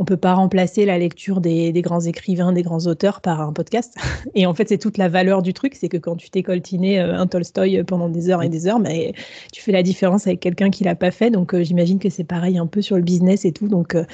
on 0.00 0.04
peut 0.06 0.16
pas 0.16 0.32
remplacer 0.32 0.86
la 0.86 0.98
lecture 0.98 1.42
des, 1.42 1.72
grands 1.82 2.00
écrivains, 2.00 2.52
des 2.52 2.62
grands 2.62 2.86
auteurs 2.86 3.20
par 3.20 3.42
un 3.42 3.52
podcast. 3.52 3.94
Et 4.34 4.46
en 4.46 4.54
fait, 4.54 4.70
c'est 4.70 4.78
toute 4.78 4.96
la 4.96 5.08
valeur 5.08 5.42
du 5.42 5.52
truc, 5.52 5.74
c'est 5.74 5.90
que 5.90 5.98
quand 5.98 6.16
tu 6.16 6.30
t'es 6.30 6.42
coltiné 6.42 6.98
euh, 6.98 7.14
un 7.14 7.26
Tolstoy 7.26 7.84
pendant 7.84 8.08
des 8.08 8.30
heures 8.30 8.42
et 8.42 8.48
des 8.48 8.66
heures, 8.66 8.78
mais 8.78 9.12
tu 9.52 9.60
fais 9.60 9.72
la 9.72 9.82
différence 9.82 10.26
avec 10.26 10.40
quelqu'un 10.40 10.70
qui 10.70 10.84
l'a 10.84 10.94
pas 10.94 11.10
fait. 11.10 11.30
Donc, 11.30 11.54
euh, 11.54 11.62
j'imagine 11.62 11.98
que 11.98 12.08
c'est 12.08 12.24
pareil 12.24 12.56
un 12.56 12.66
peu 12.66 12.80
sur 12.80 12.96
le 12.96 13.02
business 13.02 13.44
et 13.44 13.52
tout. 13.52 13.68
Donc, 13.68 13.94
euh, 13.94 14.04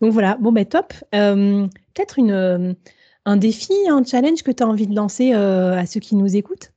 voilà, 0.00 0.38
bon, 0.40 0.52
ben 0.52 0.64
top. 0.64 0.94
Peut-être 1.12 2.18
un 3.26 3.36
défi, 3.36 3.74
un 3.90 4.04
challenge 4.04 4.42
que 4.42 4.52
tu 4.52 4.62
as 4.62 4.66
envie 4.66 4.86
de 4.86 4.96
lancer 4.96 5.32
à 5.32 5.84
ceux 5.84 6.00
qui 6.00 6.16
nous 6.16 6.34
écoutent? 6.34 6.72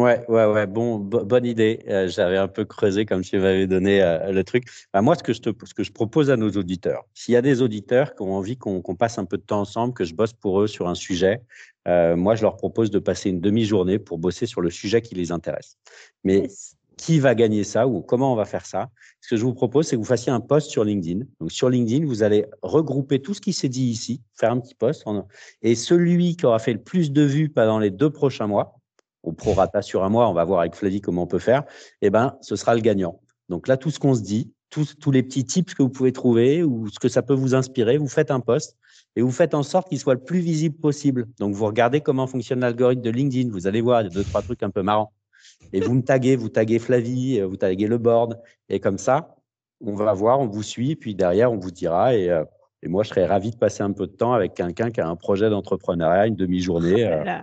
Ouais, 0.00 0.24
ouais, 0.28 0.46
ouais, 0.46 0.66
bon, 0.66 0.96
bonne 0.98 1.44
idée. 1.44 1.84
Euh, 1.86 2.08
j'avais 2.08 2.38
un 2.38 2.48
peu 2.48 2.64
creusé 2.64 3.04
comme 3.04 3.20
tu 3.20 3.38
m'avais 3.38 3.66
donné 3.66 4.00
euh, 4.00 4.32
le 4.32 4.42
truc. 4.44 4.64
Bah, 4.94 5.02
moi, 5.02 5.14
ce 5.14 5.22
que, 5.22 5.34
je 5.34 5.42
te, 5.42 5.50
ce 5.66 5.74
que 5.74 5.82
je 5.82 5.92
propose 5.92 6.30
à 6.30 6.38
nos 6.38 6.50
auditeurs, 6.52 7.04
s'il 7.12 7.34
y 7.34 7.36
a 7.36 7.42
des 7.42 7.60
auditeurs 7.60 8.14
qui 8.14 8.22
ont 8.22 8.32
envie 8.32 8.56
qu'on 8.56 8.80
passe 8.96 9.18
un 9.18 9.26
peu 9.26 9.36
de 9.36 9.42
temps 9.42 9.60
ensemble, 9.60 9.92
que 9.92 10.04
je 10.04 10.14
bosse 10.14 10.32
pour 10.32 10.62
eux 10.62 10.68
sur 10.68 10.88
un 10.88 10.94
sujet, 10.94 11.42
euh, 11.86 12.16
moi, 12.16 12.34
je 12.34 12.40
leur 12.40 12.56
propose 12.56 12.90
de 12.90 12.98
passer 12.98 13.28
une 13.28 13.42
demi-journée 13.42 13.98
pour 13.98 14.16
bosser 14.16 14.46
sur 14.46 14.62
le 14.62 14.70
sujet 14.70 15.02
qui 15.02 15.14
les 15.14 15.32
intéresse. 15.32 15.76
Mais 16.24 16.48
qui 16.96 17.18
va 17.18 17.34
gagner 17.34 17.64
ça 17.64 17.86
ou 17.86 18.00
comment 18.00 18.32
on 18.32 18.36
va 18.36 18.46
faire 18.46 18.64
ça? 18.64 18.88
Ce 19.20 19.28
que 19.28 19.36
je 19.36 19.44
vous 19.44 19.54
propose, 19.54 19.86
c'est 19.86 19.96
que 19.96 20.00
vous 20.00 20.06
fassiez 20.06 20.32
un 20.32 20.40
post 20.40 20.70
sur 20.70 20.82
LinkedIn. 20.82 21.26
Donc, 21.40 21.52
sur 21.52 21.68
LinkedIn, 21.68 22.06
vous 22.06 22.22
allez 22.22 22.46
regrouper 22.62 23.20
tout 23.20 23.34
ce 23.34 23.42
qui 23.42 23.52
s'est 23.52 23.68
dit 23.68 23.84
ici, 23.84 24.22
faire 24.32 24.52
un 24.52 24.60
petit 24.60 24.74
post. 24.74 25.04
Et 25.60 25.74
celui 25.74 26.36
qui 26.36 26.46
aura 26.46 26.58
fait 26.58 26.72
le 26.72 26.82
plus 26.82 27.12
de 27.12 27.20
vues 27.22 27.50
pendant 27.50 27.78
les 27.78 27.90
deux 27.90 28.10
prochains 28.10 28.46
mois, 28.46 28.79
au 29.22 29.32
prorata 29.32 29.82
sur 29.82 30.04
un 30.04 30.08
mois, 30.08 30.28
on 30.28 30.32
va 30.32 30.44
voir 30.44 30.60
avec 30.60 30.74
Flavie 30.74 31.00
comment 31.00 31.22
on 31.24 31.26
peut 31.26 31.38
faire, 31.38 31.64
eh 32.02 32.10
ben, 32.10 32.36
ce 32.40 32.56
sera 32.56 32.74
le 32.74 32.80
gagnant. 32.80 33.20
Donc 33.48 33.68
là, 33.68 33.76
tout 33.76 33.90
ce 33.90 33.98
qu'on 33.98 34.14
se 34.14 34.22
dit, 34.22 34.52
tous, 34.70 34.96
tous 34.98 35.10
les 35.10 35.22
petits 35.22 35.44
tips 35.44 35.74
que 35.74 35.82
vous 35.82 35.88
pouvez 35.88 36.12
trouver 36.12 36.62
ou 36.62 36.88
ce 36.88 36.98
que 36.98 37.08
ça 37.08 37.22
peut 37.22 37.34
vous 37.34 37.54
inspirer, 37.54 37.98
vous 37.98 38.08
faites 38.08 38.30
un 38.30 38.40
post 38.40 38.76
et 39.16 39.22
vous 39.22 39.32
faites 39.32 39.54
en 39.54 39.62
sorte 39.62 39.88
qu'il 39.88 39.98
soit 39.98 40.14
le 40.14 40.22
plus 40.22 40.38
visible 40.38 40.76
possible. 40.76 41.26
Donc, 41.38 41.54
vous 41.54 41.66
regardez 41.66 42.00
comment 42.00 42.26
fonctionne 42.26 42.60
l'algorithme 42.60 43.02
de 43.02 43.10
LinkedIn. 43.10 43.50
Vous 43.50 43.66
allez 43.66 43.80
voir, 43.80 44.02
il 44.02 44.04
y 44.04 44.06
a 44.06 44.10
deux, 44.10 44.24
trois 44.24 44.42
trucs 44.42 44.62
un 44.62 44.70
peu 44.70 44.82
marrants. 44.82 45.12
Et 45.72 45.80
vous 45.80 45.94
me 45.94 46.02
taguez, 46.02 46.36
vous 46.36 46.48
taguez 46.48 46.78
Flavie, 46.78 47.40
euh, 47.40 47.46
vous 47.46 47.56
taguez 47.56 47.86
le 47.86 47.98
board. 47.98 48.40
Et 48.68 48.80
comme 48.80 48.98
ça, 48.98 49.36
on 49.80 49.94
va 49.94 50.12
voir, 50.12 50.40
on 50.40 50.46
vous 50.46 50.62
suit, 50.62 50.94
puis 50.96 51.14
derrière, 51.14 51.52
on 51.52 51.58
vous 51.58 51.70
dira. 51.70 52.14
Et 52.14 52.30
euh, 52.30 52.44
et 52.82 52.88
moi, 52.88 53.02
je 53.02 53.10
serais 53.10 53.26
ravi 53.26 53.50
de 53.50 53.56
passer 53.56 53.82
un 53.82 53.92
peu 53.92 54.06
de 54.06 54.12
temps 54.12 54.32
avec 54.32 54.54
quelqu'un 54.54 54.90
qui 54.90 55.02
a 55.02 55.06
un 55.06 55.16
projet 55.16 55.50
d'entrepreneuriat, 55.50 56.26
une 56.26 56.34
demi-journée, 56.34 57.10
oh 57.12 57.24
la, 57.24 57.42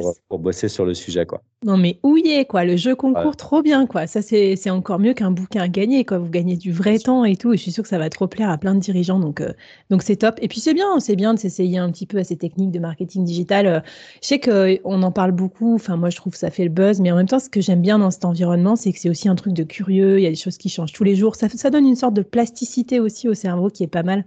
Pour, 0.00 0.14
pour, 0.28 0.38
bosser 0.38 0.68
sur 0.68 0.84
le 0.84 0.94
sujet. 0.94 1.26
Quoi. 1.26 1.42
Non, 1.64 1.76
mais 1.76 1.98
est, 2.24 2.44
quoi. 2.44 2.64
Le 2.64 2.76
jeu 2.76 2.94
concours, 2.94 3.34
trop 3.34 3.62
bien, 3.62 3.86
quoi. 3.86 4.06
Ça, 4.06 4.22
c'est 4.22 4.70
encore 4.70 5.00
mieux 5.00 5.12
qu'un 5.12 5.32
bouquin 5.32 5.62
à 5.62 5.68
gagner, 5.68 6.04
quoi. 6.04 6.18
Vous 6.18 6.28
gagnez 6.28 6.56
du 6.56 6.70
vrai 6.70 7.00
temps 7.00 7.24
et 7.24 7.34
tout. 7.34 7.52
Et 7.52 7.56
je 7.56 7.62
suis 7.62 7.72
sûre 7.72 7.82
que 7.82 7.88
ça 7.88 7.98
va 7.98 8.08
trop 8.10 8.28
plaire 8.28 8.48
à 8.48 8.58
plein 8.58 8.76
de 8.76 8.80
dirigeants. 8.80 9.18
Donc, 9.18 9.40
euh, 9.40 9.52
donc 9.90 10.02
c'est 10.02 10.16
top. 10.16 10.36
Et 10.40 10.46
puis, 10.46 10.60
c'est 10.60 10.74
bien, 10.74 11.00
c'est 11.00 11.16
bien 11.16 11.34
de 11.34 11.40
s'essayer 11.40 11.78
un 11.78 11.90
petit 11.90 12.06
peu 12.06 12.18
à 12.18 12.24
ces 12.24 12.36
techniques 12.36 12.70
de 12.70 12.78
marketing 12.78 13.24
digital. 13.24 13.66
Euh, 13.66 13.80
je 14.22 14.28
sais 14.28 14.38
qu'on 14.38 15.02
en 15.02 15.10
parle 15.10 15.32
beaucoup. 15.32 15.74
Enfin, 15.74 15.96
moi, 15.96 16.10
je 16.10 16.16
trouve 16.16 16.34
que 16.34 16.38
ça 16.38 16.50
fait 16.50 16.64
le 16.64 16.70
buzz. 16.70 17.00
Mais 17.00 17.10
en 17.10 17.16
même 17.16 17.26
temps, 17.26 17.40
ce 17.40 17.50
que 17.50 17.60
j'aime 17.60 17.82
bien 17.82 17.98
dans 17.98 18.12
cet 18.12 18.24
environnement, 18.24 18.76
c'est 18.76 18.92
que 18.92 19.00
c'est 19.00 19.10
aussi 19.10 19.28
un 19.28 19.34
truc 19.34 19.52
de 19.52 19.64
curieux. 19.64 20.20
Il 20.20 20.22
y 20.22 20.28
a 20.28 20.30
des 20.30 20.36
choses 20.36 20.58
qui 20.58 20.68
changent 20.68 20.92
tous 20.92 21.04
les 21.04 21.16
jours. 21.16 21.34
Ça, 21.34 21.48
ça 21.48 21.70
donne 21.70 21.88
une 21.88 21.96
sorte 21.96 22.14
de 22.14 22.22
plasticité 22.22 23.00
aussi 23.00 23.28
au 23.28 23.34
cerveau 23.34 23.68
qui 23.68 23.82
est 23.82 23.88
pas 23.88 24.04
mal. 24.04 24.24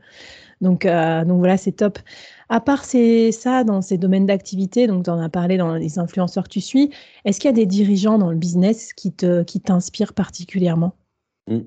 Donc, 0.62 0.86
euh, 0.86 1.24
donc 1.24 1.40
voilà, 1.40 1.58
c'est 1.58 1.72
top. 1.72 2.00
À 2.50 2.60
part 2.60 2.84
ça, 2.84 3.64
dans 3.64 3.82
ces 3.82 3.98
domaines 3.98 4.26
d'activité, 4.26 4.88
donc 4.88 5.06
tu 5.06 5.10
en 5.10 5.20
as 5.20 5.30
parlé 5.30 5.58
dans 5.58 5.76
les 5.76 6.00
influenceurs 6.00 6.46
que 6.46 6.50
tu 6.50 6.62
suis, 6.62 6.92
est-ce 7.26 7.40
qu'il 7.40 7.48
y 7.48 7.54
a 7.54 7.56
des 7.56 7.66
dirigeants 7.66 8.18
dans 8.18 8.32
le 8.32 8.38
business 8.38 8.94
qui 8.94 9.14
te 9.14 9.44
qui 9.44 9.62
t'inspirent 9.62 10.14
particulièrement? 10.14 10.96
Mmh. 11.48 11.60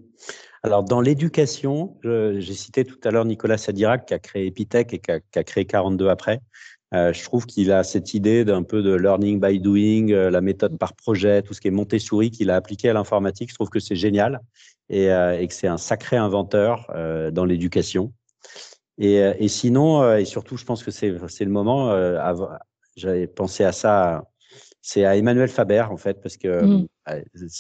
Alors, 0.65 0.85
dans 0.85 1.01
l'éducation, 1.01 1.97
j'ai 2.05 2.55
cité 2.55 2.85
tout 2.85 3.01
à 3.05 3.11
l'heure 3.11 3.25
Nicolas 3.25 3.59
Sadirac 3.59 4.07
qui 4.07 4.15
a 4.15 4.19
créé 4.19 4.47
Epitech 4.47 4.93
et 4.93 4.99
qui 5.01 5.11
a, 5.11 5.45
créé 5.45 5.65
42 5.65 6.09
après. 6.09 6.41
Euh, 6.95 7.13
je 7.13 7.25
trouve 7.25 7.47
qu'il 7.47 7.73
a 7.73 7.83
cette 7.85 8.13
idée 8.13 8.45
d'un 8.45 8.63
peu 8.63 8.83
de 8.83 8.95
learning 8.95 9.41
by 9.41 9.59
doing, 9.59 10.11
euh, 10.11 10.31
la 10.31 10.43
méthode 10.43 10.79
par 10.79 10.95
projet, 10.95 11.41
tout 11.41 11.55
ce 11.55 11.61
qui 11.61 11.69
est 11.69 11.73
Montessori 11.73 12.31
qu'il 12.31 12.51
a 12.51 12.57
appliqué 12.57 12.91
à 12.91 12.93
l'informatique. 12.93 13.49
Je 13.49 13.55
trouve 13.55 13.71
que 13.71 13.81
c'est 13.81 13.97
génial 13.97 14.41
et, 14.91 15.07
et 15.07 15.49
que 15.49 15.55
c'est 15.55 15.69
un 15.69 15.79
sacré 15.79 16.17
inventeur 16.19 16.93
dans 17.33 17.47
l'éducation. 17.47 18.13
Euh, 19.01 19.35
et, 19.39 19.49
sinon, 19.49 20.03
euh, 20.03 20.19
et 20.19 20.25
surtout, 20.25 20.57
je 20.57 20.65
pense 20.65 20.83
que 20.83 20.91
c'est 20.91 21.11
le 21.11 21.51
moment, 21.51 21.91
euh, 21.91 22.19
j'avais 22.97 23.27
pensé 23.27 23.65
à 23.65 23.73
ça, 23.73 24.25
c'est 24.81 25.05
à 25.05 25.17
Emmanuel 25.17 25.49
Faber, 25.49 25.87
en 25.91 25.97
fait, 25.97 26.21
parce 26.21 26.37
que 26.37 26.65
mmh. 26.65 26.87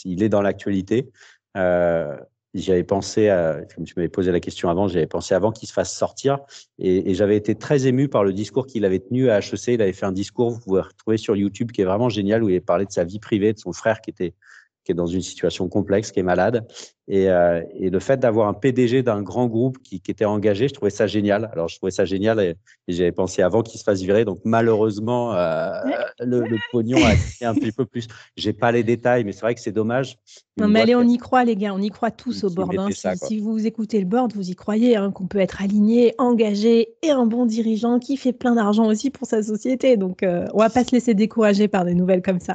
il 0.05 0.23
est 0.23 0.29
dans 0.29 0.43
l'actualité. 0.43 1.11
j'avais 1.55 2.85
pensé, 2.85 3.31
à, 3.31 3.63
comme 3.75 3.85
tu 3.85 3.95
m'avais 3.97 4.11
posé 4.11 4.31
la 4.31 4.41
question 4.41 4.69
avant, 4.69 4.89
j'avais 4.89 5.07
pensé 5.07 5.35
avant 5.35 5.53
qu'il 5.53 5.69
se 5.69 5.73
fasse 5.73 5.97
sortir. 5.97 6.39
Et, 6.79 7.11
et 7.11 7.15
j'avais 7.15 7.37
été 7.37 7.55
très 7.55 7.87
ému 7.87 8.09
par 8.09 8.25
le 8.25 8.33
discours 8.35 8.67
qu'il 8.67 8.85
avait 8.85 8.99
tenu 8.99 9.31
à 9.31 9.39
HEC. 9.39 9.69
Il 9.69 9.83
avait 9.83 9.95
fait 9.95 10.07
un 10.07 10.13
discours, 10.13 10.51
vous 10.51 10.61
pouvez 10.61 10.83
retrouver 10.83 11.17
sur 11.17 11.35
YouTube, 11.35 11.73
qui 11.73 11.81
est 11.81 11.87
vraiment 11.87 12.11
génial, 12.11 12.45
où 12.45 12.51
il 12.51 12.61
parlait 12.61 12.85
de 12.85 12.93
sa 12.93 13.05
vie 13.05 13.21
privée, 13.21 13.55
de 13.55 13.59
son 13.59 13.73
frère 13.73 14.01
qui 14.01 14.11
était 14.11 14.35
qui 14.85 14.93
est 14.93 14.95
dans 14.95 15.07
une 15.07 15.23
situation 15.23 15.69
complexe, 15.69 16.11
qui 16.11 16.21
est 16.21 16.25
malade. 16.25 16.67
Et, 17.09 17.29
euh, 17.29 17.63
et 17.75 17.91
le 17.91 17.99
fait 17.99 18.19
d'avoir 18.19 18.47
un 18.47 18.55
PDG 18.55 19.03
d'un 19.03 19.23
grand 19.23 19.47
groupe 19.47 19.79
qui, 19.83 20.01
qui, 20.01 20.11
était 20.11 20.25
engagé, 20.25 20.69
je 20.69 20.75
trouvais 20.75 20.91
ça 20.91 21.09
génial. 21.09 21.51
Alors, 21.53 21.69
je 21.69 21.77
trouvais 21.77 21.91
ça 21.91 22.05
génial 22.05 22.39
et, 22.41 22.55
j'avais 22.87 23.13
pensé 23.13 23.43
avant 23.43 23.63
qu'il 23.63 23.79
se 23.79 23.85
fasse 23.85 24.03
virer. 24.03 24.25
Donc, 24.25 24.41
malheureusement, 24.45 25.35
euh, 25.35 25.73
le, 26.21 26.41
le, 26.41 26.59
pognon 26.71 26.99
a 27.05 27.15
été 27.15 27.45
un 27.45 27.55
petit 27.55 27.73
peu 27.73 27.87
plus. 27.87 28.07
J'ai 28.37 28.53
pas 28.53 28.71
les 28.71 28.85
détails, 28.85 29.25
mais 29.25 29.33
c'est 29.33 29.41
vrai 29.41 29.55
que 29.55 29.61
c'est 29.61 29.73
dommage. 29.73 30.19
Non, 30.59 30.69
mais 30.69 30.81
allez, 30.81 30.95
on 30.95 31.09
y 31.09 31.17
croit, 31.17 31.45
les 31.45 31.57
gars. 31.57 31.73
On 31.75 31.81
y 31.81 31.89
croit 31.89 32.11
tous 32.11 32.45
au 32.45 32.51
board. 32.51 32.75
Hein. 32.79 32.89
si, 33.17 33.41
vous 33.41 33.67
écoutez 33.67 33.99
le 33.99 34.05
board, 34.05 34.33
vous 34.35 34.51
y 34.51 34.55
croyez 34.55 34.97
hein, 34.97 35.11
qu'on 35.11 35.27
peut 35.27 35.39
être 35.39 35.63
aligné, 35.63 36.15
engagé 36.19 36.95
et 37.03 37.11
un 37.11 37.25
bon 37.25 37.47
dirigeant 37.47 37.99
qui 37.99 38.17
fait 38.17 38.35
plein 38.35 38.55
d'argent 38.55 38.87
aussi 38.87 39.11
pour 39.11 39.27
sa 39.27 39.43
société. 39.43 39.97
Donc, 39.97 40.23
euh, 40.23 40.47
on 40.53 40.59
va 40.59 40.71
pas 40.71 40.85
se 40.85 40.93
laisser 40.93 41.15
décourager 41.15 41.69
par 41.69 41.85
des 41.85 41.95
nouvelles 41.95 42.23
comme 42.23 42.41
ça. 42.41 42.55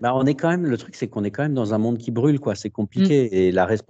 bah, 0.00 0.12
on 0.14 0.26
est 0.26 0.34
quand 0.34 0.50
même, 0.50 0.66
le 0.66 0.76
truc, 0.76 0.94
c'est 0.94 1.08
qu'on 1.08 1.24
est 1.24 1.30
quand 1.30 1.42
même 1.42 1.54
dans 1.54 1.72
un 1.72 1.78
monde 1.78 1.98
qui 1.98 2.10
brûle, 2.10 2.38
quoi. 2.38 2.54
C'est 2.54 2.70
compliqué. 2.70 3.24
Mm. 3.24 3.34
Et 3.34 3.52
la 3.52 3.64
responsabilité 3.64 3.87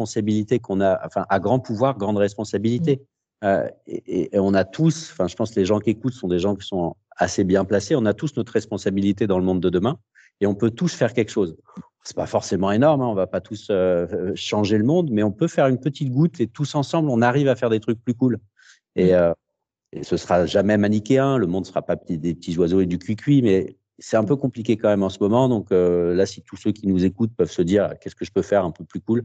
qu'on 0.63 0.81
a, 0.81 1.07
enfin, 1.07 1.27
à 1.29 1.41
grand 1.41 1.61
pouvoir, 1.61 1.99
grande 1.99 2.19
responsabilité. 2.19 2.97
Mm. 2.97 3.47
Euh, 3.47 3.69
et, 3.87 4.31
on 4.35 4.55
a 4.55 4.65
tous, 4.65 5.11
enfin, 5.13 5.29
je 5.29 5.37
pense 5.37 5.53
que 5.53 5.61
les 5.61 5.67
gens 5.67 5.79
qui 5.79 5.91
écoutent 5.91 6.15
sont 6.15 6.29
des 6.29 6.39
gens 6.39 6.57
qui 6.57 6.67
sont 6.67 6.97
assez 7.17 7.45
bien 7.45 7.65
placés. 7.65 7.95
On 7.97 8.07
a 8.07 8.15
tous 8.15 8.37
notre 8.37 8.53
responsabilité 8.53 9.27
dans 9.27 9.39
le 9.39 9.45
monde 9.45 9.61
de 9.61 9.71
demain 9.71 9.99
et 10.41 10.47
on 10.47 10.55
peut 10.55 10.71
tous 10.71 10.95
faire 10.95 11.13
quelque 11.13 11.31
chose. 11.31 11.57
C'est 12.05 12.17
pas 12.17 12.27
forcément 12.27 12.73
énorme, 12.73 13.03
hein, 13.03 13.07
on 13.07 13.15
va 13.15 13.27
pas 13.27 13.41
tous 13.41 13.69
euh, 13.71 14.33
changer 14.35 14.79
le 14.79 14.85
monde, 14.85 15.11
mais 15.11 15.23
on 15.23 15.33
peut 15.33 15.49
faire 15.49 15.67
une 15.67 15.79
petite 15.79 16.11
goutte 16.11 16.41
et 16.41 16.47
tous 16.47 16.75
ensemble, 16.75 17.11
on 17.11 17.21
arrive 17.23 17.49
à 17.49 17.57
faire 17.57 17.71
des 17.71 17.81
trucs 17.81 18.03
plus 18.03 18.15
cool. 18.15 18.39
Et, 18.97 19.13
mm. 19.13 19.15
euh, 19.15 19.33
et 19.93 20.05
ce 20.05 20.17
sera 20.17 20.47
jamais 20.47 20.77
manichéen, 20.77 21.39
le 21.39 21.47
monde 21.47 21.67
sera 21.67 21.83
pas 21.83 21.97
des 21.97 22.35
petits 22.35 22.57
oiseaux 22.59 22.81
et 22.81 22.87
du 22.87 22.99
cuicui, 22.99 23.43
mais 23.43 23.77
c'est 23.99 24.17
un 24.17 24.25
peu 24.25 24.37
compliqué 24.37 24.77
quand 24.77 24.89
même 24.89 25.03
en 25.03 25.09
ce 25.09 25.19
moment. 25.21 25.49
Donc 25.49 25.73
euh, 25.73 26.15
là, 26.15 26.27
si 26.27 26.43
tous 26.43 26.57
ceux 26.57 26.73
qui 26.73 26.87
nous 26.87 27.05
écoutent 27.05 27.35
peuvent 27.35 27.51
se 27.51 27.63
dire 27.63 27.95
qu'est-ce 28.01 28.15
que 28.15 28.25
je 28.25 28.33
peux 28.33 28.43
faire 28.43 28.65
un 28.65 28.71
peu 28.71 28.85
plus 28.85 29.01
cool, 29.01 29.25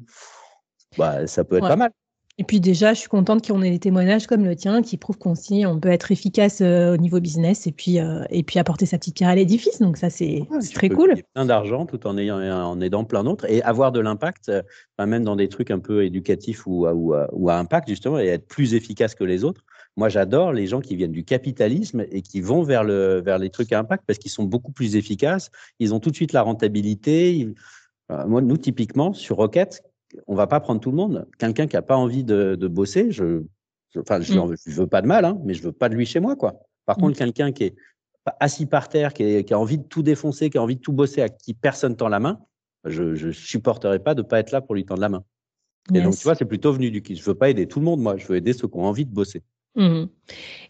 bah, 0.97 1.27
ça 1.27 1.43
peut 1.43 1.57
être 1.57 1.67
pas 1.67 1.75
mal. 1.75 1.91
Et 2.39 2.43
puis 2.43 2.59
déjà, 2.59 2.95
je 2.95 2.99
suis 2.99 3.09
contente 3.09 3.47
qu'on 3.47 3.61
ait 3.61 3.69
des 3.69 3.77
témoignages 3.77 4.25
comme 4.25 4.43
le 4.43 4.55
tien 4.55 4.81
qui 4.81 4.97
prouvent 4.97 5.19
qu'on 5.19 5.35
on 5.51 5.79
peut 5.79 5.89
être 5.89 6.11
efficace 6.11 6.61
euh, 6.61 6.95
au 6.95 6.97
niveau 6.97 7.19
business 7.19 7.67
et 7.67 7.71
puis, 7.71 7.99
euh, 7.99 8.23
et 8.31 8.41
puis 8.41 8.57
apporter 8.57 8.87
sa 8.87 8.97
petite 8.97 9.15
pierre 9.15 9.29
à 9.29 9.35
l'édifice. 9.35 9.79
Donc 9.79 9.97
ça, 9.97 10.09
c'est 10.09 10.41
très 10.73 10.89
cool. 10.89 11.13
Plein 11.35 11.45
d'argent 11.45 11.85
tout 11.85 12.07
en, 12.07 12.17
ayant, 12.17 12.39
en 12.39 12.81
aidant 12.81 13.03
plein 13.03 13.23
d'autres 13.23 13.45
et 13.47 13.61
avoir 13.61 13.91
de 13.91 13.99
l'impact, 13.99 14.51
même 14.97 15.23
dans 15.23 15.35
des 15.35 15.47
trucs 15.47 15.69
un 15.69 15.77
peu 15.77 16.03
éducatifs 16.03 16.65
ou, 16.65 16.87
ou, 16.87 17.13
ou 17.33 17.49
à 17.51 17.57
impact 17.57 17.87
justement, 17.87 18.17
et 18.17 18.25
être 18.25 18.47
plus 18.47 18.73
efficace 18.73 19.13
que 19.13 19.23
les 19.23 19.43
autres. 19.43 19.63
Moi, 19.95 20.09
j'adore 20.09 20.53
les 20.53 20.65
gens 20.65 20.81
qui 20.81 20.95
viennent 20.95 21.11
du 21.11 21.23
capitalisme 21.23 22.05
et 22.11 22.21
qui 22.21 22.41
vont 22.41 22.63
vers, 22.63 22.83
le, 22.83 23.21
vers 23.21 23.37
les 23.37 23.49
trucs 23.49 23.71
à 23.71 23.79
impact 23.79 24.03
parce 24.07 24.17
qu'ils 24.17 24.31
sont 24.31 24.43
beaucoup 24.43 24.71
plus 24.71 24.95
efficaces. 24.95 25.51
Ils 25.79 25.93
ont 25.93 25.99
tout 25.99 26.09
de 26.09 26.15
suite 26.15 26.33
la 26.33 26.41
rentabilité. 26.41 27.53
Euh, 28.11 28.25
moi, 28.25 28.41
nous, 28.41 28.57
typiquement, 28.57 29.13
sur 29.13 29.37
Rocket, 29.37 29.83
on 30.27 30.35
va 30.35 30.47
pas 30.47 30.59
prendre 30.59 30.79
tout 30.79 30.91
le 30.91 30.97
monde. 30.97 31.27
Quelqu'un 31.37 31.67
qui 31.67 31.77
a 31.77 31.81
pas 31.81 31.97
envie 31.97 32.23
de, 32.23 32.55
de 32.55 32.67
bosser, 32.67 33.11
je, 33.11 33.43
enfin, 33.97 34.21
je, 34.21 34.33
mm. 34.33 34.55
veux 34.67 34.87
pas 34.87 35.01
de 35.01 35.07
mal, 35.07 35.25
hein, 35.25 35.39
mais 35.43 35.53
je 35.53 35.63
veux 35.63 35.71
pas 35.71 35.89
de 35.89 35.95
lui 35.95 36.05
chez 36.05 36.19
moi, 36.19 36.35
quoi. 36.35 36.59
Par 36.85 36.97
mm. 36.97 37.01
contre, 37.01 37.17
quelqu'un 37.17 37.51
qui 37.51 37.65
est 37.65 37.75
assis 38.39 38.65
par 38.65 38.89
terre, 38.89 39.13
qui, 39.13 39.43
qui, 39.43 39.53
a 39.53 39.59
envie 39.59 39.77
de 39.77 39.83
tout 39.83 40.03
défoncer, 40.03 40.49
qui 40.49 40.57
a 40.57 40.61
envie 40.61 40.75
de 40.75 40.81
tout 40.81 40.93
bosser, 40.93 41.21
à 41.21 41.29
qui 41.29 41.53
personne 41.53 41.95
tend 41.95 42.09
la 42.09 42.19
main, 42.19 42.39
je 42.85 43.25
ne 43.25 43.31
supporterai 43.31 43.99
pas 43.99 44.15
de 44.15 44.21
pas 44.21 44.39
être 44.39 44.51
là 44.51 44.61
pour 44.61 44.75
lui 44.75 44.85
tendre 44.85 45.01
la 45.01 45.09
main. 45.09 45.23
Et 45.93 46.01
donc, 46.01 46.15
tu 46.15 46.23
vois, 46.23 46.35
c'est 46.35 46.45
plutôt 46.45 46.71
venu 46.71 46.91
du 46.91 47.01
qui. 47.01 47.15
Je 47.15 47.23
veux 47.23 47.35
pas 47.35 47.49
aider 47.49 47.67
tout 47.67 47.79
le 47.79 47.85
monde, 47.85 47.99
moi. 47.99 48.15
Je 48.17 48.25
veux 48.27 48.37
aider 48.37 48.53
ceux 48.53 48.67
qui 48.67 48.77
ont 48.77 48.85
envie 48.85 49.05
de 49.05 49.13
bosser. 49.13 49.43
Mmh 49.75 50.05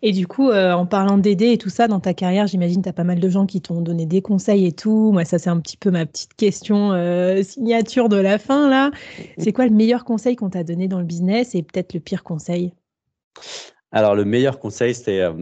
et 0.02 0.12
du 0.12 0.28
coup, 0.28 0.50
euh, 0.50 0.74
en 0.74 0.86
parlant 0.86 1.18
d'aider 1.18 1.52
et 1.52 1.58
tout 1.58 1.70
ça 1.70 1.88
dans 1.88 2.00
ta 2.00 2.14
carrière, 2.14 2.48
j'imagine 2.48 2.82
tu 2.82 2.90
as 2.90 2.94
pas 2.94 3.04
mal 3.04 3.20
de 3.20 3.30
gens 3.30 3.46
qui 3.46 3.62
t'ont 3.62 3.80
donné 3.80 4.06
des 4.06 4.22
conseils 4.22 4.66
et 4.66 4.72
tout. 4.72 5.12
Moi, 5.14 5.24
ça 5.24 5.40
c'est 5.40 5.50
un 5.50 5.60
petit 5.60 5.78
peu 5.78 5.92
ma 5.92 6.06
petite 6.06 6.34
question 6.34 6.92
euh, 6.92 7.44
signature 7.44 8.10
de 8.10 8.18
la 8.18 8.38
fin 8.38 8.70
là. 8.70 8.92
C'est 9.38 9.54
quoi 9.54 9.66
le 9.66 9.72
meilleur 9.72 10.04
conseil 10.04 10.36
qu'on 10.36 10.50
t'a 10.50 10.64
donné 10.64 10.88
dans 10.88 11.00
le 11.00 11.06
business 11.06 11.56
et 11.56 11.64
peut-être 11.64 11.94
le 11.94 12.00
pire 12.00 12.24
conseil? 12.24 12.74
Alors 13.92 14.16
le 14.16 14.26
meilleur 14.26 14.60
conseil, 14.60 14.96
c'était, 14.96 15.22
euh, 15.22 15.34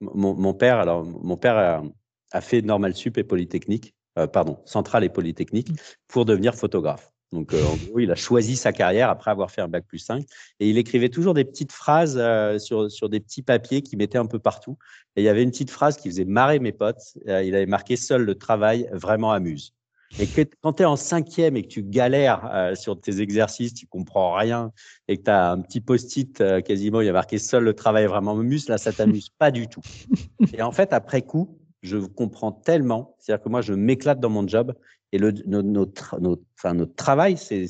mon 0.00 0.54
père 0.54 0.78
alors 0.78 1.04
mon 1.04 1.36
père 1.36 1.82
a 2.30 2.40
fait 2.40 2.62
Normal 2.62 2.94
Sup 2.94 3.18
et 3.18 3.24
Polytechnique, 3.24 3.94
pardon, 4.32 4.58
Centrale 4.64 5.04
et 5.04 5.10
Polytechnique 5.10 5.70
mmh. 5.70 5.76
pour 6.06 6.24
devenir 6.24 6.54
photographe. 6.54 7.10
Donc, 7.32 7.52
euh, 7.52 7.62
en 7.64 7.76
gros, 7.76 7.98
il 7.98 8.10
a 8.10 8.14
choisi 8.14 8.56
sa 8.56 8.72
carrière 8.72 9.10
après 9.10 9.30
avoir 9.30 9.50
fait 9.50 9.60
un 9.60 9.68
bac 9.68 9.84
plus 9.86 9.98
5. 9.98 10.24
Et 10.60 10.70
il 10.70 10.78
écrivait 10.78 11.10
toujours 11.10 11.34
des 11.34 11.44
petites 11.44 11.72
phrases 11.72 12.16
euh, 12.18 12.58
sur, 12.58 12.90
sur 12.90 13.08
des 13.08 13.20
petits 13.20 13.42
papiers 13.42 13.82
qu'il 13.82 13.98
mettait 13.98 14.18
un 14.18 14.26
peu 14.26 14.38
partout. 14.38 14.78
Et 15.16 15.22
il 15.22 15.24
y 15.24 15.28
avait 15.28 15.42
une 15.42 15.50
petite 15.50 15.70
phrase 15.70 15.96
qui 15.96 16.08
faisait 16.08 16.24
marrer 16.24 16.58
mes 16.58 16.72
potes. 16.72 17.18
Euh, 17.28 17.42
il 17.42 17.54
avait 17.54 17.66
marqué 17.66 17.96
Seul 17.96 18.22
le 18.22 18.34
travail 18.34 18.88
vraiment 18.92 19.32
amuse. 19.32 19.74
Et 20.18 20.26
que, 20.26 20.40
quand 20.62 20.74
tu 20.74 20.84
es 20.84 20.86
en 20.86 20.96
cinquième 20.96 21.58
et 21.58 21.62
que 21.62 21.68
tu 21.68 21.82
galères 21.82 22.72
sur 22.74 22.98
tes 22.98 23.20
exercices, 23.20 23.74
tu 23.74 23.86
comprends 23.86 24.32
rien 24.32 24.72
et 25.06 25.18
que 25.18 25.24
tu 25.24 25.30
as 25.30 25.50
un 25.50 25.60
petit 25.60 25.82
post-it 25.82 26.42
quasiment, 26.64 27.02
il 27.02 27.04
y 27.04 27.10
a 27.10 27.12
marqué 27.12 27.38
Seul 27.38 27.64
le 27.64 27.74
travail 27.74 28.06
vraiment 28.06 28.30
amuse, 28.30 28.70
là, 28.70 28.78
ça 28.78 28.90
t'amuse 28.90 29.28
pas 29.28 29.50
du 29.50 29.68
tout. 29.68 29.82
Et 30.54 30.62
en 30.62 30.72
fait, 30.72 30.94
après 30.94 31.20
coup, 31.20 31.58
je 31.82 31.98
comprends 31.98 32.52
tellement. 32.52 33.16
C'est-à-dire 33.18 33.44
que 33.44 33.50
moi, 33.50 33.60
je 33.60 33.74
m'éclate 33.74 34.18
dans 34.18 34.30
mon 34.30 34.48
job 34.48 34.72
et 35.12 35.18
le, 35.18 35.32
notre, 35.46 36.20
notre, 36.20 36.42
enfin, 36.58 36.74
notre 36.74 36.94
travail, 36.94 37.36
c'est 37.36 37.68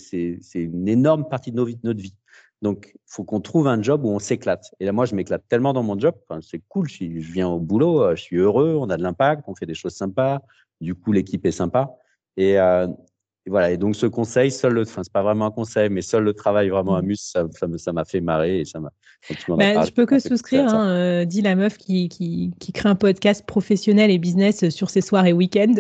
une 0.54 0.88
énorme 0.88 1.28
partie 1.28 1.52
de 1.52 1.56
nos, 1.56 1.68
notre 1.84 2.00
vie. 2.00 2.14
Donc, 2.62 2.90
il 2.94 3.00
faut 3.06 3.22
qu'on 3.22 3.40
trouve 3.40 3.68
un 3.68 3.80
job 3.80 4.04
où 4.04 4.08
on 4.08 4.18
s'éclate. 4.18 4.72
Et 4.80 4.84
là, 4.84 4.92
moi, 4.92 5.06
je 5.06 5.14
m'éclate 5.14 5.44
tellement 5.48 5.72
dans 5.72 5.84
mon 5.84 5.98
job. 5.98 6.14
Enfin, 6.28 6.40
c'est 6.42 6.60
cool. 6.68 6.88
Je, 6.88 7.04
je, 7.20 7.32
viens 7.32 7.48
au 7.48 7.60
boulot, 7.60 8.02
euh, 8.02 8.16
je 8.16 8.22
suis 8.22 8.36
heureux, 8.36 8.76
on 8.80 8.90
a 8.90 8.96
de 8.96 9.02
l'impact, 9.02 9.44
on 9.46 9.54
fait 9.54 9.66
des 9.66 9.74
choses 9.74 9.94
sympas. 9.94 10.40
Du 10.80 10.96
coup, 10.96 11.12
l'équipe 11.12 11.46
est 11.46 11.52
sympa. 11.52 11.92
Et, 12.36 12.58
euh, 12.58 12.88
et, 13.46 13.50
voilà. 13.50 13.70
Et 13.70 13.76
donc, 13.76 13.94
ce 13.94 14.06
conseil, 14.06 14.50
seul 14.50 14.72
le, 14.72 14.82
enfin, 14.82 15.04
c'est 15.04 15.12
pas 15.12 15.22
vraiment 15.22 15.46
un 15.46 15.50
conseil, 15.52 15.88
mais 15.88 16.02
seul 16.02 16.24
le 16.24 16.34
travail 16.34 16.68
vraiment 16.68 16.94
mmh. 16.94 17.04
amuse, 17.04 17.20
ça, 17.20 17.46
ça 17.76 17.92
m'a 17.92 18.04
fait 18.04 18.20
marrer 18.20 18.60
et 18.60 18.64
ça 18.64 18.80
m'a. 18.80 18.90
Bah, 19.48 19.84
je 19.84 19.92
peux 19.92 20.06
que 20.06 20.18
souscrire. 20.18 20.68
Hein, 20.68 20.88
euh, 20.88 21.24
dit 21.24 21.42
la 21.42 21.54
meuf 21.54 21.76
qui, 21.76 22.08
qui, 22.08 22.52
qui, 22.58 22.72
crée 22.72 22.88
un 22.88 22.94
podcast 22.96 23.46
professionnel 23.46 24.10
et 24.10 24.18
business 24.18 24.68
sur 24.70 24.90
ses 24.90 25.00
soirs 25.00 25.26
et 25.26 25.32
week-ends. 25.32 25.74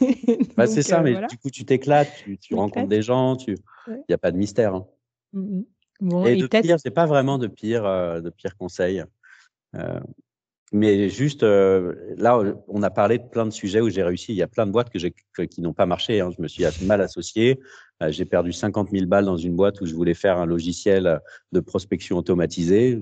Bah, 0.58 0.66
c'est 0.66 0.82
ça, 0.82 0.98
euh, 0.98 1.02
mais 1.04 1.26
du 1.28 1.38
coup, 1.38 1.50
tu 1.50 1.64
t'éclates, 1.64 2.12
tu, 2.40 2.54
rencontres 2.56 2.88
des 2.88 3.00
gens, 3.00 3.36
il 3.46 3.54
n'y 4.08 4.14
a 4.14 4.18
pas 4.18 4.32
de 4.32 4.36
mystère. 4.36 4.74
Hein. 4.74 4.86
Mmh 5.32 5.60
et, 6.26 6.36
de 6.36 6.46
pire, 6.46 6.78
c'est 6.78 6.92
pas 6.92 7.06
vraiment 7.06 7.38
de 7.38 7.48
pire, 7.48 7.84
euh, 7.84 8.20
de 8.20 8.30
pire 8.30 8.56
conseils. 8.56 9.02
Euh, 9.74 9.98
mais 10.72 11.08
juste, 11.08 11.42
là, 11.42 12.40
on 12.68 12.82
a 12.84 12.90
parlé 12.90 13.18
de 13.18 13.24
plein 13.24 13.44
de 13.44 13.50
sujets 13.50 13.80
où 13.80 13.88
j'ai 13.88 14.04
réussi. 14.04 14.32
Il 14.32 14.36
y 14.36 14.42
a 14.42 14.46
plein 14.46 14.64
de 14.64 14.70
boîtes 14.70 14.90
que 14.90 15.42
qui 15.42 15.60
n'ont 15.60 15.72
pas 15.72 15.86
marché. 15.86 16.20
Hein. 16.20 16.30
Je 16.36 16.40
me 16.40 16.46
suis 16.46 16.64
mal 16.86 17.00
associé. 17.00 17.58
j'ai 18.10 18.24
perdu 18.24 18.52
50 18.52 18.90
000 18.92 19.06
balles 19.06 19.24
dans 19.24 19.36
une 19.36 19.56
boîte 19.56 19.80
où 19.80 19.86
je 19.86 19.94
voulais 19.94 20.14
faire 20.14 20.38
un 20.38 20.46
logiciel 20.46 21.20
de 21.50 21.60
prospection 21.60 22.16
automatisée 22.16 23.00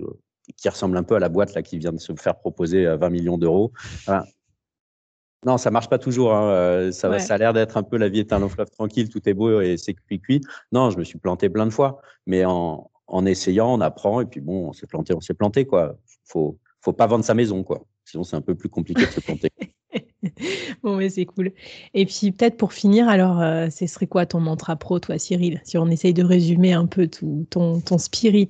qui 0.57 0.68
ressemble 0.68 0.96
un 0.96 1.02
peu 1.02 1.16
à 1.16 1.18
la 1.18 1.28
boîte 1.28 1.54
là, 1.54 1.62
qui 1.62 1.76
vient 1.76 1.92
de 1.92 2.00
se 2.00 2.14
faire 2.14 2.38
proposer 2.38 2.86
20 2.86 3.11
millions 3.11 3.36
d'euros. 3.36 3.72
Non, 5.45 5.59
ça 5.59 5.70
marche 5.70 5.89
pas 5.89 5.99
toujours. 5.99 6.34
Hein, 6.34 6.49
euh, 6.49 6.93
ça, 6.93 7.18
ça 7.18 7.34
a 7.34 7.39
l'air 7.39 7.53
d'être 7.53 7.76
un 7.76 7.82
peu 7.82 7.97
la 7.97 8.09
vie 8.09 8.20
est 8.20 8.32
un 8.32 8.39
long 8.39 8.49
fleuve 8.49 8.70
tranquille, 8.70 9.09
tout 9.09 9.28
est 9.28 9.34
beau 9.34 9.61
et 9.61 9.76
c'est 9.76 9.95
cuit-cuit. 9.95 10.41
Non, 10.72 10.91
je 10.91 10.99
me 10.99 11.05
suis 11.05 11.18
planté 11.18 11.49
plein 11.49 11.66
de 11.66 11.72
fois, 11.72 12.01
mais 12.26 12.45
en, 12.45 12.91
en 13.07 13.26
essayant, 13.26 13.72
on 13.72 13.80
apprend 13.80 14.20
et 14.20 14.26
puis 14.26 14.41
bon, 14.41 14.68
on 14.68 14.72
s'est 14.72 14.87
planté, 14.87 15.14
on 15.14 15.20
s'est 15.20 15.34
planté 15.34 15.66
quoi. 15.66 15.97
Faut, 16.24 16.59
faut 16.80 16.93
pas 16.93 17.07
vendre 17.07 17.24
sa 17.24 17.34
maison 17.34 17.62
quoi. 17.62 17.84
Sinon, 18.05 18.24
c'est 18.24 18.37
un 18.37 18.41
peu 18.41 18.55
plus 18.55 18.68
compliqué 18.68 19.05
de 19.05 19.11
se 19.11 19.20
planter. 19.20 19.51
bon, 20.82 20.97
mais 20.97 21.11
c'est 21.11 21.26
cool. 21.26 21.53
Et 21.95 22.07
puis 22.07 22.32
peut-être 22.32 22.57
pour 22.57 22.72
finir, 22.72 23.09
alors, 23.09 23.41
euh, 23.41 23.68
ce 23.70 23.87
serait 23.87 24.07
quoi 24.07 24.26
ton 24.26 24.41
mantra 24.41 24.76
pro, 24.76 25.01
toi, 25.01 25.18
Cyril, 25.18 25.61
si 25.64 25.76
on 25.76 25.89
essaye 25.89 26.14
de 26.14 26.24
résumer 26.24 26.72
un 26.72 26.87
peu 26.87 27.09
tout 27.09 27.47
ton, 27.51 27.80
ton 27.80 27.99
spirit? 27.99 28.49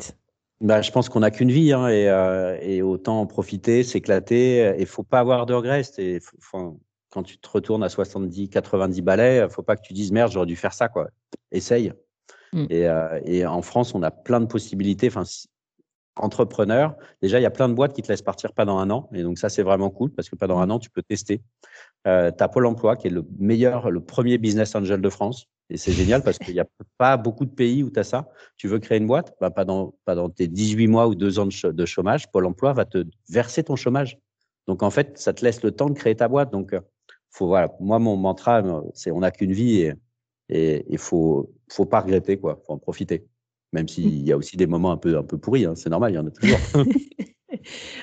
Bah, 0.61 0.83
je 0.83 0.91
pense 0.91 1.09
qu'on 1.09 1.21
n'a 1.21 1.31
qu'une 1.31 1.51
vie 1.51 1.73
hein, 1.73 1.89
et, 1.89 2.09
euh, 2.09 2.59
et, 2.61 2.83
autant 2.83 3.21
en 3.21 3.27
profiter, 3.27 3.83
s'éclater. 3.83 4.75
Il 4.79 4.87
faut 4.87 5.03
pas 5.03 5.21
avoir 5.21 5.47
de 5.47 5.55
regrets. 5.55 5.83
Faut, 6.41 6.81
quand 7.11 7.23
tu 7.23 7.39
te 7.39 7.49
retournes 7.49 7.83
à 7.83 7.89
70, 7.89 8.49
90 8.49 9.03
balais, 9.03 9.49
faut 9.49 9.63
pas 9.63 9.77
que 9.77 9.83
tu 9.83 9.93
dises 9.93 10.13
merde, 10.13 10.33
j'aurais 10.33 10.47
dû 10.47 10.57
faire 10.57 10.73
ça. 10.73 10.89
Quoi. 10.89 11.09
Essaye. 11.51 11.93
Mm. 12.53 12.67
Et, 12.71 12.89
euh, 12.89 13.21
et, 13.25 13.47
en 13.47 13.63
France, 13.63 13.95
on 13.95 14.03
a 14.03 14.11
plein 14.11 14.41
de 14.41 14.47
possibilités. 14.47 15.09
Enfin, 15.09 15.25
entrepreneur, 16.17 16.97
déjà, 17.23 17.39
il 17.39 17.43
y 17.43 17.47
a 17.47 17.51
plein 17.51 17.69
de 17.69 17.75
boîtes 17.75 17.93
qui 17.93 18.03
te 18.03 18.09
laissent 18.09 18.23
partir 18.23 18.53
pas 18.53 18.65
dans 18.65 18.79
un 18.79 18.91
an. 18.91 19.09
Et 19.13 19.23
donc, 19.23 19.39
ça, 19.39 19.49
c'est 19.49 19.63
vraiment 19.63 19.91
cool 19.91 20.11
parce 20.11 20.29
que 20.29 20.37
pas 20.37 20.47
dans 20.47 20.59
un 20.59 20.71
an, 20.71 20.79
tu 20.79 20.91
peux 20.91 21.03
tester. 21.03 21.43
Euh, 22.07 22.31
tu 22.37 22.43
as 22.43 22.49
Pôle 22.49 22.67
emploi 22.67 22.97
qui 22.97 23.09
est 23.09 23.11
le 23.11 23.25
meilleur, 23.39 23.91
le 23.91 24.01
premier 24.01 24.39
business 24.39 24.75
angel 24.75 25.01
de 25.01 25.09
France. 25.09 25.47
Et 25.69 25.77
c'est 25.77 25.93
génial 25.93 26.23
parce 26.23 26.39
qu'il 26.39 26.55
n'y 26.55 26.61
a 26.61 26.67
pas 26.99 27.17
beaucoup 27.17 27.45
de 27.45 27.51
pays 27.51 27.83
où 27.83 27.91
tu 27.91 27.99
as 28.01 28.05
ça. 28.05 28.29
Tu 28.57 28.69
veux 28.69 28.79
créer 28.79 28.99
une 28.99 29.07
boîte, 29.07 29.35
bah, 29.41 29.51
pas, 29.51 29.65
dans, 29.65 29.95
pas 30.05 30.15
dans 30.15 30.31
tes 30.31 30.49
18 30.49 30.87
mois 30.87 31.07
ou 31.09 31.15
2 31.15 31.39
ans 31.39 31.47
de, 31.47 31.87
chômage. 31.87 32.31
Pôle 32.31 32.47
emploi 32.47 32.73
va 32.73 32.85
te 32.85 33.05
verser 33.29 33.63
ton 33.63 33.77
chômage. 33.77 34.19
Donc, 34.67 34.83
en 34.83 34.91
fait, 34.91 35.19
ça 35.19 35.33
te 35.33 35.45
laisse 35.45 35.63
le 35.63 35.71
temps 35.71 35.91
de 35.91 35.95
créer 35.95 36.17
ta 36.17 36.29
boîte. 36.29 36.51
Donc, 36.51 36.73
euh, 36.73 36.81
faut, 37.31 37.47
voilà, 37.47 37.73
moi, 37.81 37.99
mon 37.99 38.17
mantra, 38.17 38.63
euh, 38.63 38.81
c'est 38.95 39.11
on 39.11 39.21
n'a 39.21 39.31
qu'une 39.31 39.53
vie 39.53 39.93
et 40.49 40.87
il 40.89 40.99
faut, 40.99 41.53
faut 41.69 41.85
pas 41.85 42.01
regretter, 42.01 42.39
quoi. 42.39 42.61
faut 42.67 42.73
en 42.73 42.79
profiter. 42.79 43.27
Même 43.77 43.89
s'il 43.89 44.27
y 44.27 44.33
a 44.33 44.39
aussi 44.39 44.57
des 44.57 44.67
moments 44.67 44.91
un 44.91 44.97
peu, 44.97 45.19
un 45.19 45.23
peu 45.23 45.37
pourris, 45.37 45.67
hein. 45.67 45.75
c'est 45.77 45.91
normal, 45.91 46.13
il 46.13 46.15
y 46.15 46.19
en 46.19 46.27
a 46.27 46.31
toujours. 46.31 46.59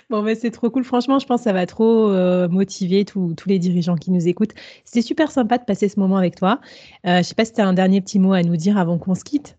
Bon, 0.10 0.22
mais 0.22 0.36
c'est 0.36 0.52
trop 0.52 0.70
cool. 0.70 0.84
Franchement, 0.84 1.20
je 1.20 1.26
pense 1.26 1.42
que 1.42 1.44
ça 1.46 1.54
va 1.54 1.66
trop 1.66 2.10
euh, 2.10 2.50
motiver 2.50 3.06
tous 3.06 3.36
les 3.46 3.60
dirigeants 3.60 3.96
qui 3.96 4.12
nous 4.12 4.28
écoutent. 4.28 4.54
C'était 4.84 5.02
super 5.02 5.32
sympa 5.32 5.58
de 5.58 5.64
passer 5.64 5.88
ce 5.88 6.00
moment 6.00 6.18
avec 6.18 6.36
toi. 6.36 6.60
Euh, 7.06 7.14
je 7.14 7.18
ne 7.20 7.24
sais 7.24 7.36
pas 7.36 7.46
si 7.46 7.54
tu 7.54 7.62
as 7.62 7.68
un 7.68 7.74
dernier 7.74 8.02
petit 8.02 8.20
mot 8.20 8.34
à 8.34 8.42
nous 8.42 8.58
dire 8.58 8.78
avant 8.78 8.98
qu'on 8.98 9.16
se 9.16 9.24
quitte. 9.24 9.58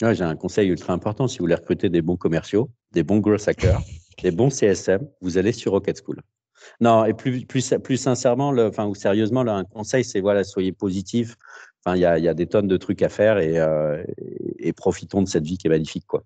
J'ai 0.00 0.22
un 0.22 0.34
conseil 0.34 0.68
ultra 0.68 0.92
important. 0.92 1.28
Si 1.28 1.38
vous 1.38 1.44
voulez 1.44 1.54
recruter 1.54 1.88
des 1.88 2.02
bons 2.02 2.16
commerciaux, 2.16 2.70
des 2.92 3.04
bons 3.04 3.18
growth 3.18 3.46
hackers, 3.46 3.80
des 4.22 4.30
bons 4.30 4.50
CSM, 4.50 5.06
vous 5.20 5.38
allez 5.38 5.52
sur 5.52 5.72
Rocket 5.72 6.00
School. 6.04 6.20
Non, 6.80 7.04
et 7.04 7.12
plus, 7.12 7.44
plus, 7.44 7.74
plus 7.82 7.96
sincèrement, 7.96 8.50
le, 8.50 8.66
enfin, 8.66 8.86
ou 8.86 8.94
sérieusement, 8.94 9.42
là, 9.42 9.54
un 9.54 9.64
conseil, 9.64 10.04
c'est 10.04 10.20
voilà, 10.20 10.44
soyez 10.44 10.72
positif. 10.72 11.36
Enfin, 11.84 11.96
il 11.96 12.00
y 12.00 12.06
a, 12.06 12.18
y 12.18 12.28
a, 12.28 12.34
des 12.34 12.46
tonnes 12.46 12.68
de 12.68 12.76
trucs 12.76 13.02
à 13.02 13.08
faire 13.08 13.38
et, 13.38 13.58
euh, 13.58 14.02
et, 14.58 14.72
profitons 14.72 15.20
de 15.20 15.28
cette 15.28 15.44
vie 15.44 15.58
qui 15.58 15.66
est 15.66 15.70
magnifique, 15.70 16.06
quoi. 16.06 16.24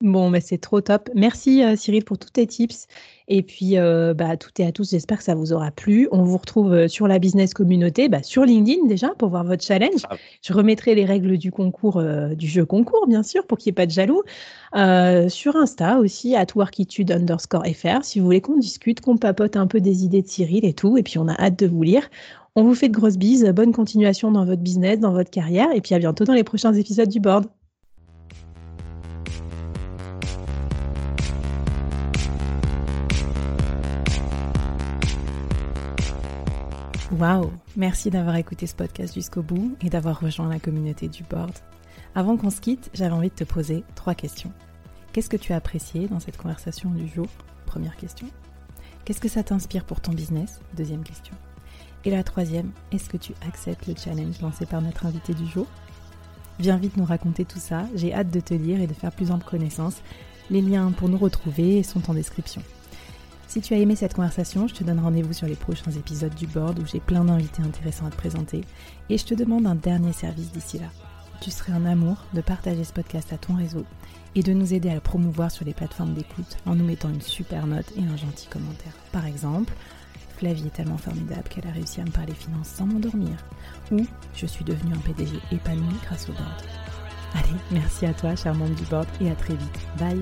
Bon, 0.00 0.30
mais 0.30 0.40
c'est 0.40 0.58
trop 0.58 0.80
top. 0.80 1.08
Merci 1.14 1.62
euh, 1.62 1.76
Cyril 1.76 2.04
pour 2.04 2.18
tous 2.18 2.30
tes 2.30 2.48
tips. 2.48 2.88
Et 3.28 3.44
puis, 3.44 3.78
euh, 3.78 4.14
bah, 4.14 4.36
toutes 4.36 4.58
et 4.58 4.66
à 4.66 4.72
tous, 4.72 4.90
j'espère 4.90 5.18
que 5.18 5.22
ça 5.22 5.36
vous 5.36 5.52
aura 5.52 5.70
plu. 5.70 6.08
On 6.10 6.24
vous 6.24 6.36
retrouve 6.36 6.88
sur 6.88 7.06
la 7.06 7.20
business 7.20 7.54
communauté, 7.54 8.08
bah, 8.08 8.24
sur 8.24 8.44
LinkedIn 8.44 8.88
déjà, 8.88 9.10
pour 9.10 9.28
voir 9.28 9.44
votre 9.44 9.62
challenge. 9.62 10.02
Ah. 10.10 10.16
Je 10.42 10.52
remettrai 10.52 10.96
les 10.96 11.04
règles 11.04 11.38
du 11.38 11.52
concours, 11.52 12.02
du 12.34 12.48
jeu 12.48 12.66
concours, 12.66 13.06
bien 13.06 13.22
sûr, 13.22 13.46
pour 13.46 13.58
qu'il 13.58 13.70
n'y 13.70 13.74
ait 13.74 13.80
pas 13.82 13.86
de 13.86 13.92
jaloux. 13.92 14.22
sur 15.30 15.54
Insta 15.54 16.00
aussi, 16.00 16.34
at 16.34 16.46
workitude 16.56 17.12
underscore 17.12 17.64
fr, 17.66 18.02
si 18.02 18.18
vous 18.18 18.24
voulez 18.24 18.40
qu'on 18.40 18.56
discute, 18.56 19.00
qu'on 19.00 19.18
papote 19.18 19.56
un 19.56 19.68
peu 19.68 19.80
des 19.80 20.02
idées 20.02 20.22
de 20.22 20.28
Cyril 20.28 20.64
et 20.64 20.74
tout. 20.74 20.98
Et 20.98 21.04
puis, 21.04 21.18
on 21.18 21.28
a 21.28 21.40
hâte 21.40 21.60
de 21.60 21.68
vous 21.68 21.84
lire. 21.84 22.10
On 22.54 22.64
vous 22.64 22.74
fait 22.74 22.90
de 22.90 22.94
grosses 22.94 23.16
bises. 23.16 23.46
Bonne 23.54 23.72
continuation 23.72 24.30
dans 24.30 24.44
votre 24.44 24.60
business, 24.60 25.00
dans 25.00 25.12
votre 25.12 25.30
carrière. 25.30 25.72
Et 25.72 25.80
puis, 25.80 25.94
à 25.94 25.98
bientôt 25.98 26.24
dans 26.24 26.34
les 26.34 26.44
prochains 26.44 26.74
épisodes 26.74 27.08
du 27.08 27.18
board. 27.18 27.46
Waouh 37.18 37.50
Merci 37.76 38.10
d'avoir 38.10 38.36
écouté 38.36 38.66
ce 38.66 38.74
podcast 38.74 39.14
jusqu'au 39.14 39.42
bout 39.42 39.74
et 39.82 39.88
d'avoir 39.88 40.20
rejoint 40.20 40.48
la 40.50 40.58
communauté 40.58 41.08
du 41.08 41.22
board. 41.22 41.52
Avant 42.14 42.36
qu'on 42.36 42.50
se 42.50 42.60
quitte, 42.60 42.90
j'avais 42.92 43.14
envie 43.14 43.30
de 43.30 43.34
te 43.34 43.44
poser 43.44 43.82
trois 43.94 44.14
questions. 44.14 44.52
Qu'est-ce 45.14 45.30
que 45.30 45.38
tu 45.38 45.54
as 45.54 45.56
apprécié 45.56 46.06
dans 46.06 46.20
cette 46.20 46.36
conversation 46.36 46.90
du 46.90 47.08
jour? 47.08 47.28
Première 47.64 47.96
question. 47.96 48.26
Qu'est-ce 49.06 49.20
que 49.20 49.28
ça 49.28 49.42
t'inspire 49.42 49.84
pour 49.84 50.02
ton 50.02 50.12
business? 50.12 50.60
Deuxième 50.76 51.02
question. 51.02 51.34
Et 52.04 52.10
la 52.10 52.24
troisième, 52.24 52.70
est-ce 52.90 53.08
que 53.08 53.16
tu 53.16 53.32
acceptes 53.46 53.86
le 53.86 53.94
challenge 53.96 54.40
lancé 54.40 54.66
par 54.66 54.82
notre 54.82 55.06
invité 55.06 55.34
du 55.34 55.46
jour? 55.46 55.66
Viens 56.58 56.76
vite 56.76 56.96
nous 56.96 57.04
raconter 57.04 57.44
tout 57.44 57.58
ça, 57.58 57.86
j'ai 57.94 58.12
hâte 58.12 58.30
de 58.30 58.40
te 58.40 58.54
lire 58.54 58.80
et 58.80 58.86
de 58.86 58.94
faire 58.94 59.12
plus 59.12 59.30
ample 59.30 59.44
connaissance. 59.44 60.02
Les 60.50 60.60
liens 60.60 60.90
pour 60.90 61.08
nous 61.08 61.18
retrouver 61.18 61.82
sont 61.82 62.10
en 62.10 62.14
description. 62.14 62.62
Si 63.46 63.60
tu 63.60 63.74
as 63.74 63.78
aimé 63.78 63.96
cette 63.96 64.14
conversation, 64.14 64.66
je 64.66 64.74
te 64.74 64.82
donne 64.82 65.00
rendez-vous 65.00 65.32
sur 65.32 65.46
les 65.46 65.54
prochains 65.54 65.90
épisodes 65.90 66.34
du 66.34 66.46
board 66.46 66.78
où 66.78 66.86
j'ai 66.86 67.00
plein 67.00 67.24
d'invités 67.24 67.62
intéressants 67.62 68.06
à 68.06 68.10
te 68.10 68.16
présenter 68.16 68.62
et 69.08 69.18
je 69.18 69.24
te 69.24 69.34
demande 69.34 69.66
un 69.66 69.74
dernier 69.74 70.12
service 70.12 70.52
d'ici 70.52 70.78
là. 70.78 70.86
Tu 71.40 71.50
serais 71.50 71.72
un 71.72 71.84
amour 71.84 72.16
de 72.34 72.40
partager 72.40 72.82
ce 72.82 72.92
podcast 72.92 73.32
à 73.32 73.36
ton 73.36 73.54
réseau 73.54 73.84
et 74.34 74.42
de 74.42 74.52
nous 74.52 74.74
aider 74.74 74.88
à 74.88 74.94
le 74.94 75.00
promouvoir 75.00 75.50
sur 75.50 75.64
les 75.64 75.74
plateformes 75.74 76.14
d'écoute 76.14 76.56
en 76.66 76.76
nous 76.76 76.84
mettant 76.84 77.10
une 77.10 77.20
super 77.20 77.66
note 77.66 77.92
et 77.96 78.04
un 78.04 78.16
gentil 78.16 78.46
commentaire. 78.48 78.94
Par 79.12 79.26
exemple, 79.26 79.74
Flavie 80.42 80.66
est 80.66 80.70
tellement 80.70 80.98
formidable 80.98 81.44
qu'elle 81.48 81.68
a 81.68 81.70
réussi 81.70 82.00
à 82.00 82.04
me 82.04 82.10
parler 82.10 82.34
finances 82.34 82.66
sans 82.66 82.84
m'endormir. 82.84 83.36
Ou 83.92 84.04
je 84.34 84.44
suis 84.44 84.64
devenue 84.64 84.92
un 84.92 84.98
PDG 84.98 85.36
épanoui 85.52 85.94
grâce 86.02 86.28
au 86.28 86.32
board. 86.32 86.62
Allez, 87.34 87.60
merci 87.70 88.06
à 88.06 88.12
toi, 88.12 88.34
cher 88.34 88.52
membre 88.52 88.74
du 88.74 88.82
board, 88.86 89.06
et 89.20 89.30
à 89.30 89.36
très 89.36 89.54
vite. 89.54 89.78
Bye 90.00 90.20